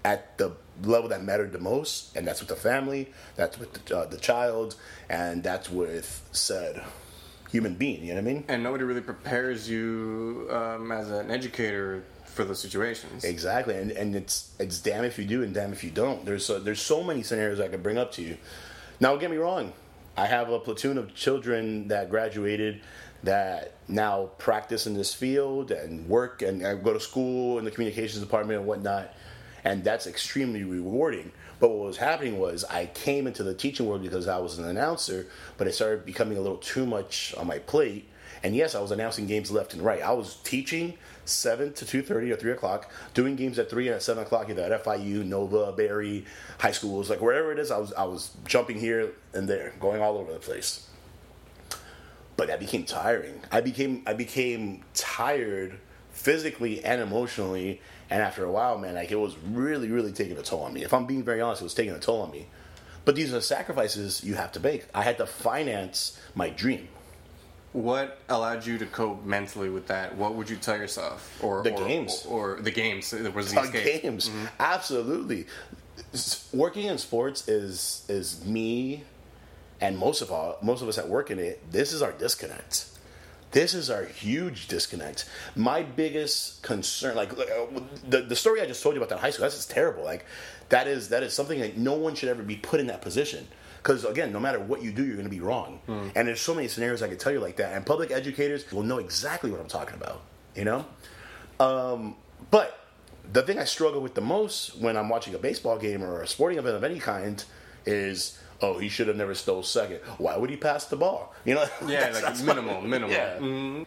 at 0.04 0.38
the 0.38 0.54
level 0.84 1.10
that 1.10 1.24
mattered 1.24 1.52
the 1.52 1.60
most, 1.60 2.16
and 2.16 2.26
that's 2.26 2.40
with 2.40 2.50
the 2.50 2.56
family, 2.56 3.12
that's 3.36 3.60
with 3.60 3.74
the, 3.86 3.98
uh, 3.98 4.06
the 4.06 4.18
child, 4.18 4.76
and 5.10 5.44
that's 5.44 5.70
with 5.70 6.28
said 6.32 6.82
human 7.52 7.76
being. 7.76 8.02
You 8.02 8.10
know 8.10 8.22
what 8.22 8.30
I 8.30 8.34
mean? 8.34 8.46
And 8.48 8.64
nobody 8.64 8.84
really 8.84 9.02
prepares 9.02 9.70
you 9.70 10.48
um, 10.52 10.92
as 10.92 11.10
an 11.12 11.30
educator 11.32 12.04
for 12.39 12.45
those 12.45 12.62
situations. 12.62 13.25
Exactly, 13.25 13.75
and 13.75 13.91
and 13.91 14.15
it's 14.15 14.52
it's 14.60 14.80
damn 14.80 15.04
if 15.04 15.19
you 15.19 15.25
do 15.25 15.43
and 15.43 15.54
damn 15.54 15.73
if 15.73 15.84
you 15.84 15.89
don't. 15.89 16.23
There's 16.25 16.45
so, 16.45 16.58
there's 16.58 16.82
so 16.82 17.04
many 17.04 17.21
scenarios 17.21 17.60
I 17.60 17.67
could 17.67 17.84
bring 17.84 17.97
up 17.97 18.13
to 18.13 18.21
you. 18.21 18.38
Now, 19.02 19.17
get 19.17 19.30
me 19.30 19.36
wrong, 19.36 19.73
I 20.15 20.25
have 20.25 20.49
a 20.49 20.58
platoon 20.58 20.97
of 20.97 21.13
children 21.13 21.89
that 21.89 22.10
graduated 22.10 22.80
that 23.23 23.73
now 23.89 24.30
practice 24.38 24.88
in 24.88 24.93
this 24.93 25.13
field 25.13 25.71
and 25.71 26.08
work 26.08 26.41
and 26.41 26.65
uh, 26.65 26.75
go 26.75 26.93
to 26.93 26.99
school 27.02 27.60
in 27.60 27.65
the 27.65 27.71
communications 27.71 28.21
department 28.21 28.60
and 28.60 28.67
whatnot, 28.67 29.13
and 29.65 29.84
that's 29.84 30.08
extremely 30.08 30.63
rewarding. 30.63 31.34
But 31.60 31.71
what 31.71 31.88
was 31.88 31.97
happening 31.97 32.39
was 32.39 32.63
I 32.63 32.86
came 32.86 33.28
into 33.28 33.43
the 33.43 33.54
teaching 33.54 33.86
world 33.86 34.02
because 34.02 34.30
I 34.30 34.38
was 34.38 34.60
an 34.60 34.65
announcer, 34.65 35.28
but 35.58 35.67
it 35.67 35.73
started 35.73 36.06
becoming 36.06 36.38
a 36.38 36.41
little 36.41 36.58
too 36.58 36.86
much 36.86 37.36
on 37.36 37.47
my 37.47 37.60
plate. 37.60 38.08
And 38.43 38.56
yes, 38.56 38.75
I 38.75 38.82
was 38.82 38.91
announcing 38.91 39.28
games 39.28 39.52
left 39.52 39.73
and 39.73 39.82
right. 39.82 40.02
I 40.02 40.12
was 40.12 40.36
teaching 40.43 40.97
seven 41.25 41.73
to 41.73 41.86
two 41.86 42.02
thirty 42.02 42.32
or 42.32 42.36
three 42.36 42.52
o'clock, 42.52 42.91
doing 43.13 43.36
games 43.36 43.60
at 43.60 43.69
three 43.69 43.88
and 43.88 43.95
at 43.95 44.04
seven 44.04 44.23
o'clock 44.23 44.49
either 44.49 44.62
at 44.63 44.84
FIU, 44.84 45.25
Nova, 45.25 45.71
Barry, 45.71 46.25
high 46.60 46.71
schools, 46.71 47.10
like 47.10 47.21
wherever 47.21 47.52
it 47.52 47.60
is. 47.60 47.71
I 47.71 47.78
was 47.78 47.93
I 47.93 48.06
was 48.06 48.32
jumping 48.45 48.80
here 48.80 49.12
and 49.34 49.47
there, 49.47 49.73
going 49.80 50.02
all 50.02 50.17
over 50.17 50.32
the 50.32 50.39
place. 50.39 50.88
But 52.38 52.47
that 52.47 52.60
became 52.60 52.86
tiring. 52.86 53.41
I 53.52 53.62
became 53.62 54.04
I 54.08 54.13
became 54.13 54.84
tired 54.93 55.80
physically 56.12 56.84
and 56.84 57.02
emotionally. 57.02 57.82
And 58.10 58.21
after 58.21 58.43
a 58.43 58.52
while, 58.52 58.78
man, 58.78 58.95
like 58.95 59.12
it 59.12 59.19
was 59.19 59.38
really, 59.52 59.89
really 59.89 60.12
taking 60.12 60.38
a 60.38 60.41
toll 60.41 60.63
on 60.63 60.73
me. 60.73 60.84
If 60.84 60.93
I'm 60.93 61.06
being 61.06 61.23
very 61.23 61.41
honest, 61.41 61.62
it 61.62 61.65
was 61.65 61.73
taking 61.73 61.93
a 61.93 61.99
toll 61.99 62.21
on 62.21 62.32
me. 62.32 62.47
But 63.06 63.15
these 63.15 63.34
are 63.34 63.41
sacrifices 63.41 64.23
you 64.23 64.36
have 64.36 64.52
to 64.54 64.60
make. 64.60 64.86
I 64.93 65.04
had 65.04 65.17
to 65.17 65.25
finance 65.25 66.19
my 66.36 66.49
dream. 66.49 66.88
What 67.72 68.18
allowed 68.30 68.66
you 68.66 68.78
to 68.80 68.86
cope 68.88 69.24
mentally 69.26 69.70
with 69.70 69.88
that? 69.88 70.16
What 70.16 70.34
would 70.34 70.50
you 70.50 70.56
tell 70.56 70.76
yourself? 70.78 71.38
Or 71.44 71.62
The 71.62 71.72
or- 71.74 71.88
games. 71.88 72.26
or, 72.28 72.60
the 72.62 72.72
games. 72.72 73.12
There 73.12 73.30
was 73.32 73.52
the 73.54 73.60
Uh, 73.60 73.64
escape. 73.64 74.02
games, 74.02 74.32
absolutely. 74.60 75.46
S- 76.14 76.48
Working 76.52 76.86
in 76.88 76.98
sports 76.98 77.48
is 77.48 78.02
is 78.08 78.44
me, 78.44 79.04
and 79.80 79.98
most 79.98 80.22
of 80.22 80.32
all, 80.32 80.58
most 80.64 80.82
of 80.82 80.88
us 80.88 80.96
that 80.96 81.08
work 81.10 81.30
in 81.30 81.38
it. 81.38 81.72
This 81.72 81.94
is 81.94 82.02
our 82.02 82.12
disconnect. 82.12 82.86
this 83.52 83.74
is 83.74 83.90
our 83.90 84.04
huge 84.06 84.68
disconnect. 84.68 85.26
My 85.56 85.82
biggest 85.82 86.62
concern, 86.62 87.16
like 87.16 87.32
uh, 87.34 87.36
the 88.08 88.22
the 88.22 88.36
story 88.36 88.62
I 88.62 88.68
just 88.68 88.82
told 88.84 88.94
you 88.96 89.02
about 89.02 89.10
that 89.10 89.20
high 89.20 89.32
school, 89.32 89.44
that's 89.44 89.56
just 89.56 89.72
terrible. 89.72 90.04
Like 90.04 90.24
that 90.70 90.88
is 90.88 91.10
that 91.10 91.24
is 91.24 91.34
something 91.34 91.60
that 91.60 91.76
no 91.78 91.94
one 91.94 92.14
should 92.16 92.30
ever 92.30 92.44
be 92.44 92.56
put 92.56 92.80
in 92.80 92.86
that 92.88 93.02
position. 93.02 93.48
Because 93.82 94.04
again, 94.06 94.32
no 94.34 94.39
matter 94.39 94.60
what 94.60 94.82
you 94.84 94.92
do, 94.92 95.04
you're 95.06 95.15
going 95.15 95.24
to 95.30 95.34
be 95.34 95.39
wrong. 95.39 95.80
And 95.88 96.28
there's 96.28 96.42
so 96.42 96.54
many 96.54 96.68
scenarios 96.68 97.02
I 97.02 97.08
could 97.08 97.20
tell 97.20 97.32
you 97.32 97.39
like 97.39 97.56
that. 97.58 97.74
And 97.74 97.86
public 97.86 98.12
educators 98.12 98.70
will 98.72 98.84
know 98.84 98.98
exactly 98.98 99.50
what 99.52 99.60
I'm 99.60 99.68
talking 99.70 99.96
about. 99.96 100.22
You 100.56 100.65
know, 100.65 100.86
um, 101.60 102.15
but 102.52 102.78
the 103.32 103.42
thing 103.44 103.60
I 103.60 103.63
struggle 103.63 104.02
with 104.02 104.15
the 104.15 104.22
most 104.22 104.78
when 104.80 104.98
I'm 104.98 105.08
watching 105.10 105.34
a 105.36 105.38
baseball 105.38 105.78
game 105.78 106.04
or 106.04 106.22
a 106.22 106.28
sporting 106.28 106.58
event 106.58 106.76
of 106.76 106.84
any 106.84 107.00
kind 107.00 107.44
is, 107.86 108.38
oh, 108.62 108.78
he 108.80 108.89
should 108.89 109.08
have 109.08 109.15
never 109.15 109.34
stole 109.36 109.63
second. 109.63 110.00
Why 110.18 110.36
would 110.36 110.50
he 110.50 110.58
pass 110.58 110.86
the 110.86 110.96
ball? 110.98 111.34
You 111.46 111.56
know? 111.56 111.65
Yeah, 111.86 112.10
That's- 112.12 112.15
like 112.15 112.24
that's 112.24 112.42
minimal, 112.42 112.82
minimal. 112.82 113.15
Yeah. 113.15 113.38
Mhm. 113.38 113.86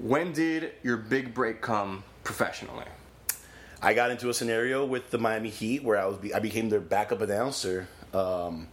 When 0.00 0.32
did 0.32 0.72
your 0.82 0.96
big 0.96 1.34
break 1.34 1.60
come 1.60 2.02
professionally? 2.24 2.86
I 3.80 3.94
got 3.94 4.10
into 4.10 4.28
a 4.30 4.34
scenario 4.34 4.84
with 4.86 5.10
the 5.10 5.18
Miami 5.18 5.50
Heat 5.50 5.84
where 5.84 5.98
I 5.98 6.06
was 6.06 6.16
I 6.34 6.38
became 6.38 6.68
their 6.70 6.80
backup 6.80 7.20
announcer 7.20 7.88
um, 8.14 8.68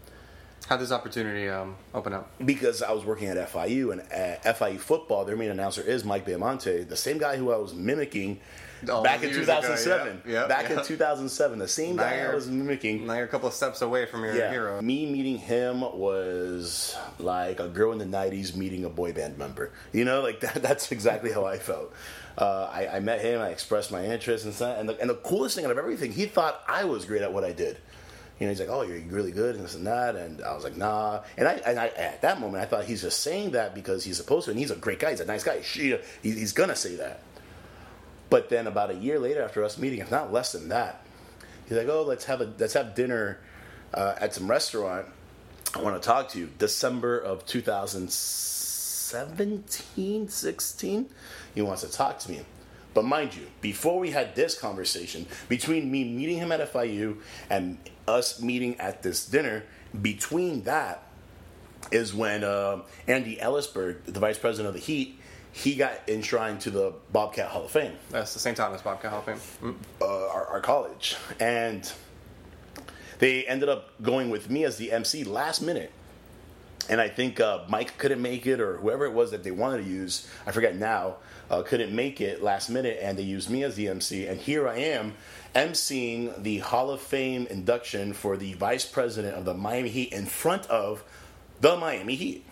How 0.69 0.77
did 0.77 0.83
this 0.83 0.91
opportunity 0.91 1.49
um, 1.49 1.77
open 1.95 2.13
up? 2.13 2.29
because 2.45 2.83
I 2.83 2.91
was 2.91 3.03
working 3.03 3.27
at 3.27 3.37
FIU 3.51 3.91
and 3.91 4.01
at 4.11 4.43
FIU 4.43 4.77
football, 4.77 5.25
their 5.25 5.35
main 5.35 5.49
announcer 5.49 5.81
is 5.81 6.05
Mike 6.05 6.27
Baiamonte, 6.27 6.87
the 6.87 6.95
same 6.95 7.17
guy 7.17 7.37
who 7.37 7.51
I 7.51 7.57
was 7.57 7.73
mimicking 7.73 8.39
All 8.87 9.01
back 9.01 9.23
in 9.23 9.31
years 9.31 9.49
ago, 9.49 9.61
2007. 9.61 10.21
yeah, 10.27 10.31
yeah, 10.31 10.47
back 10.47 10.69
yeah. 10.69 10.77
in 10.77 10.85
2007, 10.85 11.57
the 11.57 11.67
same 11.67 11.95
Now 11.95 12.03
guy 12.03 12.19
I 12.19 12.35
was 12.35 12.47
mimicking. 12.47 13.07
Now 13.07 13.15
you're 13.15 13.23
a 13.23 13.27
couple 13.27 13.47
of 13.47 13.55
steps 13.55 13.81
away 13.81 14.05
from 14.05 14.23
your 14.23 14.33
hero. 14.33 14.79
me 14.79 15.07
meeting 15.07 15.39
him 15.39 15.81
was 15.81 16.95
like 17.17 17.59
a 17.59 17.67
girl 17.67 17.91
in 17.91 17.97
the 17.97 18.05
'90s 18.05 18.55
meeting 18.55 18.85
a 18.85 18.89
boy 18.89 19.11
band 19.11 19.39
member. 19.39 19.71
You 19.91 20.05
know, 20.05 20.21
like 20.21 20.39
that, 20.41 20.61
that's 20.61 20.91
exactly 20.91 21.31
how 21.31 21.45
I 21.45 21.57
felt. 21.57 21.91
Uh, 22.37 22.69
I, 22.71 22.97
I 22.97 22.99
met 22.99 23.21
him. 23.21 23.41
I 23.41 23.49
expressed 23.49 23.91
my 23.91 24.05
interest 24.05 24.45
and. 24.45 24.53
And 24.61 24.87
the, 24.87 25.01
and 25.01 25.09
the 25.09 25.15
coolest 25.15 25.55
thing 25.55 25.65
out 25.65 25.71
of 25.71 25.79
everything, 25.79 26.11
he 26.11 26.27
thought 26.27 26.61
I 26.67 26.83
was 26.83 27.05
great 27.05 27.23
at 27.23 27.33
what 27.33 27.43
I 27.43 27.53
did. 27.53 27.77
You 28.39 28.45
know, 28.45 28.51
he's 28.51 28.59
like, 28.61 28.69
"Oh, 28.69 28.83
you're 28.83 29.01
really 29.09 29.31
good," 29.31 29.55
and 29.55 29.65
this 29.65 29.75
and 29.75 29.85
that. 29.85 30.15
And 30.15 30.41
I 30.41 30.55
was 30.55 30.63
like, 30.63 30.77
"Nah." 30.77 31.19
And 31.37 31.45
I, 31.47 31.53
and 31.65 31.77
I 31.77 31.87
at 31.87 32.21
that 32.21 32.39
moment, 32.39 32.63
I 32.63 32.65
thought 32.65 32.85
he's 32.85 33.01
just 33.01 33.19
saying 33.19 33.51
that 33.51 33.75
because 33.75 34.05
he's 34.05 34.15
supposed 34.15 34.45
to, 34.45 34.51
and 34.51 34.59
he's 34.59 34.71
a 34.71 34.77
great 34.77 34.99
guy. 34.99 35.09
He's 35.11 35.19
a 35.19 35.25
nice 35.25 35.43
guy. 35.43 35.59
He, 35.59 35.97
he's 36.21 36.53
gonna 36.53 36.75
say 36.75 36.95
that. 36.95 37.19
But 38.29 38.49
then 38.49 38.67
about 38.67 38.91
a 38.91 38.95
year 38.95 39.19
later, 39.19 39.43
after 39.43 39.61
us 39.63 39.77
meeting, 39.77 39.99
if 39.99 40.09
not 40.09 40.31
less 40.31 40.53
than 40.53 40.69
that, 40.69 41.03
he's 41.67 41.77
like, 41.77 41.89
"Oh, 41.89 42.03
let's 42.03 42.23
have 42.25 42.39
a 42.39 42.49
let's 42.57 42.73
have 42.73 42.95
dinner 42.95 43.39
uh, 43.93 44.15
at 44.19 44.33
some 44.33 44.49
restaurant. 44.49 45.07
I 45.75 45.81
want 45.81 46.01
to 46.01 46.07
talk 46.07 46.29
to 46.29 46.39
you." 46.39 46.49
December 46.57 47.19
of 47.19 47.45
2017, 47.45 50.29
16, 50.29 51.09
he 51.55 51.61
wants 51.61 51.81
to 51.81 51.91
talk 51.91 52.19
to 52.19 52.31
me. 52.31 52.39
But 52.93 53.05
mind 53.05 53.35
you, 53.35 53.47
before 53.61 53.99
we 53.99 54.11
had 54.11 54.35
this 54.35 54.57
conversation, 54.57 55.27
between 55.47 55.91
me 55.91 56.03
meeting 56.03 56.37
him 56.37 56.51
at 56.51 56.73
FIU 56.73 57.17
and 57.49 57.77
us 58.07 58.41
meeting 58.41 58.79
at 58.79 59.03
this 59.03 59.25
dinner, 59.25 59.63
between 60.01 60.63
that 60.63 61.03
is 61.91 62.13
when 62.13 62.43
uh, 62.43 62.81
Andy 63.07 63.37
Elisburg, 63.37 64.03
the 64.05 64.19
vice 64.19 64.37
president 64.37 64.67
of 64.67 64.73
the 64.73 64.85
Heat, 64.85 65.19
he 65.51 65.75
got 65.75 66.07
enshrined 66.07 66.61
to 66.61 66.69
the 66.69 66.93
Bobcat 67.11 67.49
Hall 67.49 67.65
of 67.65 67.71
Fame 67.71 67.93
That's 68.11 68.33
the 68.33 68.39
same 68.39 68.55
time 68.55 68.73
as 68.73 68.81
Bobcat 68.81 69.11
Hall 69.11 69.19
of 69.19 69.25
Fame. 69.25 69.39
Mm. 69.61 69.75
uh, 70.01 70.27
our, 70.29 70.45
our 70.47 70.61
college, 70.61 71.15
and 71.39 71.91
they 73.19 73.45
ended 73.45 73.69
up 73.69 73.89
going 74.01 74.29
with 74.29 74.49
me 74.49 74.63
as 74.63 74.77
the 74.77 74.91
MC 74.91 75.23
last 75.23 75.61
minute. 75.61 75.91
And 76.89 76.99
I 76.99 77.07
think 77.07 77.39
uh, 77.39 77.65
Mike 77.67 77.97
couldn't 77.97 78.21
make 78.21 78.47
it, 78.47 78.59
or 78.59 78.77
whoever 78.77 79.05
it 79.05 79.13
was 79.13 79.31
that 79.31 79.43
they 79.43 79.51
wanted 79.51 79.83
to 79.83 79.89
use, 79.89 80.27
I 80.47 80.51
forget 80.51 80.75
now, 80.75 81.17
uh, 81.49 81.61
couldn't 81.63 81.95
make 81.95 82.21
it 82.21 82.43
last 82.43 82.69
minute, 82.69 82.99
and 83.01 83.17
they 83.17 83.23
used 83.23 83.49
me 83.49 83.63
as 83.63 83.75
the 83.75 83.87
MC. 83.87 84.27
And 84.27 84.39
here 84.39 84.67
I 84.67 84.77
am, 84.77 85.15
emceeing 85.55 86.41
the 86.41 86.59
Hall 86.59 86.91
of 86.91 87.01
Fame 87.01 87.47
induction 87.47 88.13
for 88.13 88.37
the 88.37 88.53
vice 88.53 88.85
president 88.85 89.35
of 89.35 89.45
the 89.45 89.53
Miami 89.53 89.89
Heat 89.89 90.13
in 90.13 90.25
front 90.25 90.67
of 90.67 91.03
the 91.61 91.75
Miami 91.77 92.15
Heat. 92.15 92.45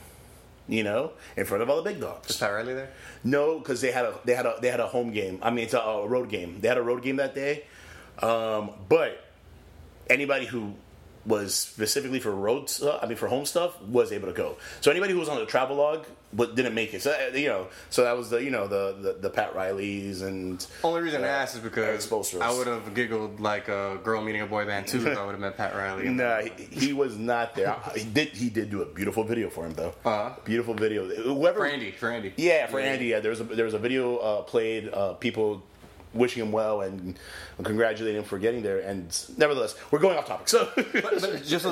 You 0.69 0.83
know, 0.83 1.13
in 1.38 1.45
front 1.45 1.63
of 1.63 1.69
all 1.69 1.77
the 1.81 1.89
big 1.89 2.01
dogs. 2.01 2.29
Is 2.29 2.36
Pat 2.36 2.51
Riley 2.51 2.73
there? 2.73 2.91
No, 3.23 3.57
because 3.57 3.79
they 3.79 3.91
had 3.91 4.03
a 4.03 4.15
they 4.25 4.33
had 4.33 4.45
a 4.45 4.55
they 4.62 4.67
had 4.69 4.81
a 4.81 4.88
home 4.88 5.12
game. 5.12 5.39
I 5.41 5.49
mean, 5.49 5.63
it's 5.63 5.73
a, 5.73 5.79
a 5.79 6.05
road 6.05 6.27
game. 6.27 6.60
They 6.60 6.67
had 6.67 6.77
a 6.77 6.81
road 6.81 7.03
game 7.03 7.15
that 7.17 7.33
day. 7.33 7.63
Um, 8.21 8.71
but 8.89 9.23
anybody 10.10 10.45
who 10.45 10.73
was 11.27 11.53
specifically 11.53 12.19
for 12.19 12.31
road 12.31 12.69
stuff, 12.69 12.99
I 13.03 13.05
mean 13.05 13.17
for 13.17 13.27
home 13.27 13.45
stuff, 13.45 13.79
was 13.83 14.11
able 14.11 14.27
to 14.27 14.33
go. 14.33 14.57
So 14.81 14.89
anybody 14.89 15.13
who 15.13 15.19
was 15.19 15.29
on 15.29 15.37
the 15.37 15.45
travel 15.45 15.75
log 15.75 16.05
but 16.33 16.55
didn't 16.55 16.73
make 16.73 16.93
it. 16.93 17.01
So 17.01 17.11
uh, 17.11 17.35
you 17.35 17.47
know, 17.47 17.67
so 17.89 18.03
that 18.03 18.17
was 18.17 18.29
the 18.29 18.43
you 18.43 18.51
know 18.51 18.67
the 18.67 18.95
the, 18.99 19.13
the 19.13 19.29
Pat 19.29 19.53
Rileys 19.53 20.21
and 20.21 20.65
Only 20.83 21.01
reason 21.01 21.23
I 21.23 21.27
uh, 21.27 21.31
asked 21.31 21.55
is 21.55 21.61
because 21.61 22.11
I 22.35 22.51
would 22.53 22.67
have 22.67 22.93
giggled 22.93 23.39
like 23.39 23.67
a 23.67 23.99
girl 24.03 24.21
meeting 24.21 24.41
a 24.41 24.45
boy 24.45 24.65
band 24.65 24.87
too 24.87 25.07
if 25.07 25.17
I 25.17 25.25
would 25.25 25.31
have 25.31 25.39
met 25.39 25.57
Pat 25.57 25.75
Riley. 25.75 26.09
Nah, 26.17 26.41
he, 26.41 26.87
he 26.87 26.93
was 26.93 27.17
not 27.17 27.55
there. 27.55 27.75
He 27.95 28.03
did 28.03 28.29
he 28.29 28.49
did 28.49 28.69
do 28.69 28.81
a 28.81 28.85
beautiful 28.85 29.23
video 29.23 29.49
for 29.49 29.65
him 29.65 29.73
though. 29.73 29.93
Uh-huh. 30.03 30.33
Beautiful 30.45 30.73
video. 30.73 31.07
Whoever 31.07 31.59
For 31.59 31.65
Andy, 31.65 31.91
for 31.91 32.11
Andy. 32.11 32.33
Yeah, 32.37 32.67
for 32.67 32.79
Andy. 32.79 33.07
Yeah, 33.07 33.19
there 33.19 33.31
was 33.31 33.41
a, 33.41 33.43
there 33.43 33.65
was 33.65 33.73
a 33.73 33.79
video 33.79 34.17
uh, 34.17 34.41
played. 34.43 34.89
Uh, 34.89 35.13
people 35.13 35.63
wishing 36.13 36.41
him 36.43 36.51
well 36.51 36.81
and 36.81 37.17
congratulating 37.61 38.19
him 38.19 38.23
for 38.25 38.39
getting 38.39 38.63
there. 38.63 38.79
And 38.79 39.05
nevertheless, 39.37 39.75
we're 39.91 39.99
going 39.99 40.17
off 40.17 40.25
topic. 40.27 40.47
So 40.49 40.69
But, 40.75 40.93
but 41.21 41.43
just 41.45 41.65
a, 41.65 41.69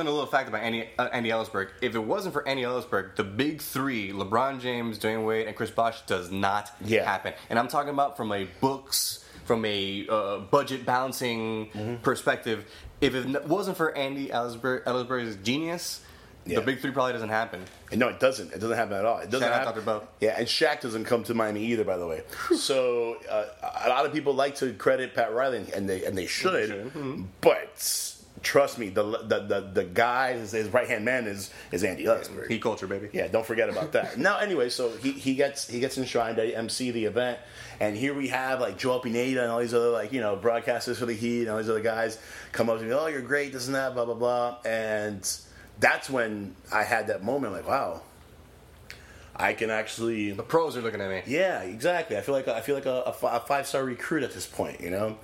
in 0.00 0.06
a 0.06 0.10
little 0.10 0.26
fact 0.26 0.48
about 0.48 0.62
Andy, 0.62 0.88
uh, 0.98 1.08
Andy 1.12 1.30
Elisburg. 1.30 1.68
If 1.80 1.94
it 1.94 1.98
wasn't 2.00 2.32
for 2.34 2.46
Andy 2.46 2.62
Elisburg, 2.62 3.16
the 3.16 3.24
big 3.24 3.60
three, 3.60 4.10
LeBron 4.12 4.60
James, 4.60 4.98
Dwyane 4.98 5.24
Wade, 5.26 5.46
and 5.46 5.56
Chris 5.56 5.70
Bosh, 5.70 6.00
does 6.02 6.30
not 6.30 6.70
Yeah. 6.84 7.04
happen. 7.04 7.32
And 7.48 7.58
I'm 7.58 7.68
talking 7.68 7.90
about 7.90 8.16
from 8.16 8.32
a 8.32 8.44
books, 8.60 9.24
from 9.44 9.64
a 9.64 10.06
uh, 10.08 10.38
budget 10.38 10.84
balancing 10.84 11.66
Mm-hmm. 11.70 11.96
perspective. 12.02 12.64
If 13.00 13.14
it 13.14 13.46
wasn't 13.48 13.76
for 13.78 13.96
Andy 13.96 14.28
Elisburg, 14.28 14.84
Elisburg's 14.84 15.36
genius, 15.36 16.02
Yeah. 16.46 16.56
the 16.56 16.66
big 16.66 16.80
three 16.80 16.90
probably 16.90 17.12
doesn't 17.12 17.28
happen. 17.28 17.62
no, 17.92 18.08
it 18.08 18.18
doesn't. 18.18 18.52
It 18.52 18.60
doesn't 18.60 18.76
happen 18.76 18.94
at 18.94 19.04
all. 19.04 19.18
It 19.18 19.30
doesn't 19.30 19.46
Shout 19.46 19.52
out 19.52 19.66
happen. 19.66 19.84
Dr. 19.84 20.00
Bo. 20.00 20.08
Yeah, 20.20 20.36
and 20.38 20.46
Shaq 20.46 20.80
doesn't 20.80 21.04
come 21.04 21.22
to 21.24 21.34
Miami 21.34 21.64
either, 21.66 21.84
by 21.84 21.96
the 21.96 22.06
way. 22.06 22.22
so 22.56 23.16
uh, 23.28 23.46
a 23.84 23.88
lot 23.88 24.06
of 24.06 24.12
people 24.12 24.34
like 24.34 24.56
to 24.56 24.72
credit 24.72 25.14
Pat 25.14 25.32
Riley, 25.32 25.64
and 25.74 25.88
they 25.88 26.04
and 26.04 26.16
they 26.16 26.26
should. 26.26 26.68
should. 26.68 26.86
Mm-hmm. 26.86 27.24
But 27.40 28.16
trust 28.42 28.78
me, 28.78 28.88
the 28.88 29.02
the 29.02 29.40
the, 29.40 29.70
the 29.72 29.84
guy, 29.84 30.32
his, 30.34 30.52
his 30.52 30.68
right 30.68 30.88
hand 30.88 31.04
man 31.04 31.26
is 31.26 31.50
is 31.72 31.84
Andy 31.84 32.04
Elisburg. 32.04 32.48
Heat 32.48 32.62
culture, 32.62 32.86
baby. 32.86 33.08
Yeah, 33.12 33.28
don't 33.28 33.46
forget 33.46 33.68
about 33.68 33.92
that. 33.92 34.18
now, 34.18 34.38
anyway, 34.38 34.70
so 34.70 34.90
he, 34.96 35.12
he 35.12 35.34
gets 35.34 35.68
he 35.68 35.80
gets 35.80 35.98
enshrined 35.98 36.36
to 36.36 36.56
MC 36.56 36.90
the 36.90 37.04
event, 37.04 37.38
and 37.80 37.96
here 37.96 38.14
we 38.14 38.28
have 38.28 38.60
like 38.60 38.78
Joel 38.78 39.00
Pineda 39.00 39.42
and 39.42 39.50
all 39.50 39.60
these 39.60 39.74
other 39.74 39.90
like 39.90 40.12
you 40.12 40.20
know 40.20 40.36
broadcasters 40.36 40.96
for 40.96 41.06
the 41.06 41.14
Heat 41.14 41.42
and 41.42 41.50
all 41.50 41.58
these 41.58 41.70
other 41.70 41.80
guys 41.80 42.18
come 42.52 42.70
up 42.70 42.78
to 42.78 42.84
me, 42.84 42.92
oh, 42.92 43.06
you're 43.06 43.20
great, 43.20 43.52
this 43.52 43.66
and 43.66 43.74
that, 43.74 43.94
blah 43.94 44.04
blah 44.04 44.14
blah, 44.14 44.58
and 44.64 45.28
that's 45.80 46.08
when 46.08 46.54
I 46.72 46.84
had 46.84 47.08
that 47.08 47.24
moment, 47.24 47.52
like, 47.52 47.66
wow, 47.66 48.02
I 49.34 49.54
can 49.54 49.70
actually, 49.70 50.32
The 50.32 50.42
pros 50.42 50.76
are 50.76 50.82
looking 50.82 51.00
at 51.00 51.10
me. 51.10 51.22
yeah, 51.26 51.62
exactly. 51.62 52.16
I 52.16 52.20
feel 52.20 52.34
like 52.34 52.46
I 52.48 52.60
feel 52.60 52.74
like 52.74 52.86
a, 52.86 53.02
a 53.06 53.40
five 53.40 53.66
star 53.66 53.82
recruit 53.84 54.22
at 54.22 54.32
this 54.32 54.46
point, 54.46 54.80
you 54.80 54.90
know. 54.90 55.18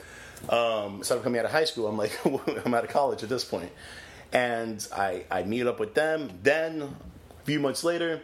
Um, 0.49 0.97
instead 0.99 1.17
of 1.19 1.25
coming 1.25 1.39
out 1.39 1.45
of 1.45 1.51
high 1.51 1.65
school, 1.65 1.87
I'm 1.87 1.97
like 1.97 2.19
I'm 2.67 2.75
out 2.75 2.85
of 2.85 2.91
college 2.91 3.23
at 3.23 3.29
this 3.29 3.45
point, 3.45 3.71
and 4.33 4.87
I 4.97 5.25
I 5.31 5.43
meet 5.45 5.67
up 5.67 5.79
with 5.79 5.95
them. 5.95 6.31
Then 6.43 6.83
a 6.83 7.45
few 7.45 7.61
months 7.61 7.85
later, 7.85 8.23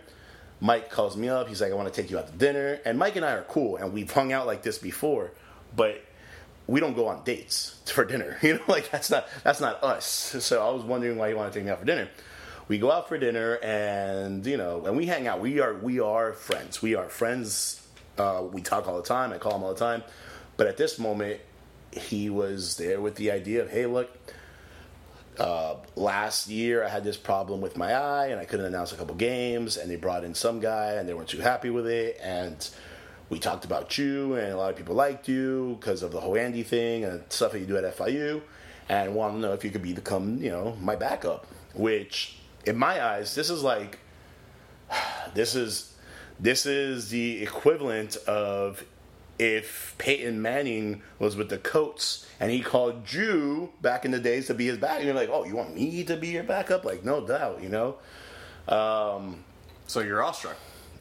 Mike 0.61 0.91
calls 0.91 1.17
me 1.17 1.29
up. 1.29 1.49
He's 1.49 1.61
like, 1.61 1.73
I 1.73 1.75
want 1.75 1.93
to 1.93 2.01
take 2.03 2.11
you 2.11 2.19
out 2.19 2.27
to 2.29 2.33
dinner. 2.35 2.81
And 2.85 2.99
Mike 2.99 3.17
and 3.17 3.25
I 3.25 3.33
are 3.33 3.43
cool, 3.43 3.77
and 3.77 3.93
we've 3.93 4.11
hung 4.11 4.33
out 4.33 4.47
like 4.47 4.63
this 4.63 4.79
before, 4.79 5.33
but 5.77 6.03
we 6.73 6.81
don't 6.81 6.95
go 6.95 7.07
on 7.09 7.23
dates 7.23 7.81
for 7.87 8.05
dinner. 8.05 8.39
You 8.43 8.55
know, 8.55 8.63
like 8.67 8.91
that's 8.91 9.11
not 9.11 9.29
that's 9.45 9.61
not 9.61 9.83
us. 9.85 10.07
So 10.07 10.67
I 10.67 10.71
was 10.71 10.83
wondering 10.83 11.19
why 11.19 11.29
you 11.29 11.37
want 11.37 11.53
to 11.53 11.59
take 11.59 11.67
me 11.67 11.71
out 11.71 11.79
for 11.79 11.85
dinner. 11.85 12.09
We 12.69 12.79
go 12.79 12.91
out 12.91 13.09
for 13.09 13.19
dinner, 13.19 13.59
and 13.63 14.45
you 14.47 14.57
know, 14.57 14.87
and 14.87 14.97
we 14.97 15.07
hang 15.07 15.27
out. 15.27 15.41
We 15.41 15.61
are 15.61 15.75
we 15.75 16.01
are 16.01 16.33
friends. 16.33 16.81
We 16.81 16.95
are 16.95 17.09
friends. 17.09 17.87
Uh, 18.17 18.45
we 18.51 18.63
talk 18.63 18.89
all 18.89 18.97
the 18.97 19.07
time. 19.07 19.33
I 19.33 19.39
call 19.39 19.57
him 19.57 19.63
all 19.63 19.75
the 19.75 19.79
time. 19.79 20.03
But 20.57 20.67
at 20.67 20.77
this 20.77 20.99
moment, 20.99 21.41
he 21.93 22.31
was 22.31 22.77
there 22.77 23.01
with 23.01 23.17
the 23.17 23.31
idea 23.31 23.63
of, 23.63 23.71
hey, 23.71 23.87
look, 23.87 24.11
uh, 25.39 25.77
last 25.97 26.49
year 26.49 26.85
I 26.85 26.89
had 26.89 27.05
this 27.05 27.17
problem 27.17 27.63
with 27.63 27.77
my 27.77 27.95
eye 27.95 28.27
and 28.27 28.39
I 28.39 28.45
couldn't 28.45 28.67
announce 28.67 28.93
a 28.93 28.97
couple 28.97 29.15
games 29.15 29.79
and 29.79 29.91
they 29.91 29.97
brought 29.97 30.25
in 30.25 30.35
some 30.35 30.61
guy 30.61 30.93
and 30.93 31.09
they 31.09 31.15
weren't 31.15 31.31
too 31.31 31.41
happy 31.41 31.71
with 31.71 31.87
it 31.87 32.19
and 32.23 32.69
we 33.33 33.39
talked 33.39 33.65
about 33.65 33.97
you 33.97 34.35
and 34.35 34.53
a 34.53 34.57
lot 34.59 34.71
of 34.71 34.77
people 34.77 34.95
liked 34.95 35.27
you 35.27 35.79
because 35.81 36.03
of 36.03 36.13
the 36.13 36.21
whole 36.21 36.37
Andy 36.37 36.63
thing 36.63 37.03
and 37.03 37.25
stuff 37.31 37.53
that 37.53 37.61
you 37.61 37.65
do 37.65 37.79
at 37.79 37.97
FIU 37.97 38.43
and 38.91 39.15
wanted 39.15 39.37
to 39.37 39.41
know 39.41 39.53
if 39.55 39.65
you 39.65 39.71
could 39.71 39.81
become 39.81 40.37
you 40.37 40.51
know 40.51 40.77
my 40.83 40.95
backup 40.95 41.47
which 41.73 42.37
in 42.67 42.77
my 42.77 43.03
eyes 43.03 43.35
this 43.35 43.49
is 43.49 43.63
like 43.63 43.99
this 45.35 45.55
is 45.55 45.95
this 46.39 46.67
is 46.67 47.09
the 47.09 47.43
equivalent 47.43 48.17
of 48.27 48.85
if 49.39 49.95
Peyton 49.97 50.43
Manning 50.43 51.01
was 51.19 51.35
with 51.35 51.49
the 51.49 51.57
Colts 51.57 52.27
and 52.39 52.51
he 52.51 52.61
called 52.61 53.11
you 53.11 53.73
back 53.81 54.05
in 54.05 54.11
the 54.11 54.21
days 54.21 54.47
to 54.49 54.55
be 54.55 54.67
his 54.67 54.77
back, 54.77 54.97
and 54.97 55.07
you're 55.07 55.15
like, 55.15 55.31
oh, 55.33 55.45
you 55.45 55.57
want 55.57 55.75
me 55.75 56.05
to 56.05 56.17
be 56.17 56.29
your 56.29 56.45
backup? 56.45 56.85
Like, 56.85 57.05
no 57.05 57.27
doubt, 57.27 57.63
you 57.63 57.69
know. 57.69 57.97
Um, 58.69 59.43
So 59.87 60.01
you're 60.01 60.23
awestruck. 60.23 60.57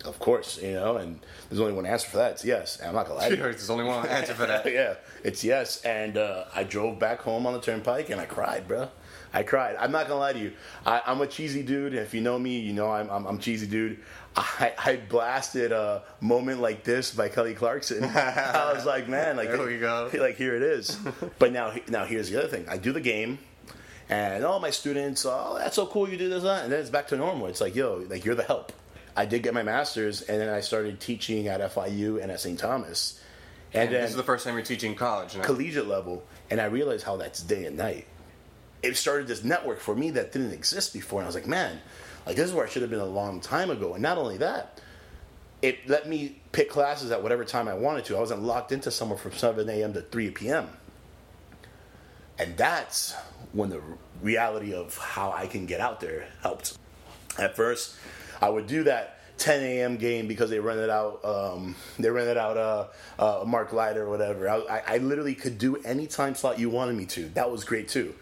Of 0.06 0.18
course, 0.20 0.60
you 0.62 0.74
know, 0.74 0.98
and 0.98 1.20
there's 1.50 1.60
only 1.60 1.74
one 1.74 1.86
answer 1.86 2.10
for 2.10 2.18
that. 2.18 2.32
It's 2.34 2.46
yes. 2.46 2.80
And 2.80 2.90
I'm 2.90 2.96
not 2.96 3.08
gonna 3.08 3.20
lie. 3.20 3.30
to 3.30 3.36
you. 3.36 3.42
There's 3.44 3.70
only 3.70 3.84
one 3.84 4.08
answer 4.08 4.34
for 4.34 4.48
that. 4.48 4.66
yeah, 4.72 4.96
it's 5.24 5.44
yes. 5.44 5.82
And 5.84 6.18
uh, 6.18 6.46
I 6.56 6.64
drove 6.64 6.98
back 6.98 7.22
home 7.22 7.46
on 7.46 7.54
the 7.54 7.62
turnpike 7.62 8.10
and 8.10 8.20
I 8.20 8.26
cried, 8.26 8.68
bro. 8.68 8.90
I 9.34 9.44
cried. 9.44 9.76
I'm 9.80 9.92
not 9.92 10.08
gonna 10.08 10.20
lie 10.20 10.34
to 10.34 10.40
you. 10.40 10.54
I, 10.86 11.02
I'm 11.06 11.22
a 11.22 11.28
cheesy 11.28 11.62
dude. 11.64 11.94
If 11.94 12.14
you 12.14 12.22
know 12.22 12.38
me, 12.40 12.60
you 12.60 12.74
know 12.74 12.90
I'm 12.92 13.10
I'm, 13.10 13.26
I'm 13.28 13.38
cheesy 13.38 13.68
dude. 13.68 14.00
I, 14.36 14.74
I 14.78 14.96
blasted 15.10 15.72
a 15.72 16.04
moment 16.20 16.62
like 16.62 16.84
this 16.84 17.14
by 17.14 17.30
Kelly 17.30 17.54
Clarkson. 17.54 18.04
I 18.04 18.74
was 18.74 18.86
like, 18.86 19.08
man, 19.08 19.38
like 19.38 19.50
There 19.50 19.66
we 19.66 19.78
go. 19.78 20.10
like 20.14 20.36
here 20.36 20.56
it 20.56 20.64
is. 20.64 20.98
but 21.38 21.52
now 21.52 21.74
now 21.90 22.06
here's 22.06 22.30
the 22.30 22.40
other 22.40 22.48
thing. 22.48 22.66
I 22.68 22.78
do 22.78 22.92
the 22.92 23.02
game. 23.02 23.40
And 24.10 24.44
all 24.44 24.60
my 24.60 24.72
students, 24.72 25.26
oh, 25.26 25.56
that's 25.58 25.78
so 25.78 25.86
cool 25.86 26.10
you 26.10 26.18
do 26.18 26.28
this, 26.28 26.44
and 26.44 26.70
then 26.70 26.82
it's 26.82 26.90
back 26.90 27.08
to 27.10 27.16
normal. 27.16 27.48
It's 27.48 27.62
like, 27.62 27.76
yo, 27.76 28.06
like 28.10 28.26
you're 28.26 28.36
the 28.36 28.44
help. 28.44 28.74
I 29.16 29.26
did 29.26 29.44
get 29.44 29.54
my 29.54 29.64
master's, 29.64 30.22
and 30.22 30.40
then 30.40 30.50
I 30.50 30.62
started 30.62 31.00
teaching 31.00 31.48
at 31.48 31.60
FIU 31.74 32.22
and 32.22 32.32
at 32.32 32.40
St. 32.40 32.58
Thomas, 32.58 33.22
and, 33.74 33.84
And 33.84 33.94
then 33.94 34.02
this 34.02 34.12
is 34.12 34.18
the 34.18 34.24
first 34.24 34.46
time 34.46 34.56
you're 34.56 34.64
teaching 34.64 34.96
college. 34.96 35.36
Now. 35.36 35.44
collegiate 35.44 35.88
level, 35.88 36.24
and 36.50 36.60
I 36.60 36.66
realized 36.66 37.06
how 37.06 37.16
that's 37.18 37.42
day 37.42 37.66
and 37.66 37.78
night. 37.78 38.06
It 38.84 38.98
started 38.98 39.28
this 39.28 39.44
network 39.44 39.80
for 39.80 39.96
me 39.96 40.12
that 40.12 40.32
didn't 40.32 40.52
exist 40.52 40.94
before, 40.94 41.20
and 41.20 41.26
I 41.26 41.30
was 41.30 41.36
like, 41.36 41.48
man, 41.48 41.80
like 42.26 42.36
this 42.36 42.50
is 42.50 42.54
where 42.54 42.66
I 42.66 42.70
should 42.70 42.82
have 42.82 42.92
been 42.92 43.00
a 43.00 43.06
long 43.06 43.40
time 43.40 43.70
ago. 43.70 43.94
And 43.94 44.04
not 44.04 44.18
only 44.18 44.38
that, 44.38 44.82
it 45.62 45.88
let 45.88 46.10
me 46.10 46.42
pick 46.52 46.70
classes 46.70 47.12
at 47.12 47.22
whatever 47.22 47.46
time 47.46 47.68
I 47.68 47.74
wanted 47.76 48.06
to. 48.06 48.18
I 48.18 48.20
wasn't 48.20 48.44
locked 48.44 48.72
into 48.72 48.92
somewhere 48.92 49.18
from 49.18 49.32
7 49.32 49.70
a.m. 49.70 49.94
to 49.94 50.02
3 50.02 50.32
p.m. 50.32 50.68
And 52.38 52.58
that's 52.58 53.14
when 53.54 53.70
the 53.70 53.82
reality 54.22 54.74
of 54.74 54.98
how 54.98 55.32
I 55.32 55.48
can 55.48 55.66
get 55.66 55.80
out 55.80 56.00
there 56.02 56.28
helped. 56.42 56.78
At 57.38 57.56
first, 57.56 57.96
I 58.42 58.50
would 58.50 58.68
do 58.68 58.84
that 58.84 59.20
10 59.38 59.64
a.m. 59.64 59.98
game 59.98 60.28
because 60.28 60.50
they 60.50 60.60
rented 60.60 60.90
out 60.90 61.24
um, 61.26 61.76
they 61.98 62.10
rented 62.10 62.38
out 62.38 62.58
uh, 62.58 62.88
uh, 63.18 63.44
Mark 63.46 63.74
Light 63.74 63.98
or 63.98 64.10
whatever. 64.10 64.50
I, 64.50 64.82
I, 64.88 64.98
literally 65.00 65.34
could 65.34 65.58
do 65.58 65.78
any 65.78 66.06
time 66.06 66.36
slot 66.36 66.60
you 66.60 66.70
wanted 66.70 66.96
me 66.96 67.06
to. 67.08 67.30
That 67.30 67.50
was 67.52 67.64
great 67.64 67.88
too. 67.88 68.14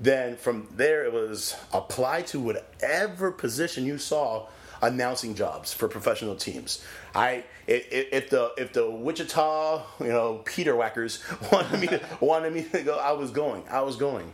Then 0.00 0.36
from 0.36 0.68
there, 0.76 1.04
it 1.04 1.12
was 1.12 1.56
apply 1.72 2.22
to 2.22 2.40
whatever 2.40 3.32
position 3.32 3.84
you 3.84 3.98
saw 3.98 4.46
announcing 4.80 5.34
jobs 5.34 5.74
for 5.74 5.88
professional 5.88 6.36
teams. 6.36 6.84
I 7.14 7.44
if, 7.66 7.86
if 7.90 8.30
the 8.30 8.52
if 8.56 8.72
the 8.72 8.88
Wichita 8.88 9.82
you 10.00 10.08
know 10.08 10.42
Peter 10.44 10.76
Whackers 10.76 11.22
wanted 11.52 11.80
me 11.80 11.86
to 11.88 12.00
wanted 12.20 12.52
me 12.52 12.64
to 12.64 12.82
go, 12.82 12.96
I 12.96 13.12
was 13.12 13.30
going. 13.30 13.64
I 13.68 13.80
was 13.82 13.96
going. 13.96 14.32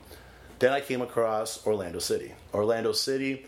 Then 0.58 0.72
I 0.72 0.80
came 0.80 1.02
across 1.02 1.66
Orlando 1.66 1.98
City. 1.98 2.32
Orlando 2.54 2.92
City, 2.92 3.46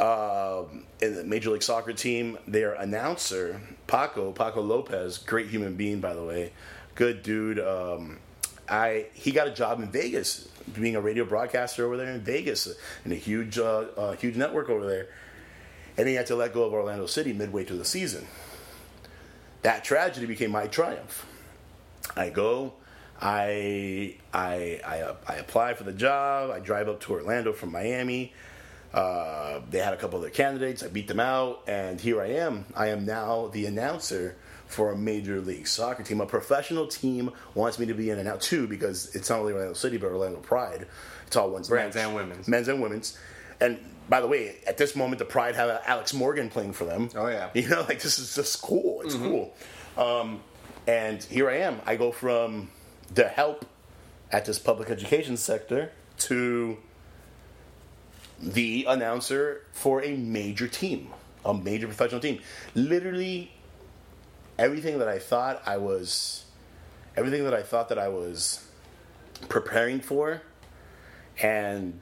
um, 0.00 0.84
in 1.00 1.14
the 1.14 1.24
Major 1.24 1.50
League 1.50 1.62
Soccer 1.62 1.92
team, 1.92 2.38
their 2.48 2.72
announcer 2.72 3.60
Paco 3.86 4.32
Paco 4.32 4.62
Lopez, 4.62 5.18
great 5.18 5.48
human 5.48 5.76
being 5.76 6.00
by 6.00 6.14
the 6.14 6.24
way, 6.24 6.52
good 6.94 7.22
dude. 7.22 7.60
Um, 7.60 8.18
I 8.68 9.06
he 9.12 9.30
got 9.30 9.46
a 9.46 9.50
job 9.50 9.80
in 9.80 9.90
Vegas, 9.90 10.48
being 10.72 10.96
a 10.96 11.00
radio 11.00 11.24
broadcaster 11.24 11.84
over 11.84 11.98
there 11.98 12.10
in 12.10 12.22
Vegas, 12.22 12.68
in 13.04 13.12
a 13.12 13.16
huge 13.16 13.58
uh, 13.58 13.86
uh, 13.96 14.12
huge 14.12 14.36
network 14.36 14.70
over 14.70 14.86
there, 14.86 15.08
and 15.98 16.08
he 16.08 16.14
had 16.14 16.26
to 16.26 16.36
let 16.36 16.54
go 16.54 16.64
of 16.64 16.72
Orlando 16.72 17.06
City 17.06 17.34
midway 17.34 17.64
through 17.64 17.78
the 17.78 17.84
season. 17.84 18.26
That 19.62 19.84
tragedy 19.84 20.24
became 20.24 20.50
my 20.50 20.66
triumph. 20.66 21.26
I 22.16 22.30
go, 22.30 22.72
I 23.20 24.16
I 24.32 24.80
I, 24.86 25.00
uh, 25.00 25.16
I 25.28 25.34
apply 25.34 25.74
for 25.74 25.84
the 25.84 25.92
job. 25.92 26.50
I 26.50 26.60
drive 26.60 26.88
up 26.88 27.00
to 27.00 27.12
Orlando 27.12 27.52
from 27.52 27.70
Miami. 27.72 28.32
Uh, 28.92 29.60
they 29.70 29.78
had 29.78 29.94
a 29.94 29.96
couple 29.96 30.18
other 30.18 30.30
candidates. 30.30 30.82
I 30.82 30.88
beat 30.88 31.06
them 31.06 31.20
out, 31.20 31.62
and 31.68 32.00
here 32.00 32.20
I 32.20 32.26
am. 32.28 32.66
I 32.74 32.88
am 32.88 33.06
now 33.06 33.48
the 33.48 33.66
announcer 33.66 34.36
for 34.66 34.92
a 34.92 34.96
major 34.96 35.40
league 35.40 35.66
soccer 35.66 36.02
team. 36.02 36.20
A 36.20 36.26
professional 36.26 36.86
team 36.86 37.30
wants 37.54 37.78
me 37.78 37.86
to 37.86 37.94
be 37.94 38.10
in 38.10 38.18
and 38.18 38.28
out 38.28 38.40
too 38.40 38.66
because 38.66 39.14
it's 39.14 39.28
not 39.28 39.40
only 39.40 39.52
Orlando 39.52 39.74
City 39.74 39.96
but 39.96 40.08
Orlando 40.08 40.38
Pride. 40.38 40.86
It's 41.26 41.36
all 41.36 41.50
one 41.50 41.62
men's 41.68 41.96
and 41.96 42.14
women's. 42.14 42.48
Men's 42.48 42.68
and 42.68 42.80
women's. 42.80 43.18
And 43.60 43.78
by 44.08 44.20
the 44.20 44.26
way, 44.26 44.56
at 44.66 44.76
this 44.76 44.96
moment, 44.96 45.18
the 45.18 45.24
Pride 45.24 45.54
have 45.54 45.82
Alex 45.86 46.14
Morgan 46.14 46.50
playing 46.50 46.72
for 46.72 46.84
them. 46.84 47.10
Oh, 47.14 47.28
yeah. 47.28 47.50
You 47.54 47.68
know, 47.68 47.82
like 47.82 48.00
this 48.00 48.18
is 48.18 48.34
just 48.34 48.62
cool. 48.62 49.02
It's 49.02 49.14
cool. 49.14 49.54
Um, 49.96 50.40
and 50.86 51.22
here 51.22 51.48
I 51.48 51.58
am. 51.58 51.80
I 51.86 51.96
go 51.96 52.10
from 52.10 52.70
the 53.12 53.28
help 53.28 53.66
at 54.32 54.44
this 54.44 54.58
public 54.58 54.90
education 54.90 55.36
sector 55.36 55.92
to 56.18 56.78
the 58.40 58.86
announcer 58.88 59.62
for 59.72 60.02
a 60.02 60.16
major 60.16 60.68
team, 60.68 61.08
a 61.44 61.54
major 61.54 61.86
professional 61.86 62.20
team. 62.20 62.40
Literally, 62.74 63.52
everything 64.58 64.98
that 64.98 65.08
I 65.08 65.18
thought 65.18 65.62
I 65.66 65.76
was, 65.76 66.44
everything 67.16 67.44
that 67.44 67.54
I 67.54 67.62
thought 67.62 67.88
that 67.90 67.98
I 67.98 68.08
was 68.08 68.66
preparing 69.48 70.00
for, 70.00 70.42
and 71.42 72.00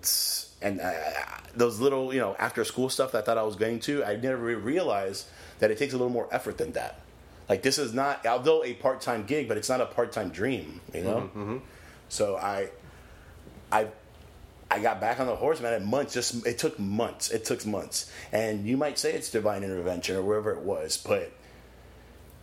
and 0.60 0.80
uh, 0.80 0.92
those 1.54 1.80
little 1.80 2.12
you 2.12 2.20
know 2.20 2.36
after 2.38 2.64
school 2.64 2.88
stuff 2.88 3.12
that 3.12 3.18
I 3.18 3.22
thought 3.22 3.38
I 3.38 3.42
was 3.42 3.56
going 3.56 3.80
to, 3.80 4.04
I 4.04 4.16
never 4.16 4.56
realized 4.56 5.26
that 5.58 5.70
it 5.70 5.78
takes 5.78 5.92
a 5.92 5.96
little 5.96 6.12
more 6.12 6.28
effort 6.30 6.58
than 6.58 6.72
that. 6.72 7.00
Like 7.48 7.62
this 7.62 7.78
is 7.78 7.94
not, 7.94 8.26
although 8.26 8.62
a 8.62 8.74
part 8.74 9.00
time 9.00 9.24
gig, 9.24 9.48
but 9.48 9.56
it's 9.56 9.68
not 9.68 9.80
a 9.80 9.86
part 9.86 10.12
time 10.12 10.28
dream, 10.28 10.80
you 10.94 11.02
know. 11.02 11.62
So 12.10 12.36
I, 12.36 12.68
I 13.72 13.88
I 14.70 14.80
got 14.80 15.00
back 15.00 15.18
on 15.18 15.26
the 15.26 15.36
horse, 15.36 15.60
man. 15.60 15.72
It 15.72 15.82
months, 15.82 16.12
just 16.14 16.46
it 16.46 16.58
took 16.58 16.78
months. 16.78 17.30
It 17.30 17.44
took 17.44 17.64
months, 17.64 18.10
and 18.32 18.66
you 18.66 18.76
might 18.76 18.98
say 18.98 19.12
it's 19.12 19.30
divine 19.30 19.62
intervention 19.64 20.16
or 20.16 20.22
wherever 20.22 20.52
it 20.52 20.60
was, 20.60 20.96
but 20.98 21.32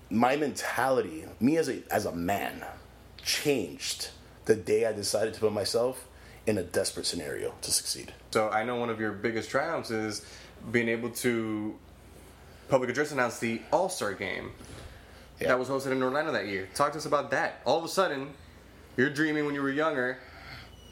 my 0.09 0.36
mentality, 0.36 1.26
me 1.39 1.57
as 1.57 1.69
a 1.69 1.82
as 1.91 2.05
a 2.05 2.11
man, 2.11 2.63
changed 3.21 4.09
the 4.45 4.55
day 4.55 4.86
I 4.86 4.93
decided 4.93 5.34
to 5.36 5.39
put 5.39 5.51
myself 5.53 6.07
in 6.47 6.57
a 6.57 6.63
desperate 6.63 7.05
scenario 7.05 7.53
to 7.61 7.71
succeed. 7.71 8.13
So 8.32 8.49
I 8.49 8.63
know 8.63 8.76
one 8.76 8.89
of 8.89 8.99
your 8.99 9.11
biggest 9.11 9.49
triumphs 9.49 9.89
is 9.91 10.23
being 10.71 10.89
able 10.89 11.09
to 11.09 11.76
public 12.69 12.89
address 12.89 13.11
announce 13.11 13.39
the 13.39 13.61
All 13.71 13.89
Star 13.89 14.13
game 14.13 14.51
Yeah. 15.39 15.49
that 15.49 15.59
was 15.59 15.69
hosted 15.69 15.91
in 15.91 16.01
Orlando 16.03 16.32
that 16.32 16.47
year. 16.47 16.69
Talk 16.76 16.91
to 16.93 16.97
us 16.97 17.05
about 17.05 17.32
that. 17.32 17.61
All 17.65 17.78
of 17.80 17.84
a 17.84 17.88
sudden, 17.88 18.34
you're 18.97 19.09
dreaming 19.09 19.45
when 19.45 19.55
you 19.55 19.61
were 19.61 19.71
younger 19.71 20.17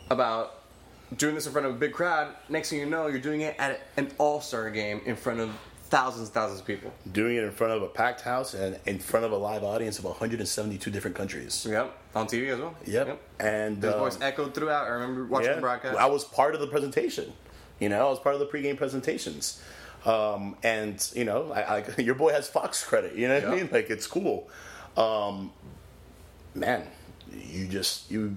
about 0.10 0.63
doing 1.18 1.36
this 1.36 1.46
in 1.46 1.52
front 1.52 1.68
of 1.68 1.76
a 1.76 1.78
big 1.78 1.94
crowd. 1.94 2.36
Next 2.50 2.70
thing 2.70 2.80
you 2.80 2.86
know, 2.86 3.08
you're 3.08 3.20
doing 3.20 3.42
it 3.42 3.56
at 3.60 3.82
an 3.98 4.12
All 4.18 4.42
Star 4.42 4.70
game 4.70 5.02
in 5.06 5.16
front 5.16 5.40
of 5.40 5.52
thousands, 5.84 6.30
thousands 6.30 6.62
of 6.62 6.66
people. 6.66 6.92
Doing 7.12 7.38
it 7.38 7.44
in 7.44 7.52
front 7.52 7.74
of 7.74 7.84
a 7.84 7.88
packed 7.88 8.22
house 8.22 8.54
and 8.54 8.80
in 8.86 9.00
front 9.00 9.26
of 9.26 9.32
a 9.32 9.38
live 9.38 9.64
audience 9.64 10.00
of 10.00 10.06
172 10.06 10.90
different 10.90 11.16
countries. 11.16 11.68
Yep, 11.70 11.98
on 12.16 12.28
TV 12.28 12.50
as 12.50 12.60
well. 12.60 12.76
Yep. 12.86 13.22
And 13.40 13.84
His 13.84 13.94
um, 13.94 14.00
voice 14.00 14.18
echoed 14.22 14.56
throughout. 14.56 14.88
I 14.88 14.90
remember 14.90 15.26
watching 15.26 15.56
the 15.56 15.62
broadcast. 15.62 15.98
I 15.98 16.08
was 16.08 16.24
part 16.24 16.56
of 16.56 16.62
the 16.62 16.68
presentation. 16.68 17.32
You 17.80 17.90
know, 17.90 18.08
I 18.08 18.10
was 18.10 18.20
part 18.20 18.36
of 18.36 18.40
the 18.40 18.48
pregame 18.48 18.78
presentations. 18.78 19.62
Um, 20.06 20.58
and 20.64 21.06
you 21.16 21.26
know, 21.26 21.52
I, 21.52 21.78
I, 21.78 21.86
your 22.02 22.16
boy 22.16 22.32
has 22.32 22.48
Fox 22.48 22.84
credit. 22.84 23.16
You 23.16 23.28
know 23.28 23.40
what 23.40 23.50
I 23.50 23.56
mean? 23.56 23.70
Like 23.72 23.90
it's 23.90 24.08
cool. 24.08 24.50
Um, 24.98 25.52
man, 26.56 26.88
you 27.32 27.68
just 27.68 28.10
you 28.12 28.36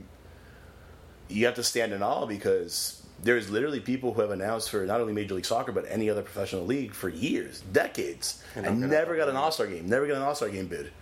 you 1.29 1.47
have 1.47 1.55
to 1.57 1.63
stand 1.63 1.93
in 1.93 2.03
awe 2.03 2.27
because 2.27 3.03
there's 3.23 3.49
literally 3.51 3.81
people 3.81 4.13
who 4.15 4.21
have 4.21 4.31
announced 4.31 4.71
for 4.71 4.85
not 4.87 5.01
only 5.01 5.13
Major 5.13 5.35
League 5.35 5.45
Soccer 5.47 5.73
but 5.73 5.85
any 5.89 6.09
other 6.11 6.23
professional 6.23 6.65
league 6.67 6.93
for 6.95 7.09
years, 7.09 7.61
decades, 7.73 8.43
And 8.55 8.67
and, 8.67 8.81
never 8.91 9.17
got 9.17 9.29
an 9.29 9.37
All 9.37 9.51
Star 9.51 9.67
game. 9.67 9.89
Never 9.89 10.07
got 10.07 10.17
an 10.17 10.23
All 10.23 10.35
Star 10.35 10.49
game 10.49 10.67
bid 10.67 10.93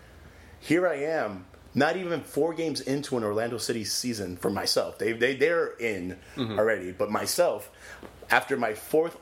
here 0.60 0.88
I 0.88 0.94
am, 0.94 1.44
not 1.74 1.96
even 1.98 2.22
four 2.22 2.54
games 2.54 2.80
into 2.80 3.18
an 3.18 3.24
Orlando 3.24 3.58
City 3.58 3.84
season 3.84 4.36
for 4.38 4.48
myself. 4.50 4.98
They 4.98 5.12
they 5.12 5.34
they're 5.36 5.74
in 5.78 6.16
Mm-hmm. 6.36 6.58
already, 6.58 6.92
but 6.92 7.10
myself, 7.10 7.70
after 8.30 8.56
my 8.56 8.72
fourth 8.74 9.16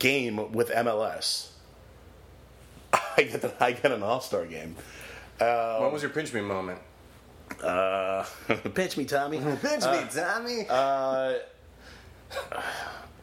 game 0.00 0.52
with 0.52 0.70
MLS, 0.70 1.50
I 2.92 3.22
get 3.22 3.42
the, 3.42 3.52
I 3.62 3.72
get 3.72 3.92
an 3.92 4.02
All 4.02 4.20
Star 4.20 4.44
game. 4.46 4.74
what 5.38 5.92
was 5.92 6.02
your 6.02 6.10
pinch 6.10 6.32
me 6.32 6.40
moment? 6.40 6.80
Uh, 7.62 8.24
pinch 8.74 8.96
me, 8.96 9.04
Tommy. 9.04 9.38
Pinch 9.62 9.84
me, 9.84 10.00
Tommy. 10.12 10.66
Uh, 10.68 11.34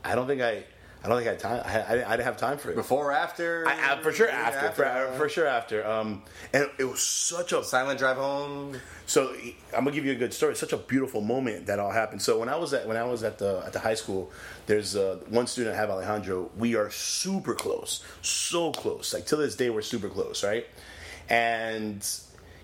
I 0.04 0.16
don't 0.16 0.28
think 0.28 0.42
I. 0.42 0.64
I 1.04 1.08
don't 1.08 1.18
think 1.18 1.28
I 1.28 1.32
had 1.34 1.40
time. 1.40 1.62
I, 1.64 1.80
I, 1.82 2.08
I 2.08 2.12
didn't 2.18 2.26
have 2.26 2.38
time 2.38 2.58
for 2.58 2.72
it. 2.72 2.76
Before 2.76 3.10
or 3.10 3.12
after? 3.12 3.68
I, 3.68 3.94
I, 3.94 4.02
for 4.02 4.12
sure 4.12 4.26
Maybe 4.26 4.40
after, 4.40 4.72
for, 4.72 5.14
for 5.18 5.30
sure 5.30 5.46
after. 5.46 5.86
Um, 5.86 6.24
and 6.52 6.68
it 6.80 6.86
was 6.86 7.04
such 7.04 7.54
a 7.54 7.64
Silent 7.64 8.00
drive 8.00 8.18
home. 8.18 8.76
So 9.06 9.32
I'm 9.78 9.84
gonna 9.84 9.92
give 9.92 10.04
you 10.04 10.14
a 10.14 10.16
good 10.16 10.34
story. 10.34 10.54
It's 10.54 10.60
such 10.60 10.74
a 10.74 10.78
beautiful 10.78 11.22
moment 11.22 11.68
that 11.68 11.78
all 11.78 11.92
happened. 11.92 12.24
So 12.24 12.40
when 12.40 12.50
I 12.50 12.56
was 12.56 12.74
at 12.74 12.88
when 12.88 12.98
I 12.98 13.04
was 13.04 13.22
at 13.24 13.38
the 13.38 13.62
at 13.64 13.74
the 13.74 13.80
high 13.80 13.94
school, 13.94 14.32
there's 14.66 14.96
uh, 14.96 15.20
one 15.30 15.46
student 15.46 15.76
I 15.76 15.78
have 15.78 15.92
Alejandro. 15.92 16.50
We 16.58 16.76
are 16.76 16.90
super 16.90 17.54
close, 17.54 18.04
so 18.24 18.72
close. 18.72 19.14
Like 19.14 19.28
to 19.28 19.36
this 19.36 19.56
day, 19.56 19.70
we're 19.70 19.84
super 19.84 20.10
close, 20.10 20.44
right? 20.44 20.66
And 21.30 22.04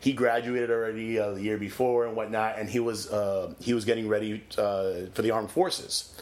he 0.02 0.14
graduated 0.14 0.72
already 0.72 1.20
uh, 1.20 1.32
the 1.32 1.42
year 1.42 1.58
before 1.58 2.06
and 2.06 2.16
whatnot, 2.16 2.58
and 2.58 2.70
he 2.70 2.80
was 2.80 3.10
uh, 3.12 3.54
he 3.60 3.74
was 3.74 3.86
getting 3.86 4.08
ready 4.08 4.44
uh, 4.58 5.06
for 5.14 5.22
the 5.22 5.32
armed 5.32 5.52
forces. 5.52 6.14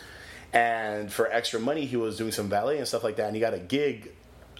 And 0.51 1.11
for 1.11 1.31
extra 1.31 1.59
money, 1.59 1.85
he 1.85 1.95
was 1.95 2.17
doing 2.17 2.31
some 2.31 2.49
valet 2.49 2.77
and 2.77 2.87
stuff 2.87 3.03
like 3.03 3.15
that. 3.17 3.27
And 3.27 3.35
he 3.35 3.39
got 3.39 3.53
a 3.53 3.59
gig 3.59 4.11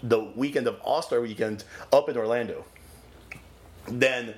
the 0.02 0.20
weekend 0.20 0.68
of 0.68 0.80
All 0.82 1.02
Star 1.02 1.20
Weekend 1.20 1.64
up 1.92 2.08
in 2.08 2.16
Orlando. 2.16 2.64
Then 3.88 4.36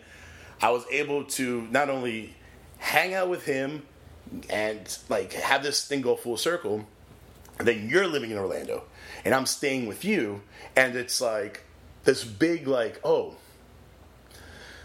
I 0.61 0.71
was 0.71 0.84
able 0.91 1.25
to 1.25 1.67
not 1.71 1.89
only 1.89 2.36
hang 2.77 3.13
out 3.13 3.29
with 3.29 3.45
him 3.45 3.84
and 4.49 4.97
like 5.09 5.34
have 5.34 5.61
this 5.61 5.88
thing 5.88 6.01
go 6.01 6.15
full 6.15 6.38
circle. 6.38 6.88
Then 7.59 7.88
you're 7.88 8.07
living 8.07 8.32
in 8.32 8.38
Orlando, 8.38 8.86
and 9.23 9.36
I'm 9.36 9.45
staying 9.45 9.86
with 9.86 10.03
you, 10.03 10.41
and 10.75 10.95
it's 10.95 11.21
like 11.21 11.65
this 12.05 12.23
big 12.23 12.67
like 12.67 12.99
oh, 13.03 13.36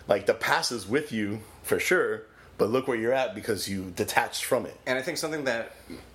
like 0.09 0.27
the 0.27 0.35
past 0.35 0.73
is 0.73 0.89
with 0.89 1.13
you 1.13 1.41
for 1.63 1.79
sure, 1.79 2.23
but 2.59 2.71
look 2.71 2.89
where 2.89 2.97
you're 2.97 3.13
at 3.13 3.35
because 3.35 3.69
you 3.69 3.93
detached 3.97 4.45
from 4.45 4.67
it. 4.67 4.79
And 4.87 4.99
I 4.99 5.03
think 5.03 5.19
something 5.19 5.45
that 5.45 5.73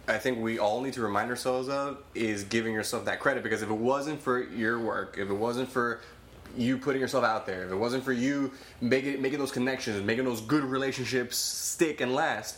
I 0.07 0.17
think 0.17 0.39
we 0.39 0.59
all 0.59 0.81
need 0.81 0.93
to 0.93 1.01
remind 1.01 1.29
ourselves 1.29 1.69
of 1.69 1.97
is 2.15 2.43
giving 2.43 2.73
yourself 2.73 3.05
that 3.05 3.19
credit 3.19 3.43
because 3.43 3.61
if 3.61 3.69
it 3.69 3.77
wasn't 3.77 4.21
for 4.21 4.41
your 4.43 4.79
work, 4.79 5.17
if 5.17 5.29
it 5.29 5.33
wasn't 5.33 5.69
for 5.69 6.01
you 6.57 6.77
putting 6.77 7.01
yourself 7.01 7.23
out 7.23 7.45
there, 7.45 7.65
if 7.65 7.71
it 7.71 7.75
wasn't 7.75 8.03
for 8.03 8.11
you 8.11 8.51
making 8.81 9.21
making 9.21 9.39
those 9.39 9.51
connections, 9.51 10.03
making 10.03 10.25
those 10.25 10.41
good 10.41 10.63
relationships 10.63 11.37
stick 11.37 12.01
and 12.01 12.13
last, 12.13 12.57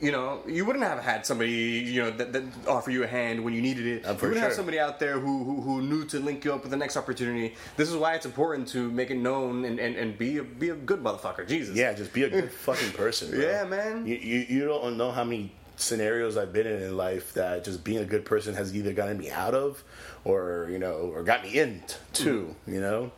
you 0.00 0.12
know, 0.12 0.42
you 0.46 0.64
wouldn't 0.64 0.84
have 0.84 1.02
had 1.02 1.24
somebody, 1.24 1.50
you 1.50 2.02
know, 2.02 2.10
that, 2.10 2.32
that 2.32 2.44
offer 2.68 2.90
you 2.90 3.02
a 3.02 3.06
hand 3.06 3.42
when 3.42 3.54
you 3.54 3.62
needed 3.62 3.86
it. 3.86 4.04
Uh, 4.04 4.12
you 4.12 4.18
wouldn't 4.20 4.40
have 4.40 4.52
somebody 4.52 4.78
out 4.78 5.00
there 5.00 5.18
who, 5.18 5.44
who 5.44 5.60
who 5.62 5.82
knew 5.82 6.04
to 6.06 6.20
link 6.20 6.44
you 6.44 6.52
up 6.52 6.62
with 6.62 6.70
the 6.70 6.76
next 6.76 6.96
opportunity. 6.96 7.54
This 7.76 7.88
is 7.88 7.96
why 7.96 8.14
it's 8.14 8.26
important 8.26 8.68
to 8.68 8.90
make 8.90 9.10
it 9.10 9.16
known 9.16 9.64
and, 9.64 9.78
and, 9.78 9.96
and 9.96 10.18
be 10.18 10.38
a 10.38 10.42
be 10.42 10.68
a 10.68 10.74
good 10.74 11.02
motherfucker. 11.02 11.48
Jesus. 11.48 11.74
Yeah, 11.74 11.94
just 11.94 12.12
be 12.12 12.24
a 12.24 12.28
good 12.28 12.52
fucking 12.66 12.92
person. 12.92 13.30
Bro. 13.30 13.40
Yeah, 13.40 13.64
man. 13.64 14.06
You, 14.06 14.16
you 14.16 14.46
you 14.48 14.64
don't 14.66 14.96
know 14.96 15.10
how 15.10 15.24
many 15.24 15.52
scenarios 15.76 16.36
I've 16.36 16.52
been 16.52 16.66
in 16.66 16.82
in 16.82 16.96
life 16.96 17.32
that 17.34 17.64
just 17.64 17.82
being 17.84 17.98
a 17.98 18.04
good 18.04 18.24
person 18.24 18.54
has 18.54 18.74
either 18.76 18.92
gotten 18.92 19.18
me 19.18 19.30
out 19.30 19.54
of, 19.54 19.82
or 20.24 20.68
you 20.70 20.78
know, 20.78 21.10
or 21.14 21.22
got 21.22 21.42
me 21.42 21.58
in 21.58 21.82
t- 21.86 21.96
too. 22.12 22.54
You 22.66 22.80
know, 22.80 23.12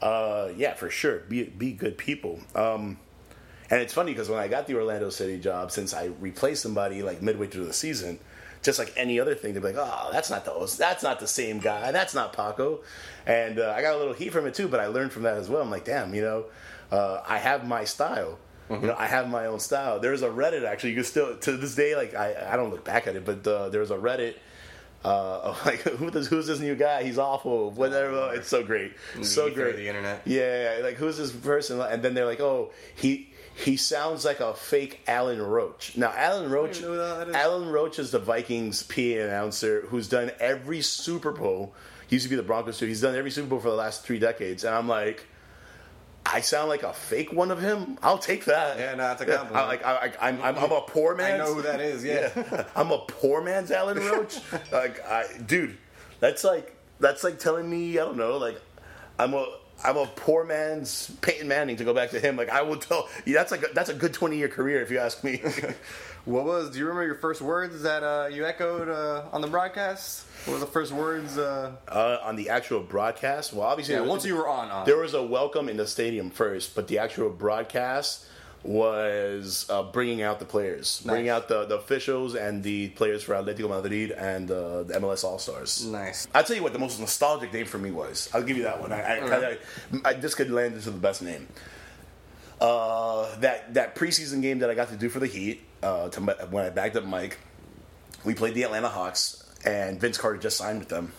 uh, 0.00 0.48
yeah, 0.56 0.74
for 0.74 0.88
sure. 0.88 1.18
Be 1.28 1.44
be 1.44 1.72
good 1.72 1.98
people. 1.98 2.40
Um, 2.54 2.98
and 3.70 3.80
it's 3.80 3.92
funny 3.92 4.12
because 4.12 4.28
when 4.28 4.38
I 4.38 4.48
got 4.48 4.66
the 4.66 4.74
Orlando 4.76 5.10
City 5.10 5.38
job, 5.38 5.70
since 5.70 5.94
I 5.94 6.06
replaced 6.20 6.62
somebody 6.62 7.02
like 7.02 7.22
midway 7.22 7.46
through 7.46 7.66
the 7.66 7.72
season, 7.72 8.18
just 8.62 8.78
like 8.78 8.92
any 8.96 9.20
other 9.20 9.34
thing, 9.34 9.54
they'd 9.54 9.60
be 9.60 9.72
like, 9.72 9.76
"Oh, 9.78 10.10
that's 10.12 10.30
not 10.30 10.44
the 10.44 10.76
that's 10.78 11.02
not 11.02 11.20
the 11.20 11.26
same 11.26 11.58
guy. 11.58 11.92
That's 11.92 12.14
not 12.14 12.32
Paco." 12.32 12.80
And 13.26 13.58
uh, 13.58 13.74
I 13.76 13.82
got 13.82 13.94
a 13.94 13.98
little 13.98 14.14
heat 14.14 14.32
from 14.32 14.46
it 14.46 14.54
too, 14.54 14.68
but 14.68 14.80
I 14.80 14.86
learned 14.86 15.12
from 15.12 15.22
that 15.24 15.36
as 15.36 15.48
well. 15.48 15.62
I'm 15.62 15.70
like, 15.70 15.84
"Damn, 15.84 16.14
you 16.14 16.22
know, 16.22 16.44
uh, 16.90 17.22
I 17.26 17.38
have 17.38 17.66
my 17.66 17.84
style." 17.84 18.38
You 18.68 18.78
know, 18.78 18.96
I 18.98 19.06
have 19.06 19.28
my 19.28 19.46
own 19.46 19.60
style. 19.60 20.00
There's 20.00 20.22
a 20.22 20.28
Reddit 20.28 20.64
actually. 20.64 20.90
You 20.90 20.96
can 20.96 21.04
still 21.04 21.36
to 21.36 21.56
this 21.56 21.76
day, 21.76 21.94
like 21.94 22.16
I, 22.16 22.48
I 22.50 22.56
don't 22.56 22.70
look 22.70 22.84
back 22.84 23.06
at 23.06 23.14
it, 23.14 23.24
but 23.24 23.46
uh, 23.46 23.68
there's 23.68 23.92
a 23.92 23.96
Reddit 23.96 24.34
uh, 25.06 25.54
like 25.64 25.80
who 25.82 26.10
this, 26.10 26.26
who's 26.26 26.46
this 26.46 26.60
new 26.60 26.74
guy? 26.74 27.04
He's 27.04 27.18
awful. 27.18 27.70
Whatever. 27.70 28.32
It's 28.34 28.48
so 28.48 28.62
great, 28.64 28.92
so 29.22 29.50
great. 29.50 29.76
the 29.76 29.88
internet. 29.88 30.22
Yeah, 30.24 30.80
like 30.82 30.96
who's 30.96 31.16
this 31.16 31.32
person? 31.32 31.80
And 31.80 32.02
then 32.02 32.14
they're 32.14 32.26
like, 32.26 32.40
oh, 32.40 32.72
he 32.96 33.30
he 33.56 33.76
sounds 33.76 34.24
like 34.24 34.40
a 34.40 34.52
fake 34.52 35.00
Alan 35.06 35.40
Roach. 35.40 35.96
Now, 35.96 36.12
Alan 36.14 36.50
Roach, 36.50 36.78
even 36.78 36.90
know 36.90 36.96
who 36.96 36.98
that 36.98 37.28
is. 37.28 37.34
Alan 37.34 37.68
Roach 37.70 37.98
is 37.98 38.10
the 38.10 38.18
Vikings 38.18 38.82
PA 38.82 39.00
announcer 39.00 39.82
who's 39.88 40.08
done 40.08 40.30
every 40.38 40.82
Super 40.82 41.32
Bowl. 41.32 41.74
He 42.06 42.16
used 42.16 42.24
to 42.24 42.30
be 42.30 42.36
the 42.36 42.42
Broncos 42.42 42.78
too. 42.78 42.86
He's 42.86 43.00
done 43.00 43.16
every 43.16 43.30
Super 43.30 43.48
Bowl 43.48 43.60
for 43.60 43.70
the 43.70 43.76
last 43.76 44.04
three 44.04 44.18
decades, 44.18 44.64
and 44.64 44.74
I'm 44.74 44.88
like. 44.88 45.26
I 46.28 46.40
sound 46.40 46.68
like 46.68 46.82
a 46.82 46.92
fake 46.92 47.32
one 47.32 47.52
of 47.52 47.62
him. 47.62 47.98
I'll 48.02 48.18
take 48.18 48.46
that. 48.46 48.80
Yeah, 48.80 48.96
no, 48.96 49.12
it's 49.12 49.20
a 49.20 49.26
compliment. 49.26 49.56
I, 49.56 49.66
like 49.68 49.86
I, 49.86 49.94
I, 49.94 50.28
I'm, 50.28 50.42
I'm, 50.42 50.58
I'm 50.58 50.72
a 50.72 50.80
poor 50.80 51.14
man. 51.14 51.40
I 51.40 51.44
know 51.44 51.54
who 51.54 51.62
that 51.62 51.80
is. 51.80 52.04
Yeah. 52.04 52.64
I'm 52.74 52.90
a 52.90 52.98
poor 52.98 53.40
man's 53.44 53.70
Alan 53.70 53.96
Roach. 53.96 54.40
like, 54.72 55.06
I, 55.06 55.26
dude, 55.46 55.78
that's 56.18 56.42
like 56.42 56.76
that's 56.98 57.22
like 57.22 57.38
telling 57.38 57.70
me 57.70 57.92
I 57.92 58.04
don't 58.04 58.16
know. 58.16 58.38
Like, 58.38 58.60
I'm 59.20 59.34
a 59.34 59.46
I'm 59.84 59.96
a 59.96 60.06
poor 60.06 60.44
man's 60.44 61.10
Peyton 61.20 61.46
Manning 61.48 61.76
to 61.76 61.84
go 61.84 61.92
back 61.94 62.10
to 62.10 62.20
him. 62.20 62.36
Like, 62.36 62.48
I 62.48 62.62
will 62.62 62.76
tell. 62.78 63.08
Yeah, 63.24 63.34
that's 63.38 63.50
like 63.52 63.62
a, 63.62 63.68
that's 63.74 63.88
a 63.90 63.94
good 63.94 64.12
20 64.14 64.36
year 64.36 64.48
career 64.48 64.82
if 64.82 64.90
you 64.90 64.98
ask 64.98 65.22
me. 65.24 65.42
What 66.26 66.44
was? 66.44 66.70
Do 66.72 66.80
you 66.80 66.86
remember 66.86 67.06
your 67.06 67.14
first 67.14 67.40
words 67.40 67.82
that 67.82 68.02
uh, 68.02 68.26
you 68.26 68.44
echoed 68.44 68.88
uh, 68.88 69.26
on 69.32 69.42
the 69.42 69.46
broadcast? 69.46 70.24
What 70.44 70.54
were 70.54 70.58
the 70.58 70.66
first 70.66 70.90
words? 70.90 71.38
Uh, 71.38 71.76
uh, 71.86 72.18
on 72.20 72.34
the 72.34 72.48
actual 72.50 72.80
broadcast, 72.80 73.52
well, 73.52 73.62
obviously, 73.62 73.94
yeah, 73.94 73.98
there 74.00 74.02
was- 74.08 74.10
once 74.10 74.26
you 74.26 74.34
were 74.34 74.48
on, 74.48 74.68
on. 74.68 74.86
there 74.86 74.96
was 74.96 75.14
a 75.14 75.22
welcome 75.22 75.68
in 75.68 75.76
the 75.76 75.86
stadium 75.86 76.30
first, 76.30 76.74
but 76.74 76.88
the 76.88 76.98
actual 76.98 77.30
broadcast 77.30 78.26
was 78.62 79.66
uh, 79.70 79.82
bringing 79.84 80.22
out 80.22 80.38
the 80.38 80.44
players, 80.44 81.00
bringing 81.04 81.28
out 81.28 81.48
the, 81.48 81.66
the 81.66 81.76
officials 81.76 82.34
and 82.34 82.62
the 82.62 82.88
players 82.90 83.22
for 83.22 83.34
Atletico 83.34 83.68
Madrid 83.68 84.10
and 84.10 84.50
uh, 84.50 84.82
the 84.82 84.94
MLS 84.94 85.24
All 85.24 85.38
Stars. 85.38 85.84
nice. 85.86 86.26
I'll 86.34 86.42
tell 86.44 86.56
you 86.56 86.62
what 86.62 86.72
the 86.72 86.78
most 86.78 86.98
nostalgic 86.98 87.52
name 87.52 87.66
for 87.66 87.78
me 87.78 87.90
was. 87.90 88.28
I'll 88.34 88.42
give 88.42 88.56
you 88.56 88.64
that 88.64 88.80
one. 88.80 88.92
I, 88.92 89.18
I, 89.18 89.50
I, 89.50 89.58
I 90.04 90.14
just 90.14 90.36
could 90.36 90.50
land 90.50 90.74
into 90.74 90.90
the 90.90 90.98
best 90.98 91.22
name. 91.22 91.46
Uh, 92.60 93.38
that 93.40 93.74
that 93.74 93.94
preseason 93.94 94.40
game 94.40 94.60
that 94.60 94.70
I 94.70 94.74
got 94.74 94.88
to 94.88 94.96
do 94.96 95.10
for 95.10 95.20
the 95.20 95.26
Heat, 95.26 95.62
uh, 95.82 96.08
to, 96.08 96.20
when 96.50 96.64
I 96.64 96.70
backed 96.70 96.96
up 96.96 97.04
Mike, 97.04 97.38
we 98.24 98.34
played 98.34 98.54
the 98.54 98.62
Atlanta 98.62 98.88
Hawks, 98.88 99.44
and 99.64 100.00
Vince 100.00 100.16
Carter 100.16 100.38
just 100.38 100.56
signed 100.56 100.78
with 100.78 100.88
them. 100.88 101.12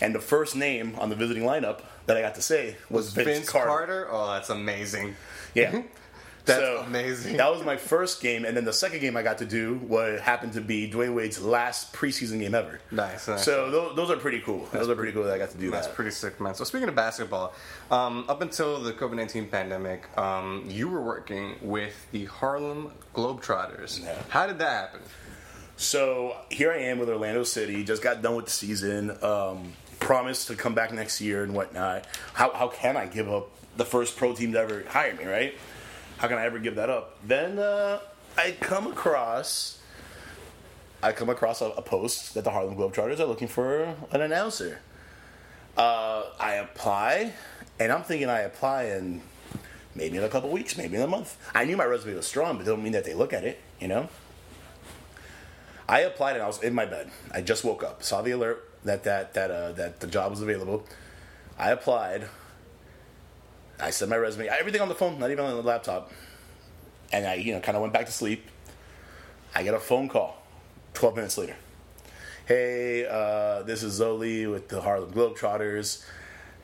And 0.00 0.14
the 0.14 0.20
first 0.20 0.56
name 0.56 0.96
on 0.98 1.10
the 1.10 1.16
visiting 1.16 1.44
lineup 1.44 1.82
that 2.06 2.16
I 2.16 2.22
got 2.22 2.34
to 2.36 2.42
say 2.42 2.76
was 2.90 3.12
Vince, 3.12 3.28
Vince 3.28 3.50
Carter. 3.50 3.68
Carter. 3.68 4.08
Oh, 4.10 4.32
that's 4.32 4.50
amazing. 4.50 5.14
Yeah. 5.54 5.82
That's 6.44 6.86
amazing. 6.86 7.38
That 7.38 7.50
was 7.50 7.64
my 7.64 7.76
first 7.76 8.20
game, 8.20 8.44
and 8.44 8.54
then 8.54 8.64
the 8.64 8.72
second 8.72 9.00
game 9.00 9.16
I 9.16 9.22
got 9.22 9.38
to 9.38 9.46
do 9.46 9.76
what 9.86 10.20
happened 10.20 10.52
to 10.54 10.60
be 10.60 10.90
Dwyane 10.90 11.14
Wade's 11.14 11.40
last 11.40 11.94
preseason 11.94 12.38
game 12.38 12.54
ever. 12.54 12.80
Nice, 12.90 13.26
nice. 13.28 13.42
So 13.44 13.70
those, 13.70 13.96
those 13.96 14.10
are 14.10 14.16
pretty 14.16 14.40
cool. 14.40 14.68
those 14.72 14.88
are 14.88 14.94
pretty 14.94 15.12
cool 15.12 15.24
that 15.24 15.32
I 15.32 15.38
got 15.38 15.50
to 15.52 15.56
do 15.56 15.70
That's 15.70 15.86
that. 15.86 15.96
pretty 15.96 16.10
sick, 16.10 16.40
man. 16.40 16.54
So 16.54 16.64
speaking 16.64 16.88
of 16.88 16.94
basketball, 16.94 17.54
um, 17.90 18.26
up 18.28 18.42
until 18.42 18.80
the 18.80 18.92
COVID 18.92 19.16
nineteen 19.16 19.48
pandemic, 19.48 20.06
um, 20.18 20.64
you 20.68 20.88
were 20.88 21.00
working 21.00 21.56
with 21.62 22.06
the 22.12 22.26
Harlem 22.26 22.92
Globetrotters. 23.14 24.02
Yeah. 24.02 24.14
How 24.28 24.46
did 24.46 24.58
that 24.58 24.70
happen? 24.70 25.00
So 25.76 26.36
here 26.50 26.70
I 26.72 26.78
am 26.78 26.98
with 26.98 27.08
Orlando 27.08 27.42
City. 27.42 27.84
Just 27.84 28.02
got 28.02 28.22
done 28.22 28.36
with 28.36 28.44
the 28.44 28.50
season. 28.50 29.16
Um, 29.22 29.72
promised 29.98 30.48
to 30.48 30.54
come 30.56 30.74
back 30.74 30.92
next 30.92 31.20
year 31.20 31.42
and 31.42 31.54
whatnot. 31.54 32.06
How, 32.34 32.52
how 32.52 32.68
can 32.68 32.96
I 32.96 33.06
give 33.06 33.30
up 33.32 33.48
the 33.76 33.84
first 33.84 34.16
pro 34.16 34.34
team 34.34 34.52
to 34.52 34.58
ever 34.58 34.84
hire 34.88 35.14
me, 35.14 35.24
right? 35.24 35.54
How 36.18 36.28
can 36.28 36.38
I 36.38 36.44
ever 36.44 36.58
give 36.58 36.76
that 36.76 36.90
up? 36.90 37.18
Then 37.26 37.58
uh, 37.58 38.00
I 38.36 38.52
come 38.60 38.86
across 38.86 39.80
I 41.04 41.12
come 41.12 41.28
across 41.28 41.60
a, 41.60 41.66
a 41.66 41.82
post 41.82 42.32
that 42.32 42.44
the 42.44 42.50
Harlem 42.50 42.76
Globetrotters 42.76 43.20
are 43.20 43.26
looking 43.26 43.46
for 43.46 43.94
an 44.10 44.22
announcer. 44.22 44.80
Uh, 45.76 46.22
I 46.40 46.54
apply, 46.54 47.34
and 47.78 47.92
I'm 47.92 48.02
thinking 48.04 48.30
I 48.30 48.40
apply 48.40 48.84
in 48.84 49.20
maybe 49.94 50.16
in 50.16 50.24
a 50.24 50.30
couple 50.30 50.48
weeks, 50.48 50.78
maybe 50.78 50.96
in 50.96 51.02
a 51.02 51.06
month. 51.06 51.36
I 51.54 51.66
knew 51.66 51.76
my 51.76 51.84
resume 51.84 52.14
was 52.14 52.26
strong, 52.26 52.56
but 52.56 52.62
it 52.62 52.70
don't 52.70 52.82
mean 52.82 52.92
that 52.92 53.04
they 53.04 53.12
look 53.12 53.34
at 53.34 53.44
it, 53.44 53.60
you 53.78 53.88
know. 53.88 54.08
I 55.86 56.00
applied 56.00 56.36
and 56.36 56.42
I 56.42 56.46
was 56.46 56.62
in 56.62 56.74
my 56.74 56.86
bed. 56.86 57.10
I 57.30 57.42
just 57.42 57.64
woke 57.64 57.84
up, 57.84 58.02
saw 58.02 58.22
the 58.22 58.30
alert 58.30 58.66
that 58.84 59.04
that 59.04 59.34
that 59.34 59.50
uh, 59.50 59.72
that 59.72 60.00
the 60.00 60.06
job 60.06 60.30
was 60.30 60.40
available. 60.40 60.86
I 61.58 61.70
applied. 61.70 62.28
I 63.84 63.90
sent 63.90 64.10
my 64.10 64.16
resume, 64.16 64.48
everything 64.48 64.80
on 64.80 64.88
the 64.88 64.94
phone, 64.94 65.18
not 65.18 65.30
even 65.30 65.44
on 65.44 65.54
the 65.54 65.62
laptop, 65.62 66.10
and 67.12 67.26
I 67.26 67.34
you 67.34 67.52
know 67.52 67.60
kind 67.60 67.76
of 67.76 67.82
went 67.82 67.92
back 67.92 68.06
to 68.06 68.12
sleep. 68.12 68.48
I 69.54 69.62
get 69.62 69.74
a 69.74 69.78
phone 69.78 70.08
call, 70.08 70.42
twelve 70.94 71.16
minutes 71.16 71.36
later. 71.36 71.54
Hey, 72.46 73.06
uh, 73.06 73.62
this 73.62 73.82
is 73.82 74.00
Zoli 74.00 74.50
with 74.50 74.68
the 74.68 74.80
Harlem 74.80 75.12
Globetrotters, 75.12 76.02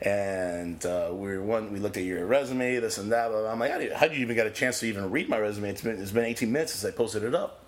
and 0.00 0.84
uh, 0.86 1.10
we 1.12 1.36
one. 1.38 1.70
We 1.74 1.78
looked 1.78 1.98
at 1.98 2.04
your 2.04 2.24
resume, 2.24 2.80
this 2.80 2.96
and 2.96 3.12
that. 3.12 3.28
Blah, 3.30 3.42
blah. 3.42 3.52
I'm 3.52 3.58
like, 3.58 3.92
how 3.92 4.08
did 4.08 4.16
you 4.16 4.22
even 4.22 4.34
get 4.34 4.46
a 4.46 4.50
chance 4.50 4.80
to 4.80 4.86
even 4.86 5.10
read 5.10 5.28
my 5.28 5.38
resume? 5.38 5.68
It's 5.68 5.82
been 5.82 6.00
it's 6.00 6.12
been 6.12 6.24
18 6.24 6.50
minutes 6.50 6.72
since 6.72 6.90
I 6.90 6.96
posted 6.96 7.22
it 7.22 7.34
up. 7.34 7.66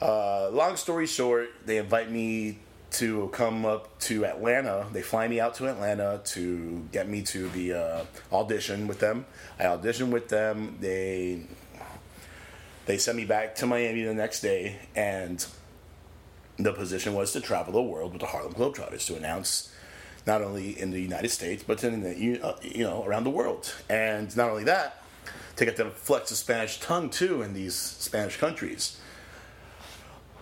Uh, 0.00 0.48
long 0.50 0.76
story 0.76 1.06
short, 1.06 1.50
they 1.66 1.76
invite 1.76 2.10
me 2.10 2.60
to 2.90 3.28
come 3.28 3.64
up 3.64 3.98
to 4.00 4.24
Atlanta. 4.24 4.86
They 4.92 5.02
fly 5.02 5.28
me 5.28 5.40
out 5.40 5.54
to 5.56 5.68
Atlanta 5.68 6.20
to 6.24 6.88
get 6.92 7.08
me 7.08 7.22
to 7.22 7.48
the 7.50 7.72
uh, 7.74 8.04
audition 8.32 8.86
with 8.86 8.98
them. 8.98 9.26
I 9.58 9.64
auditioned 9.64 10.10
with 10.10 10.28
them. 10.28 10.78
They 10.80 11.42
they 12.86 12.96
sent 12.96 13.18
me 13.18 13.26
back 13.26 13.54
to 13.56 13.66
Miami 13.66 14.02
the 14.02 14.14
next 14.14 14.40
day, 14.40 14.76
and 14.96 15.44
the 16.58 16.72
position 16.72 17.14
was 17.14 17.32
to 17.32 17.40
travel 17.40 17.72
the 17.72 17.82
world 17.82 18.12
with 18.12 18.20
the 18.20 18.26
Harlem 18.26 18.54
Globetrotters 18.54 19.06
to 19.06 19.16
announce 19.16 19.72
not 20.26 20.42
only 20.42 20.78
in 20.78 20.90
the 20.90 21.00
United 21.00 21.30
States 21.30 21.62
but 21.66 21.82
in 21.84 22.02
the 22.02 22.18
you 22.18 22.40
uh, 22.42 22.56
know 22.76 23.04
around 23.04 23.24
the 23.24 23.30
world. 23.30 23.74
And 23.88 24.34
not 24.36 24.50
only 24.50 24.64
that, 24.64 25.02
to 25.56 25.64
get 25.64 25.76
to 25.76 25.90
flex 25.90 26.30
the 26.30 26.36
Spanish 26.36 26.80
tongue 26.80 27.10
too 27.10 27.42
in 27.42 27.52
these 27.54 27.74
Spanish 27.74 28.36
countries. 28.36 28.98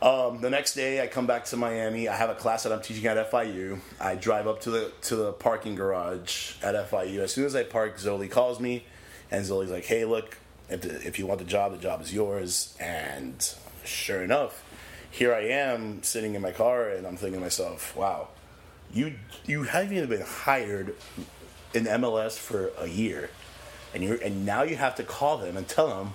Um, 0.03 0.42
the 0.42 0.51
next 0.51 0.74
day, 0.74 1.03
I 1.03 1.07
come 1.07 1.26
back 1.26 1.47
to 1.47 1.57
Miami. 1.57 2.07
I 2.09 2.14
have 2.14 2.28
a 2.28 2.34
class 2.34 2.64
that 2.64 2.72
I'm 2.72 2.82
teaching 2.82 3.07
at 3.07 3.30
FIU. 3.30 3.80
I 3.99 4.14
drive 4.14 4.47
up 4.47 4.61
to 4.62 4.70
the 4.70 4.92
to 5.03 5.16
the 5.16 5.32
parking 5.32 5.74
garage 5.74 6.55
at 6.62 6.74
FIU. 6.90 7.20
As 7.20 7.32
soon 7.32 7.47
as 7.47 7.57
I 7.57 7.62
park, 7.62 7.97
Zoli 7.97 8.30
calls 8.30 8.61
me, 8.61 8.84
and 9.30 9.44
Zoli's 9.44 9.70
like, 9.70 9.86
"Hey, 9.86 10.05
look, 10.05 10.36
if 10.68 10.82
the, 10.82 11.07
if 11.07 11.18
you 11.18 11.26
want 11.26 11.38
the 11.38 11.47
job, 11.47 11.72
the 11.72 11.78
job 11.78 12.03
is 12.03 12.12
yours." 12.12 12.76
And 12.78 13.49
sure 13.84 14.22
enough, 14.22 14.62
here 15.11 15.34
I 15.34 15.44
am 15.49 16.03
sitting 16.03 16.34
in 16.34 16.42
my 16.42 16.53
car, 16.53 16.90
and 16.90 17.07
I'm 17.07 17.16
thinking 17.16 17.40
to 17.40 17.44
myself, 17.44 17.97
"Wow, 17.97 18.28
you 18.92 19.14
you 19.47 19.62
haven't 19.62 19.97
even 19.97 20.11
been 20.11 20.26
hired 20.26 20.94
in 21.72 21.84
MLS 21.84 22.36
for 22.36 22.70
a 22.78 22.86
year, 22.86 23.30
and 23.94 24.03
you 24.03 24.18
and 24.22 24.44
now 24.44 24.62
you 24.62 24.76
have 24.76 24.94
to 24.97 25.03
call 25.03 25.38
them 25.38 25.57
and 25.57 25.66
tell 25.66 25.88
them 25.88 26.12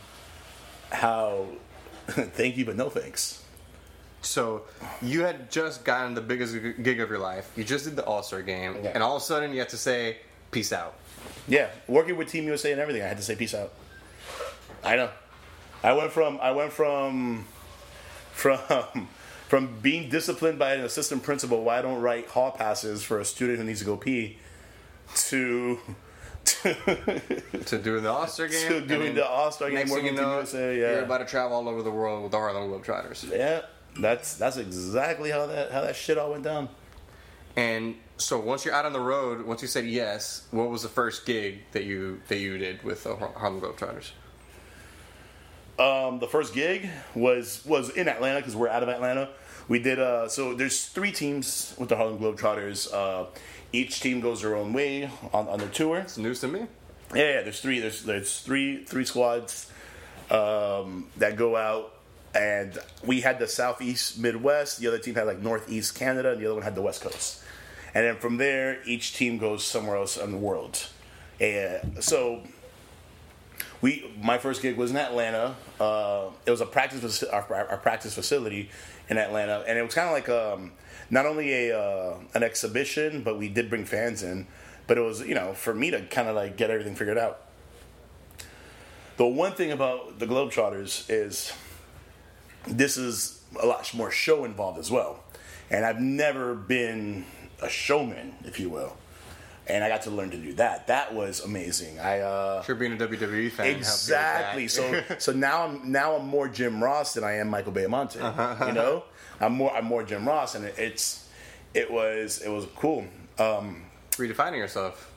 how 0.92 1.48
thank 2.08 2.58
you 2.58 2.66
but 2.66 2.76
no 2.76 2.88
thanks. 2.88 3.42
So 4.22 4.64
you 5.02 5.22
had 5.22 5.50
just 5.52 5.84
gotten 5.84 6.14
the 6.14 6.22
biggest 6.22 6.54
gig 6.84 7.00
of 7.00 7.10
your 7.10 7.20
life. 7.20 7.52
You 7.56 7.64
just 7.64 7.86
did 7.86 7.96
the 7.96 8.06
All 8.06 8.22
Star 8.24 8.42
game, 8.42 8.78
Yeah. 8.84 8.92
and 8.94 9.02
all 9.04 9.16
of 9.16 9.22
a 9.22 9.26
sudden 9.26 9.52
you 9.52 9.60
had 9.60 9.70
to 9.70 9.78
say 9.78 10.18
peace 10.52 10.72
out. 10.72 10.94
Yeah, 11.48 11.70
working 11.88 12.18
with 12.18 12.30
Team 12.30 12.46
USA 12.46 12.72
and 12.72 12.80
everything, 12.82 13.02
I 13.04 13.08
had 13.08 13.18
to 13.18 13.24
say 13.24 13.36
peace 13.36 13.54
out. 13.56 13.72
I 14.84 14.96
know. 14.96 15.10
I 15.84 15.94
went 15.94 16.12
from 16.12 16.40
I 16.42 16.52
went 16.52 16.72
from 16.72 17.46
from 18.32 18.60
from 19.48 19.80
being 19.82 20.10
disciplined 20.10 20.60
by 20.60 20.74
an 20.76 20.82
assistant 20.82 21.24
principal 21.24 21.64
why 21.64 21.80
I 21.80 21.82
don't 21.82 22.02
write 22.02 22.28
hall 22.28 22.52
passes 22.52 23.04
for 23.04 23.20
a 23.20 23.26
student 23.26 23.58
who 23.60 23.66
needs 23.66 23.80
to 23.80 23.86
go 23.86 23.98
pee 23.98 24.38
to 25.30 25.80
to, 26.46 26.74
to 27.66 27.78
doing 27.80 28.04
the 28.04 28.12
All 28.12 28.28
Star 28.28 28.48
game. 28.48 28.68
to 28.68 28.82
doing 28.82 29.16
the 29.16 29.28
All 29.28 29.52
Star 29.52 29.70
game 29.70 29.76
Next 29.80 29.90
thing 29.92 30.04
working 30.04 30.06
you 30.06 30.12
with 30.14 30.20
Team 30.22 30.30
know, 30.30 30.38
USA. 30.38 30.80
Yeah. 30.80 30.92
you're 30.94 31.04
about 31.04 31.20
to 31.20 31.26
travel 31.26 31.58
all 31.58 31.68
over 31.68 31.82
the 31.84 31.92
world 31.92 32.24
with 32.24 32.32
the 32.32 32.38
Harlem 32.38 32.70
Globetrotters. 32.72 33.30
yeah. 33.32 33.62
That's 34.00 34.36
that's 34.36 34.58
exactly 34.58 35.32
how 35.32 35.48
that 35.48 35.72
how 35.72 35.82
that 35.82 35.96
shit 35.96 36.18
all 36.18 36.32
went 36.32 36.44
down. 36.44 36.70
And 37.56 37.96
so 38.18 38.40
once 38.40 38.64
you're 38.64 38.74
out 38.74 38.86
on 38.86 38.94
the 38.94 39.00
road, 39.00 39.46
once 39.46 39.62
you 39.62 39.68
said 39.68 39.86
yes, 39.86 40.48
what 40.52 40.70
was 40.70 40.84
the 40.84 40.90
first 40.90 41.26
gig 41.26 41.60
that 41.74 41.84
you 41.84 42.22
that 42.28 42.38
you 42.38 42.58
did 42.58 42.84
with 42.84 43.04
the 43.04 43.16
Har- 43.16 43.34
Harlem 43.36 43.62
Globetrotters? 43.62 44.12
Um, 45.80 46.20
the 46.20 46.28
first 46.28 46.54
gig 46.54 46.90
was 47.16 47.66
was 47.66 47.90
in 47.90 48.08
Atlanta 48.08 48.40
because 48.40 48.56
we're 48.56 48.70
out 48.70 48.84
of 48.84 48.90
Atlanta. 48.90 49.30
We 49.68 49.80
did 49.80 50.00
uh, 50.00 50.28
so. 50.30 50.54
There's 50.54 50.86
three 50.86 51.12
teams 51.12 51.76
with 51.78 51.90
the 51.90 51.96
Harlem 51.96 52.20
Globetrotters. 52.20 52.94
Uh, 52.94 53.26
each 53.74 54.00
team 54.02 54.20
goes 54.20 54.42
their 54.42 54.56
own 54.56 54.74
way 54.74 55.10
on, 55.34 55.48
on 55.48 55.60
their 55.60 55.70
tour. 55.70 56.00
It's 56.00 56.18
news 56.18 56.42
to 56.42 56.48
me. 56.48 56.68
Yeah, 57.16 57.36
yeah, 57.36 57.42
there's 57.42 57.62
three. 57.62 57.80
There's 57.80 58.04
there's 58.04 58.40
three 58.42 58.84
three 58.84 59.06
squads 59.06 59.72
um, 60.30 61.08
that 61.18 61.36
go 61.36 61.56
out, 61.56 61.94
and 62.34 62.78
we 63.06 63.22
had 63.22 63.40
the 63.40 63.48
southeast 63.48 64.20
Midwest. 64.20 64.80
The 64.80 64.88
other 64.88 65.00
team 65.00 65.16
had 65.16 65.28
like 65.28 65.40
northeast 65.40 65.96
Canada, 65.96 66.32
and 66.32 66.42
the 66.42 66.46
other 66.46 66.56
one 66.56 66.64
had 66.64 66.76
the 66.76 66.82
West 66.82 67.02
Coast. 67.02 67.44
And 67.94 68.06
then 68.06 68.16
from 68.18 68.38
there, 68.38 68.80
each 68.86 69.14
team 69.14 69.38
goes 69.38 69.66
somewhere 69.66 69.98
else 69.98 70.18
in 70.18 70.32
the 70.32 70.38
world. 70.38 70.88
And 71.40 72.04
so 72.04 72.44
we 73.82 74.12
my 74.22 74.38
first 74.38 74.62
gig 74.62 74.78
was 74.78 74.92
in 74.92 74.98
Atlanta. 74.98 75.56
Uh, 75.80 76.30
it 76.46 76.52
was 76.52 76.62
a 76.62 76.66
practice 76.66 77.24
our, 77.24 77.68
our 77.70 77.78
practice 77.78 78.14
facility 78.14 78.70
in 79.10 79.18
Atlanta, 79.18 79.64
and 79.68 79.78
it 79.78 79.82
was 79.82 79.94
kind 79.94 80.08
of 80.08 80.14
like 80.14 80.30
um, 80.30 80.72
not 81.10 81.26
only 81.26 81.70
a 81.70 81.78
uh, 81.78 82.18
an 82.34 82.44
exhibition, 82.44 83.24
but 83.24 83.38
we 83.38 83.50
did 83.50 83.70
bring 83.70 83.86
fans 83.86 84.24
in. 84.24 84.48
But 84.88 84.98
it 84.98 85.02
was 85.02 85.22
you 85.22 85.36
know 85.36 85.54
for 85.54 85.74
me 85.74 85.92
to 85.92 86.02
kind 86.04 86.28
of 86.28 86.36
like 86.36 86.58
get 86.58 86.70
everything 86.70 86.96
figured 86.96 87.18
out. 87.18 87.42
The 89.18 89.26
one 89.26 89.54
thing 89.54 89.72
about 89.72 90.20
the 90.20 90.26
Globetrotters 90.26 91.06
is 91.10 91.54
this 92.68 92.98
is 92.98 93.42
a 93.62 93.66
lot 93.66 93.92
more 93.94 94.12
show 94.12 94.46
involved 94.46 94.80
as 94.80 94.90
well, 94.92 95.24
and 95.70 95.86
I've 95.86 96.00
never 96.00 96.56
been 96.56 97.26
a 97.62 97.70
showman, 97.70 98.34
if 98.46 98.60
you 98.60 98.70
will. 98.70 98.98
And 99.68 99.84
I 99.84 99.90
got 99.90 100.02
to 100.04 100.10
learn 100.10 100.32
to 100.32 100.38
do 100.38 100.54
that. 100.54 100.88
That 100.88 101.14
was 101.14 101.40
amazing. 101.42 102.00
I 102.00 102.20
uh, 102.20 102.62
Sure, 102.64 102.76
being 102.76 102.94
a 102.94 102.98
WWE 102.98 103.52
fan. 103.52 103.68
you 103.68 103.72
Exactly. 103.74 104.68
So 104.68 105.04
so 105.20 105.32
now 105.32 105.66
I'm 105.68 105.92
now 105.92 106.16
I'm 106.16 106.26
more 106.26 106.50
Jim 106.50 106.84
Ross 106.84 107.14
than 107.14 107.24
I 107.24 107.34
am 107.34 107.48
Michael 107.48 107.72
Baiamonte. 107.72 108.68
You 108.68 108.74
know, 108.74 109.04
I'm 109.40 109.54
more 109.54 109.72
I'm 109.74 109.86
more 109.86 110.04
Jim 110.04 110.28
Ross, 110.28 110.56
and 110.56 110.66
it, 110.66 110.76
it's 110.78 111.30
it 111.74 111.90
was 111.92 112.42
it 112.42 112.50
was 112.50 112.66
cool. 112.76 113.06
Um, 113.38 113.84
redefining 114.14 114.58
yourself. 114.58 115.10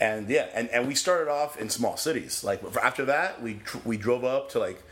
and 0.00 0.28
yeah, 0.28 0.48
and, 0.54 0.68
and 0.70 0.88
we 0.88 0.94
started 0.94 1.30
off 1.30 1.56
in 1.60 1.68
small 1.68 1.96
cities. 1.96 2.42
Like 2.42 2.60
after 2.82 3.04
that, 3.04 3.40
we 3.42 3.54
tr- 3.64 3.78
we 3.84 3.98
drove 3.98 4.24
up 4.24 4.50
to 4.52 4.58
like 4.58 4.82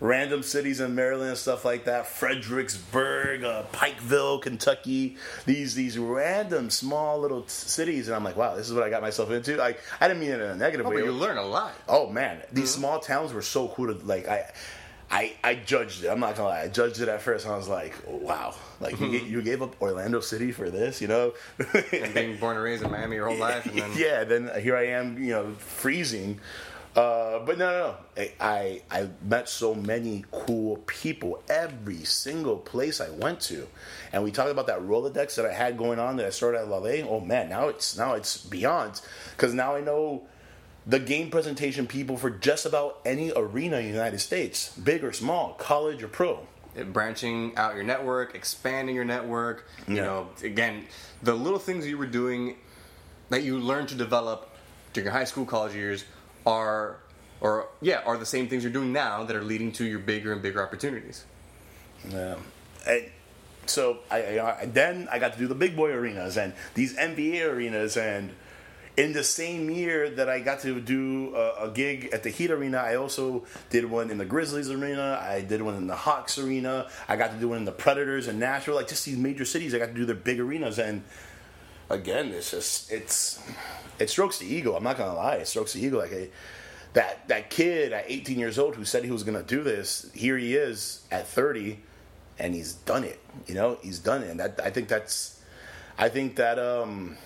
random 0.00 0.42
cities 0.42 0.80
in 0.80 0.94
Maryland 0.94 1.28
and 1.30 1.38
stuff 1.38 1.64
like 1.64 1.84
that. 1.84 2.06
Fredericksburg, 2.06 3.44
uh, 3.44 3.64
Pikeville, 3.72 4.42
Kentucky. 4.42 5.16
These 5.46 5.74
these 5.74 5.98
random 5.98 6.70
small 6.70 7.18
little 7.20 7.42
t- 7.42 7.48
cities, 7.48 8.08
and 8.08 8.16
I'm 8.16 8.24
like, 8.24 8.36
wow, 8.36 8.56
this 8.56 8.66
is 8.68 8.74
what 8.74 8.82
I 8.82 8.90
got 8.90 9.02
myself 9.02 9.30
into. 9.30 9.56
Like 9.56 9.80
I 10.00 10.08
didn't 10.08 10.20
mean 10.20 10.30
it 10.30 10.40
in 10.40 10.50
a 10.50 10.56
negative 10.56 10.86
Oh, 10.86 10.90
way. 10.90 10.96
but 10.96 11.04
you 11.04 11.12
learn 11.12 11.36
a 11.38 11.44
lot. 11.44 11.74
Oh 11.88 12.08
man, 12.10 12.40
these 12.52 12.70
small 12.70 13.00
towns 13.00 13.32
were 13.32 13.42
so 13.42 13.68
cool 13.68 13.94
to 13.94 14.04
like. 14.06 14.28
I, 14.28 14.50
I, 15.12 15.32
I 15.42 15.54
judged 15.56 16.04
it. 16.04 16.08
I'm 16.08 16.20
not 16.20 16.36
gonna 16.36 16.50
lie. 16.50 16.60
I 16.60 16.68
judged 16.68 17.00
it 17.00 17.08
at 17.08 17.20
first. 17.20 17.44
And 17.44 17.52
I 17.52 17.56
was 17.56 17.66
like, 17.68 17.96
wow, 18.06 18.54
like 18.78 19.00
you, 19.00 19.10
ga- 19.10 19.26
you 19.26 19.42
gave 19.42 19.60
up 19.60 19.74
Orlando 19.82 20.20
City 20.20 20.52
for 20.52 20.70
this, 20.70 21.00
you 21.00 21.08
know? 21.08 21.32
And 21.92 22.14
being 22.14 22.36
born 22.36 22.54
and 22.54 22.64
raised 22.64 22.84
in 22.84 22.92
Miami 22.92 23.16
your 23.16 23.26
whole 23.28 23.36
life, 23.50 23.66
and 23.66 23.76
then 23.76 23.90
yeah. 23.96 24.22
Then 24.22 24.48
here 24.62 24.76
I 24.76 24.86
am, 24.86 25.20
you 25.20 25.30
know, 25.32 25.52
freezing. 25.58 26.38
Uh, 26.96 27.38
but 27.40 27.56
no, 27.56 27.70
no, 27.70 27.78
no. 27.78 27.96
I, 28.40 28.82
I 28.90 29.00
I 29.02 29.08
met 29.22 29.48
so 29.48 29.74
many 29.76 30.24
cool 30.32 30.78
people 30.86 31.40
every 31.48 32.02
single 32.04 32.56
place 32.56 33.00
I 33.00 33.10
went 33.10 33.40
to, 33.42 33.68
and 34.12 34.24
we 34.24 34.32
talked 34.32 34.50
about 34.50 34.66
that 34.66 34.80
Rolodex 34.80 35.36
that 35.36 35.46
I 35.46 35.52
had 35.52 35.78
going 35.78 36.00
on 36.00 36.16
that 36.16 36.26
I 36.26 36.30
started 36.30 36.58
at 36.62 36.68
LA. 36.68 37.06
Oh 37.08 37.20
man, 37.20 37.48
now 37.48 37.68
it's 37.68 37.96
now 37.96 38.14
it's 38.14 38.36
beyond 38.44 39.00
because 39.36 39.54
now 39.54 39.76
I 39.76 39.80
know 39.80 40.22
the 40.84 40.98
game 40.98 41.30
presentation 41.30 41.86
people 41.86 42.16
for 42.16 42.28
just 42.30 42.66
about 42.66 42.98
any 43.04 43.30
arena 43.36 43.76
in 43.78 43.84
the 43.84 43.90
United 43.92 44.18
States, 44.18 44.76
big 44.76 45.04
or 45.04 45.12
small, 45.12 45.52
college 45.54 46.02
or 46.02 46.08
pro. 46.08 46.40
it- 46.74 46.92
branching 46.92 47.54
out 47.56 47.74
your 47.74 47.84
network, 47.84 48.34
expanding 48.34 48.94
your 48.96 49.04
network. 49.04 49.68
You 49.86 49.96
Yeah. 49.96 50.02
know, 50.04 50.28
again, 50.42 50.86
the 51.22 51.34
little 51.34 51.58
things 51.60 51.86
you 51.86 51.98
were 51.98 52.06
doing 52.06 52.56
that 53.28 53.42
you 53.42 53.58
learned 53.60 53.88
to 53.90 53.94
develop 53.94 54.48
during 54.92 55.04
your 55.06 55.12
high 55.12 55.24
school, 55.24 55.44
college 55.44 55.74
years 55.74 56.04
are, 56.46 56.98
or 57.40 57.68
yeah, 57.80 58.02
are 58.06 58.16
the 58.16 58.26
same 58.26 58.48
things 58.48 58.62
you're 58.62 58.72
doing 58.72 58.92
now 58.92 59.24
that 59.24 59.36
are 59.36 59.44
leading 59.44 59.72
to 59.72 59.84
your 59.84 59.98
bigger 59.98 60.32
and 60.32 60.42
bigger 60.42 60.62
opportunities. 60.62 61.24
Yeah. 62.08 62.36
So 63.66 63.98
I, 64.10 64.40
I 64.40 64.66
then 64.66 65.08
I 65.12 65.18
got 65.18 65.34
to 65.34 65.38
do 65.38 65.46
the 65.46 65.54
big 65.54 65.76
boy 65.76 65.90
arenas 65.92 66.36
and 66.36 66.54
these 66.74 66.96
NBA 66.96 67.46
arenas 67.46 67.96
and 67.96 68.32
in 68.96 69.12
the 69.12 69.24
same 69.24 69.70
year 69.70 70.10
that 70.10 70.28
I 70.28 70.40
got 70.40 70.60
to 70.60 70.80
do 70.80 71.34
a, 71.34 71.68
a 71.68 71.70
gig 71.70 72.10
at 72.12 72.22
the 72.22 72.28
Heat 72.28 72.50
Arena, 72.50 72.78
I 72.78 72.96
also 72.96 73.44
did 73.70 73.88
one 73.88 74.10
in 74.10 74.18
the 74.18 74.24
Grizzlies 74.24 74.70
Arena. 74.70 75.18
I 75.22 75.40
did 75.40 75.62
one 75.62 75.74
in 75.74 75.86
the 75.86 75.96
Hawks 75.96 76.38
Arena. 76.38 76.88
I 77.08 77.16
got 77.16 77.32
to 77.32 77.38
do 77.38 77.48
one 77.48 77.58
in 77.58 77.64
the 77.64 77.72
Predators 77.72 78.26
and 78.26 78.38
Nashville. 78.38 78.74
Like 78.74 78.88
just 78.88 79.06
these 79.06 79.16
major 79.16 79.44
cities, 79.44 79.74
I 79.74 79.78
got 79.78 79.86
to 79.86 79.94
do 79.94 80.04
their 80.04 80.16
big 80.16 80.40
arenas. 80.40 80.78
And 80.78 81.04
again, 81.90 82.28
it's 82.28 82.52
just 82.52 82.90
it's 82.90 83.42
it 83.98 84.08
strokes 84.08 84.38
the 84.38 84.46
ego. 84.46 84.74
I'm 84.74 84.84
not 84.84 84.96
gonna 84.96 85.14
lie, 85.14 85.36
it 85.36 85.48
strokes 85.48 85.74
the 85.74 85.84
ego. 85.84 85.98
Like 85.98 86.12
a, 86.12 86.30
that 86.94 87.28
that 87.28 87.50
kid 87.50 87.92
at 87.92 88.04
18 88.08 88.38
years 88.38 88.58
old 88.58 88.76
who 88.76 88.84
said 88.84 89.04
he 89.04 89.10
was 89.10 89.24
gonna 89.24 89.42
do 89.42 89.62
this, 89.62 90.10
here 90.14 90.38
he 90.38 90.54
is 90.54 91.04
at 91.10 91.26
30, 91.26 91.78
and 92.38 92.54
he's 92.54 92.72
done 92.72 93.04
it. 93.04 93.20
You 93.46 93.54
know, 93.54 93.78
he's 93.82 93.98
done 93.98 94.22
it, 94.22 94.30
and 94.30 94.40
that 94.40 94.60
I 94.62 94.70
think 94.70 94.88
that's 94.88 95.40
I 95.98 96.08
think 96.08 96.36
that 96.36 96.58
um 96.58 97.18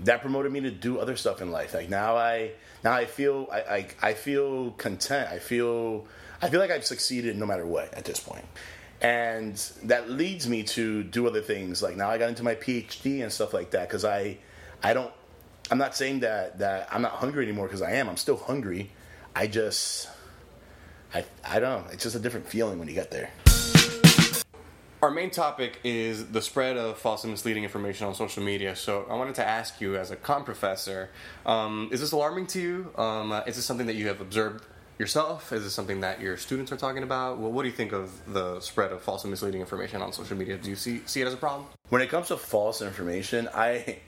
that 0.00 0.20
promoted 0.20 0.52
me 0.52 0.60
to 0.60 0.70
do 0.70 0.98
other 0.98 1.16
stuff 1.16 1.40
in 1.40 1.50
life. 1.50 1.74
Like 1.74 1.88
now 1.88 2.16
I 2.16 2.52
now 2.84 2.92
I 2.92 3.06
feel 3.06 3.48
I 3.50 3.60
I, 3.60 3.86
I 4.02 4.14
feel 4.14 4.72
content. 4.72 5.30
I 5.30 5.38
feel 5.38 6.06
I 6.42 6.48
feel 6.48 6.60
like 6.60 6.70
I've 6.70 6.86
succeeded 6.86 7.36
no 7.36 7.46
matter 7.46 7.66
what 7.66 7.94
at 7.94 8.04
this 8.04 8.20
point. 8.20 8.44
And 9.02 9.56
that 9.84 10.10
leads 10.10 10.48
me 10.48 10.62
to 10.64 11.02
do 11.02 11.26
other 11.26 11.40
things. 11.40 11.82
Like 11.82 11.96
now 11.96 12.10
I 12.10 12.18
got 12.18 12.28
into 12.28 12.42
my 12.42 12.54
PhD 12.54 13.22
and 13.22 13.32
stuff 13.32 13.54
like 13.54 13.70
that 13.70 13.88
because 13.88 14.04
I 14.04 14.38
I 14.82 14.92
don't 14.92 15.12
I'm 15.70 15.78
not 15.78 15.96
saying 15.96 16.20
that 16.20 16.58
that 16.58 16.88
I'm 16.92 17.02
not 17.02 17.12
hungry 17.12 17.44
anymore 17.44 17.66
because 17.66 17.82
I 17.82 17.92
am. 17.92 18.08
I'm 18.08 18.16
still 18.16 18.36
hungry. 18.36 18.90
I 19.34 19.46
just 19.46 20.08
I 21.14 21.24
I 21.44 21.60
don't 21.60 21.84
know. 21.84 21.92
It's 21.92 22.02
just 22.02 22.16
a 22.16 22.18
different 22.18 22.46
feeling 22.48 22.78
when 22.78 22.88
you 22.88 22.94
get 22.94 23.10
there. 23.10 23.30
Our 25.02 25.10
main 25.10 25.30
topic 25.30 25.78
is 25.82 26.26
the 26.26 26.42
spread 26.42 26.76
of 26.76 26.98
false 26.98 27.24
and 27.24 27.32
misleading 27.32 27.64
information 27.64 28.06
on 28.06 28.14
social 28.14 28.42
media. 28.42 28.76
So 28.76 29.06
I 29.08 29.14
wanted 29.14 29.34
to 29.36 29.46
ask 29.46 29.80
you, 29.80 29.96
as 29.96 30.10
a 30.10 30.16
com 30.16 30.44
professor, 30.44 31.08
um, 31.46 31.88
is 31.90 32.00
this 32.00 32.12
alarming 32.12 32.48
to 32.48 32.60
you? 32.60 32.92
Um, 32.96 33.32
uh, 33.32 33.40
is 33.46 33.56
this 33.56 33.64
something 33.64 33.86
that 33.86 33.96
you 33.96 34.08
have 34.08 34.20
observed 34.20 34.62
yourself? 35.00 35.52
Is 35.52 35.64
this 35.64 35.72
something 35.72 36.00
that 36.02 36.20
your 36.20 36.36
students 36.36 36.70
are 36.70 36.76
talking 36.76 37.02
about? 37.02 37.38
Well, 37.38 37.50
what 37.50 37.62
do 37.62 37.68
you 37.68 37.74
think 37.74 37.92
of 37.92 38.10
the 38.32 38.60
spread 38.60 38.92
of 38.92 39.02
false 39.02 39.24
and 39.24 39.30
misleading 39.30 39.62
information 39.62 40.02
on 40.02 40.12
social 40.12 40.36
media? 40.36 40.58
Do 40.58 40.68
you 40.68 40.76
see 40.76 41.00
see 41.06 41.22
it 41.22 41.26
as 41.26 41.34
a 41.34 41.38
problem? 41.38 41.66
when 41.88 42.02
it 42.02 42.08
comes 42.08 42.28
to 42.28 42.36
false 42.36 42.82
information, 42.82 43.48
I 43.54 43.98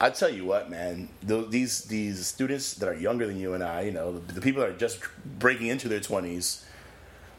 I 0.00 0.10
tell 0.10 0.30
you 0.30 0.44
what, 0.44 0.70
man, 0.70 1.08
th- 1.26 1.50
these 1.50 1.84
these 1.84 2.26
students 2.26 2.74
that 2.74 2.88
are 2.88 2.94
younger 2.96 3.26
than 3.26 3.38
you 3.38 3.54
and 3.54 3.62
I, 3.62 3.82
you 3.82 3.90
know, 3.92 4.18
the, 4.18 4.34
the 4.34 4.40
people 4.40 4.62
that 4.62 4.70
are 4.70 4.78
just 4.78 5.00
breaking 5.38 5.66
into 5.66 5.88
their 5.88 6.00
twenties, 6.00 6.64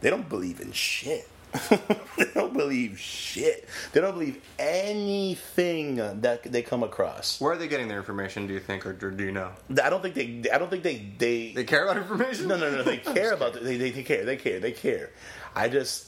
they 0.01 0.09
don't 0.09 0.29
believe 0.29 0.59
in 0.59 0.71
shit. 0.73 1.27
they 2.17 2.25
don't 2.33 2.53
believe 2.53 2.99
shit. 2.99 3.67
They 3.91 4.01
don't 4.01 4.13
believe 4.13 4.41
anything 4.59 5.95
that 6.21 6.43
they 6.43 6.61
come 6.61 6.83
across. 6.83 7.39
Where 7.39 7.53
are 7.53 7.57
they 7.57 7.67
getting 7.67 7.87
their 7.87 7.97
information? 7.97 8.47
Do 8.47 8.53
you 8.53 8.59
think, 8.59 8.85
or, 8.85 8.93
do 8.93 9.23
you 9.23 9.31
know? 9.31 9.51
I 9.83 9.89
don't 9.89 10.01
think 10.01 10.15
they. 10.15 10.49
I 10.51 10.57
don't 10.57 10.69
think 10.69 10.83
they. 10.83 11.05
They. 11.17 11.51
They 11.53 11.63
care 11.63 11.83
about 11.83 11.97
information? 11.97 12.47
No, 12.47 12.57
no, 12.57 12.71
no. 12.71 12.83
They 12.83 12.97
care 13.15 13.33
about. 13.33 13.53
They, 13.53 13.77
they, 13.77 13.91
they 13.91 14.03
care. 14.03 14.25
They 14.25 14.37
care. 14.37 14.59
They 14.59 14.71
care. 14.71 15.11
I 15.55 15.69
just. 15.69 16.07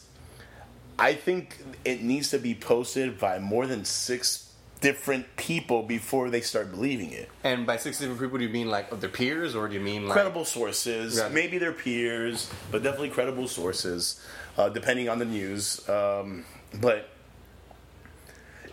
I 0.97 1.13
think 1.13 1.57
it 1.83 2.01
needs 2.01 2.29
to 2.31 2.37
be 2.39 2.55
posted 2.55 3.19
by 3.19 3.39
more 3.39 3.67
than 3.67 3.83
six 3.83 4.53
different 4.81 5.35
people 5.35 5.83
before 5.83 6.29
they 6.29 6.41
start 6.41 6.71
believing 6.71 7.11
it. 7.11 7.29
And 7.43 7.65
by 7.65 7.77
six 7.77 7.97
different 7.99 8.21
people, 8.21 8.37
do 8.37 8.43
you 8.45 8.49
mean 8.49 8.69
like 8.69 8.91
of 8.91 9.01
their 9.01 9.09
peers, 9.09 9.55
or 9.55 9.67
do 9.67 9.73
you 9.73 9.79
mean 9.81 10.03
like 10.05 10.13
credible 10.13 10.45
sources, 10.45 11.17
Yeah. 11.17 11.29
maybe 11.29 11.57
their 11.57 11.71
peers, 11.71 12.49
but 12.71 12.83
definitely 12.83 13.09
credible 13.09 13.47
sources, 13.47 14.23
uh, 14.57 14.69
depending 14.69 15.09
on 15.09 15.19
the 15.19 15.25
news. 15.25 15.87
Um, 15.89 16.45
but 16.73 17.09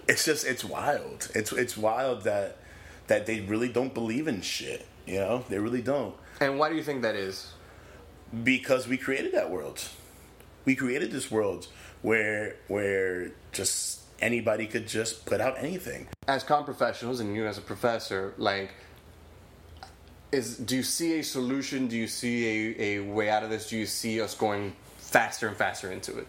it's 0.09 0.24
just 0.24 0.47
it's 0.47 0.64
wild. 0.64 1.30
It's 1.35 1.53
it's 1.53 1.76
wild 1.76 2.24
that 2.24 2.59
that 3.07 3.26
they 3.26 3.41
really 3.41 3.68
don't 3.68 3.95
believe 3.95 4.28
in 4.28 4.41
shit. 4.43 4.87
You 5.07 5.18
know, 5.18 5.45
they 5.49 5.59
really 5.59 5.83
don't 5.83 6.14
And 6.41 6.59
why 6.59 6.68
do 6.68 6.76
you 6.76 6.83
think 6.83 7.03
that 7.03 7.16
is? 7.16 7.53
because 8.45 8.89
we 8.89 8.97
created 8.97 9.33
that 9.33 9.51
world. 9.51 9.85
We 10.64 10.74
created 10.74 11.11
this 11.11 11.30
world 11.30 11.66
where 12.03 12.57
where 12.68 13.33
just 13.53 14.01
anybody 14.20 14.66
could 14.66 14.87
just 14.87 15.26
put 15.26 15.41
out 15.41 15.57
anything. 15.59 16.09
As 16.28 16.43
com 16.43 16.64
professionals, 16.64 17.20
and 17.20 17.35
you 17.37 17.47
as 17.47 17.59
a 17.59 17.62
professor, 17.62 18.33
like, 18.39 18.72
is 20.30 20.57
do 20.57 20.76
you 20.76 20.83
see 20.83 21.18
a 21.18 21.24
solution? 21.24 21.89
Do 21.89 21.97
you 21.97 22.07
see 22.07 22.74
a, 22.78 23.01
a 23.01 23.05
way 23.05 23.28
out 23.28 23.43
of 23.43 23.51
this? 23.51 23.68
Do 23.68 23.76
you 23.76 23.87
see 23.87 24.20
us 24.20 24.35
going 24.35 24.74
faster 25.12 25.48
and 25.48 25.56
faster 25.56 25.90
into 25.92 26.18
it? 26.18 26.26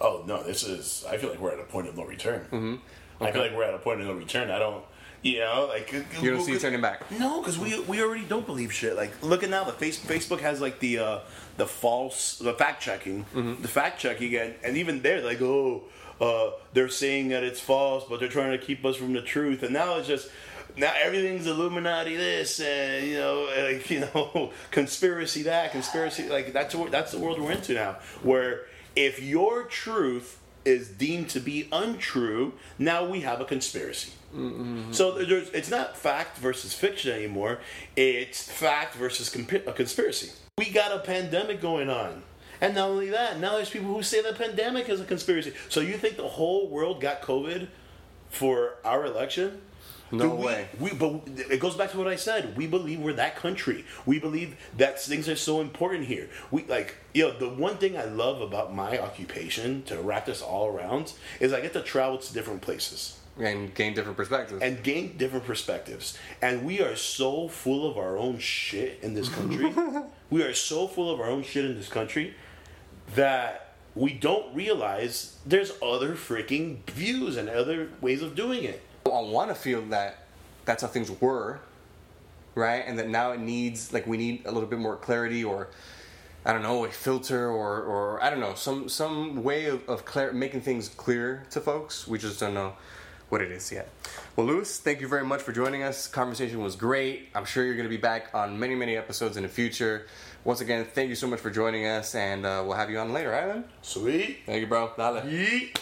Oh 0.00 0.22
no, 0.26 0.42
this 0.42 0.62
is. 0.64 1.04
I 1.08 1.16
feel 1.16 1.30
like 1.30 1.40
we're 1.40 1.52
at 1.52 1.60
a 1.60 1.64
point 1.64 1.88
of 1.88 1.96
no 1.96 2.04
return. 2.04 2.40
Mm-hmm. 2.52 3.24
I 3.24 3.32
feel 3.32 3.42
like 3.42 3.52
we're 3.54 3.64
at 3.64 3.74
a 3.74 3.78
point 3.78 4.00
of 4.00 4.06
no 4.06 4.14
return. 4.14 4.50
I 4.50 4.58
don't. 4.58 4.84
You 5.20 5.40
know, 5.40 5.66
like 5.68 5.92
You 6.22 6.30
don't 6.30 6.44
see 6.44 6.52
it 6.52 6.60
turning 6.60 6.80
back. 6.80 7.10
No, 7.10 7.40
because 7.40 7.58
we 7.58 7.80
we 7.80 8.00
already 8.00 8.24
don't 8.24 8.46
believe 8.46 8.72
shit. 8.72 8.94
Like, 8.94 9.10
look 9.20 9.42
at 9.42 9.50
now, 9.50 9.64
the 9.64 9.72
face, 9.72 9.98
Facebook 9.98 10.38
has 10.40 10.60
like 10.60 10.78
the 10.78 11.00
uh, 11.00 11.18
the 11.56 11.66
false, 11.66 12.38
the 12.38 12.54
fact 12.54 12.80
checking, 12.80 13.24
Mm-hmm. 13.34 13.60
the 13.62 13.66
fact 13.68 13.98
checking, 14.00 14.36
and, 14.36 14.54
and 14.62 14.76
even 14.76 15.02
there, 15.02 15.20
like, 15.22 15.42
oh, 15.42 15.82
uh, 16.20 16.50
they're 16.72 16.88
saying 16.88 17.30
that 17.30 17.42
it's 17.42 17.58
false, 17.58 18.04
but 18.08 18.20
they're 18.20 18.28
trying 18.28 18.52
to 18.52 18.64
keep 18.64 18.84
us 18.84 18.94
from 18.94 19.12
the 19.12 19.20
truth. 19.22 19.64
And 19.64 19.72
now 19.72 19.96
it's 19.96 20.06
just 20.06 20.28
now 20.76 20.92
everything's 21.02 21.46
Illuminati 21.46 22.16
this, 22.16 22.60
and 22.60 23.06
you 23.06 23.18
know, 23.18 23.48
like 23.72 23.90
you 23.90 24.00
know, 24.00 24.52
conspiracy 24.70 25.42
that, 25.42 25.72
conspiracy 25.72 26.28
like 26.28 26.52
that's 26.52 26.74
what 26.74 26.90
that's 26.90 27.12
the 27.12 27.18
world 27.18 27.40
we're 27.40 27.52
into 27.52 27.74
now, 27.74 27.96
where 28.22 28.66
if 28.96 29.22
your 29.22 29.64
truth 29.64 30.40
is 30.64 30.88
deemed 30.88 31.30
to 31.30 31.40
be 31.40 31.68
untrue, 31.72 32.52
now 32.78 33.04
we 33.04 33.20
have 33.20 33.40
a 33.40 33.44
conspiracy. 33.44 34.12
Mm-hmm. 34.34 34.92
So 34.92 35.12
there's, 35.12 35.48
it's 35.50 35.70
not 35.70 35.96
fact 35.96 36.36
versus 36.38 36.74
fiction 36.74 37.12
anymore. 37.12 37.60
It's 37.96 38.42
fact 38.42 38.94
versus 38.94 39.30
compi- 39.34 39.66
a 39.66 39.72
conspiracy. 39.72 40.32
We 40.58 40.70
got 40.70 40.92
a 40.92 40.98
pandemic 40.98 41.60
going 41.62 41.88
on. 41.88 42.22
And 42.60 42.74
not 42.74 42.90
only 42.90 43.10
that, 43.10 43.38
now 43.38 43.54
there's 43.54 43.70
people 43.70 43.94
who 43.94 44.02
say 44.02 44.20
the 44.20 44.32
pandemic 44.32 44.88
is 44.88 45.00
a 45.00 45.04
conspiracy. 45.04 45.54
So 45.68 45.80
you 45.80 45.96
think 45.96 46.16
the 46.16 46.28
whole 46.28 46.68
world 46.68 47.00
got 47.00 47.22
COVID 47.22 47.68
for 48.28 48.74
our 48.84 49.06
election? 49.06 49.60
No 50.10 50.34
we- 50.34 50.46
way. 50.46 50.68
We, 50.80 50.90
but 50.92 51.22
it 51.50 51.60
goes 51.60 51.74
back 51.76 51.90
to 51.92 51.98
what 51.98 52.08
I 52.08 52.16
said. 52.16 52.56
We 52.56 52.66
believe 52.66 53.00
we're 53.00 53.12
that 53.14 53.36
country. 53.36 53.84
We 54.06 54.18
believe 54.18 54.56
that 54.76 55.00
things 55.00 55.28
are 55.28 55.36
so 55.36 55.60
important 55.60 56.06
here. 56.06 56.28
We 56.50 56.64
like, 56.64 56.96
you 57.14 57.24
know, 57.28 57.38
the 57.38 57.48
one 57.48 57.76
thing 57.76 57.96
I 57.98 58.04
love 58.04 58.40
about 58.40 58.74
my 58.74 58.98
occupation 58.98 59.82
to 59.84 59.98
wrap 60.00 60.26
this 60.26 60.40
all 60.42 60.66
around 60.68 61.12
is 61.40 61.52
I 61.52 61.60
get 61.60 61.72
to 61.74 61.82
travel 61.82 62.18
to 62.18 62.32
different 62.32 62.62
places 62.62 63.18
And 63.38 63.74
gain 63.74 63.94
different 63.94 64.16
perspectives. 64.16 64.62
and 64.62 64.82
gain 64.82 65.16
different 65.16 65.44
perspectives. 65.44 66.16
And 66.40 66.64
we 66.64 66.80
are 66.80 66.96
so 66.96 67.48
full 67.48 67.88
of 67.90 67.98
our 67.98 68.16
own 68.16 68.38
shit 68.38 68.98
in 69.02 69.14
this 69.14 69.28
country. 69.28 69.72
we 70.30 70.42
are 70.42 70.54
so 70.54 70.86
full 70.86 71.12
of 71.12 71.20
our 71.20 71.28
own 71.28 71.42
shit 71.42 71.64
in 71.64 71.74
this 71.76 71.88
country 71.88 72.34
that 73.14 73.74
we 73.94 74.12
don't 74.12 74.54
realize 74.54 75.36
there's 75.44 75.72
other 75.82 76.14
freaking 76.14 76.78
views 76.90 77.36
and 77.36 77.48
other 77.48 77.88
ways 78.00 78.22
of 78.22 78.34
doing 78.34 78.64
it. 78.64 78.82
I 79.12 79.20
want 79.20 79.50
to 79.50 79.54
feel 79.54 79.82
that 79.86 80.24
that's 80.64 80.82
how 80.82 80.88
things 80.88 81.10
were, 81.20 81.60
right? 82.54 82.84
And 82.86 82.98
that 82.98 83.08
now 83.08 83.32
it 83.32 83.40
needs 83.40 83.92
like 83.92 84.06
we 84.06 84.16
need 84.16 84.46
a 84.46 84.52
little 84.52 84.68
bit 84.68 84.78
more 84.78 84.96
clarity, 84.96 85.44
or 85.44 85.68
I 86.44 86.52
don't 86.52 86.62
know, 86.62 86.84
a 86.84 86.90
filter, 86.90 87.48
or 87.48 87.82
or 87.82 88.22
I 88.22 88.30
don't 88.30 88.40
know, 88.40 88.54
some 88.54 88.88
some 88.88 89.42
way 89.42 89.66
of, 89.66 89.88
of 89.88 90.04
clar- 90.04 90.32
making 90.32 90.62
things 90.62 90.88
clear 90.88 91.44
to 91.50 91.60
folks. 91.60 92.06
We 92.06 92.18
just 92.18 92.40
don't 92.40 92.54
know 92.54 92.74
what 93.28 93.42
it 93.42 93.50
is 93.50 93.70
yet. 93.70 93.90
Well, 94.36 94.46
Luis, 94.46 94.78
thank 94.78 95.00
you 95.00 95.08
very 95.08 95.24
much 95.24 95.42
for 95.42 95.52
joining 95.52 95.82
us. 95.82 96.06
Conversation 96.06 96.62
was 96.62 96.76
great. 96.76 97.28
I'm 97.34 97.44
sure 97.44 97.64
you're 97.64 97.74
going 97.74 97.88
to 97.88 97.90
be 97.90 98.00
back 98.00 98.30
on 98.34 98.58
many 98.58 98.74
many 98.74 98.96
episodes 98.96 99.36
in 99.36 99.42
the 99.42 99.48
future. 99.48 100.06
Once 100.44 100.60
again, 100.60 100.86
thank 100.94 101.08
you 101.08 101.14
so 101.14 101.26
much 101.26 101.40
for 101.40 101.50
joining 101.50 101.86
us, 101.86 102.14
and 102.14 102.46
uh, 102.46 102.62
we'll 102.64 102.76
have 102.76 102.90
you 102.90 102.98
on 102.98 103.12
later, 103.12 103.34
Island. 103.34 103.64
Sweet. 103.82 104.38
Thank 104.46 104.60
you, 104.60 104.66
bro. 104.66 104.92
Dale. 104.96 105.22
Yeet. 105.22 105.76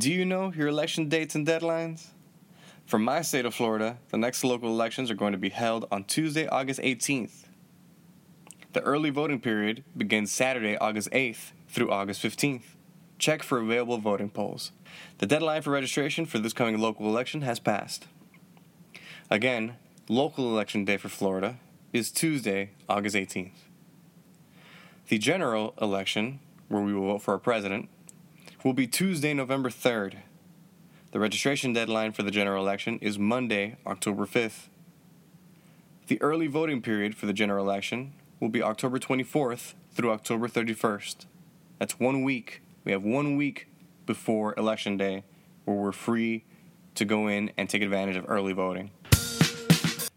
Do 0.00 0.10
you 0.10 0.24
know 0.24 0.50
your 0.50 0.68
election 0.68 1.10
dates 1.10 1.34
and 1.34 1.46
deadlines? 1.46 2.06
For 2.86 2.98
my 2.98 3.20
state 3.20 3.44
of 3.44 3.54
Florida, 3.54 3.98
the 4.08 4.16
next 4.16 4.42
local 4.42 4.70
elections 4.70 5.10
are 5.10 5.14
going 5.14 5.32
to 5.32 5.38
be 5.38 5.50
held 5.50 5.86
on 5.92 6.04
Tuesday, 6.04 6.46
August 6.46 6.80
18th. 6.80 7.44
The 8.72 8.80
early 8.80 9.10
voting 9.10 9.40
period 9.40 9.84
begins 9.94 10.32
Saturday, 10.32 10.78
August 10.78 11.10
8th 11.10 11.52
through 11.68 11.90
August 11.90 12.22
15th. 12.22 12.62
Check 13.18 13.42
for 13.42 13.58
available 13.58 13.98
voting 13.98 14.30
polls. 14.30 14.72
The 15.18 15.26
deadline 15.26 15.60
for 15.60 15.72
registration 15.72 16.24
for 16.24 16.38
this 16.38 16.54
coming 16.54 16.78
local 16.78 17.06
election 17.06 17.42
has 17.42 17.60
passed. 17.60 18.06
Again, 19.28 19.76
local 20.08 20.46
election 20.46 20.86
day 20.86 20.96
for 20.96 21.10
Florida 21.10 21.58
is 21.92 22.10
Tuesday, 22.10 22.70
August 22.88 23.14
18th. 23.14 23.52
The 25.08 25.18
general 25.18 25.74
election, 25.78 26.40
where 26.68 26.80
we 26.80 26.94
will 26.94 27.06
vote 27.06 27.22
for 27.22 27.32
our 27.32 27.38
president, 27.38 27.90
will 28.64 28.72
be 28.74 28.86
Tuesday, 28.86 29.32
November 29.32 29.70
3rd. 29.70 30.16
The 31.12 31.18
registration 31.18 31.72
deadline 31.72 32.12
for 32.12 32.22
the 32.22 32.30
general 32.30 32.62
election 32.62 32.98
is 33.00 33.18
Monday, 33.18 33.76
October 33.86 34.26
5th. 34.26 34.68
The 36.08 36.20
early 36.20 36.46
voting 36.46 36.82
period 36.82 37.14
for 37.14 37.26
the 37.26 37.32
general 37.32 37.64
election 37.64 38.12
will 38.38 38.50
be 38.50 38.62
October 38.62 38.98
24th 38.98 39.74
through 39.92 40.10
October 40.10 40.46
31st. 40.46 41.26
That's 41.78 41.98
one 41.98 42.22
week. 42.22 42.62
We 42.84 42.92
have 42.92 43.02
one 43.02 43.36
week 43.36 43.68
before 44.04 44.54
Election 44.56 44.96
Day 44.96 45.24
where 45.64 45.76
we're 45.76 45.92
free 45.92 46.44
to 46.96 47.04
go 47.04 47.28
in 47.28 47.52
and 47.56 47.68
take 47.68 47.82
advantage 47.82 48.16
of 48.16 48.26
early 48.28 48.52
voting. 48.52 48.90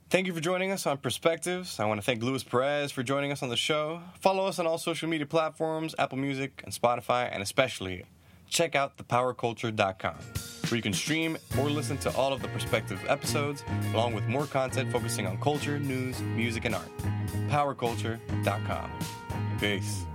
Thank 0.09 0.27
you 0.27 0.33
for 0.33 0.41
joining 0.41 0.71
us 0.71 0.85
on 0.85 0.97
Perspectives. 0.97 1.79
I 1.79 1.85
want 1.85 1.99
to 1.99 2.05
thank 2.05 2.21
Luis 2.21 2.43
Perez 2.43 2.91
for 2.91 3.03
joining 3.03 3.31
us 3.31 3.41
on 3.41 3.49
the 3.49 3.57
show. 3.57 4.01
Follow 4.19 4.45
us 4.45 4.59
on 4.59 4.67
all 4.67 4.77
social 4.77 5.09
media 5.09 5.25
platforms, 5.25 5.95
Apple 5.97 6.17
Music 6.17 6.61
and 6.65 6.73
Spotify, 6.73 7.29
and 7.31 7.41
especially 7.41 8.05
check 8.53 8.75
out 8.75 8.95
thepowerculture.com, 8.97 10.15
where 10.69 10.75
you 10.75 10.81
can 10.81 10.93
stream 10.93 11.37
or 11.59 11.69
listen 11.69 11.97
to 11.97 12.15
all 12.15 12.31
of 12.31 12.41
the 12.41 12.47
Perspective 12.49 13.03
episodes, 13.09 13.63
along 13.93 14.13
with 14.13 14.25
more 14.27 14.45
content 14.45 14.91
focusing 14.91 15.25
on 15.25 15.37
culture, 15.41 15.79
news, 15.79 16.21
music, 16.21 16.65
and 16.65 16.75
art. 16.75 16.89
Powerculture.com. 17.49 18.91
Peace. 19.59 20.05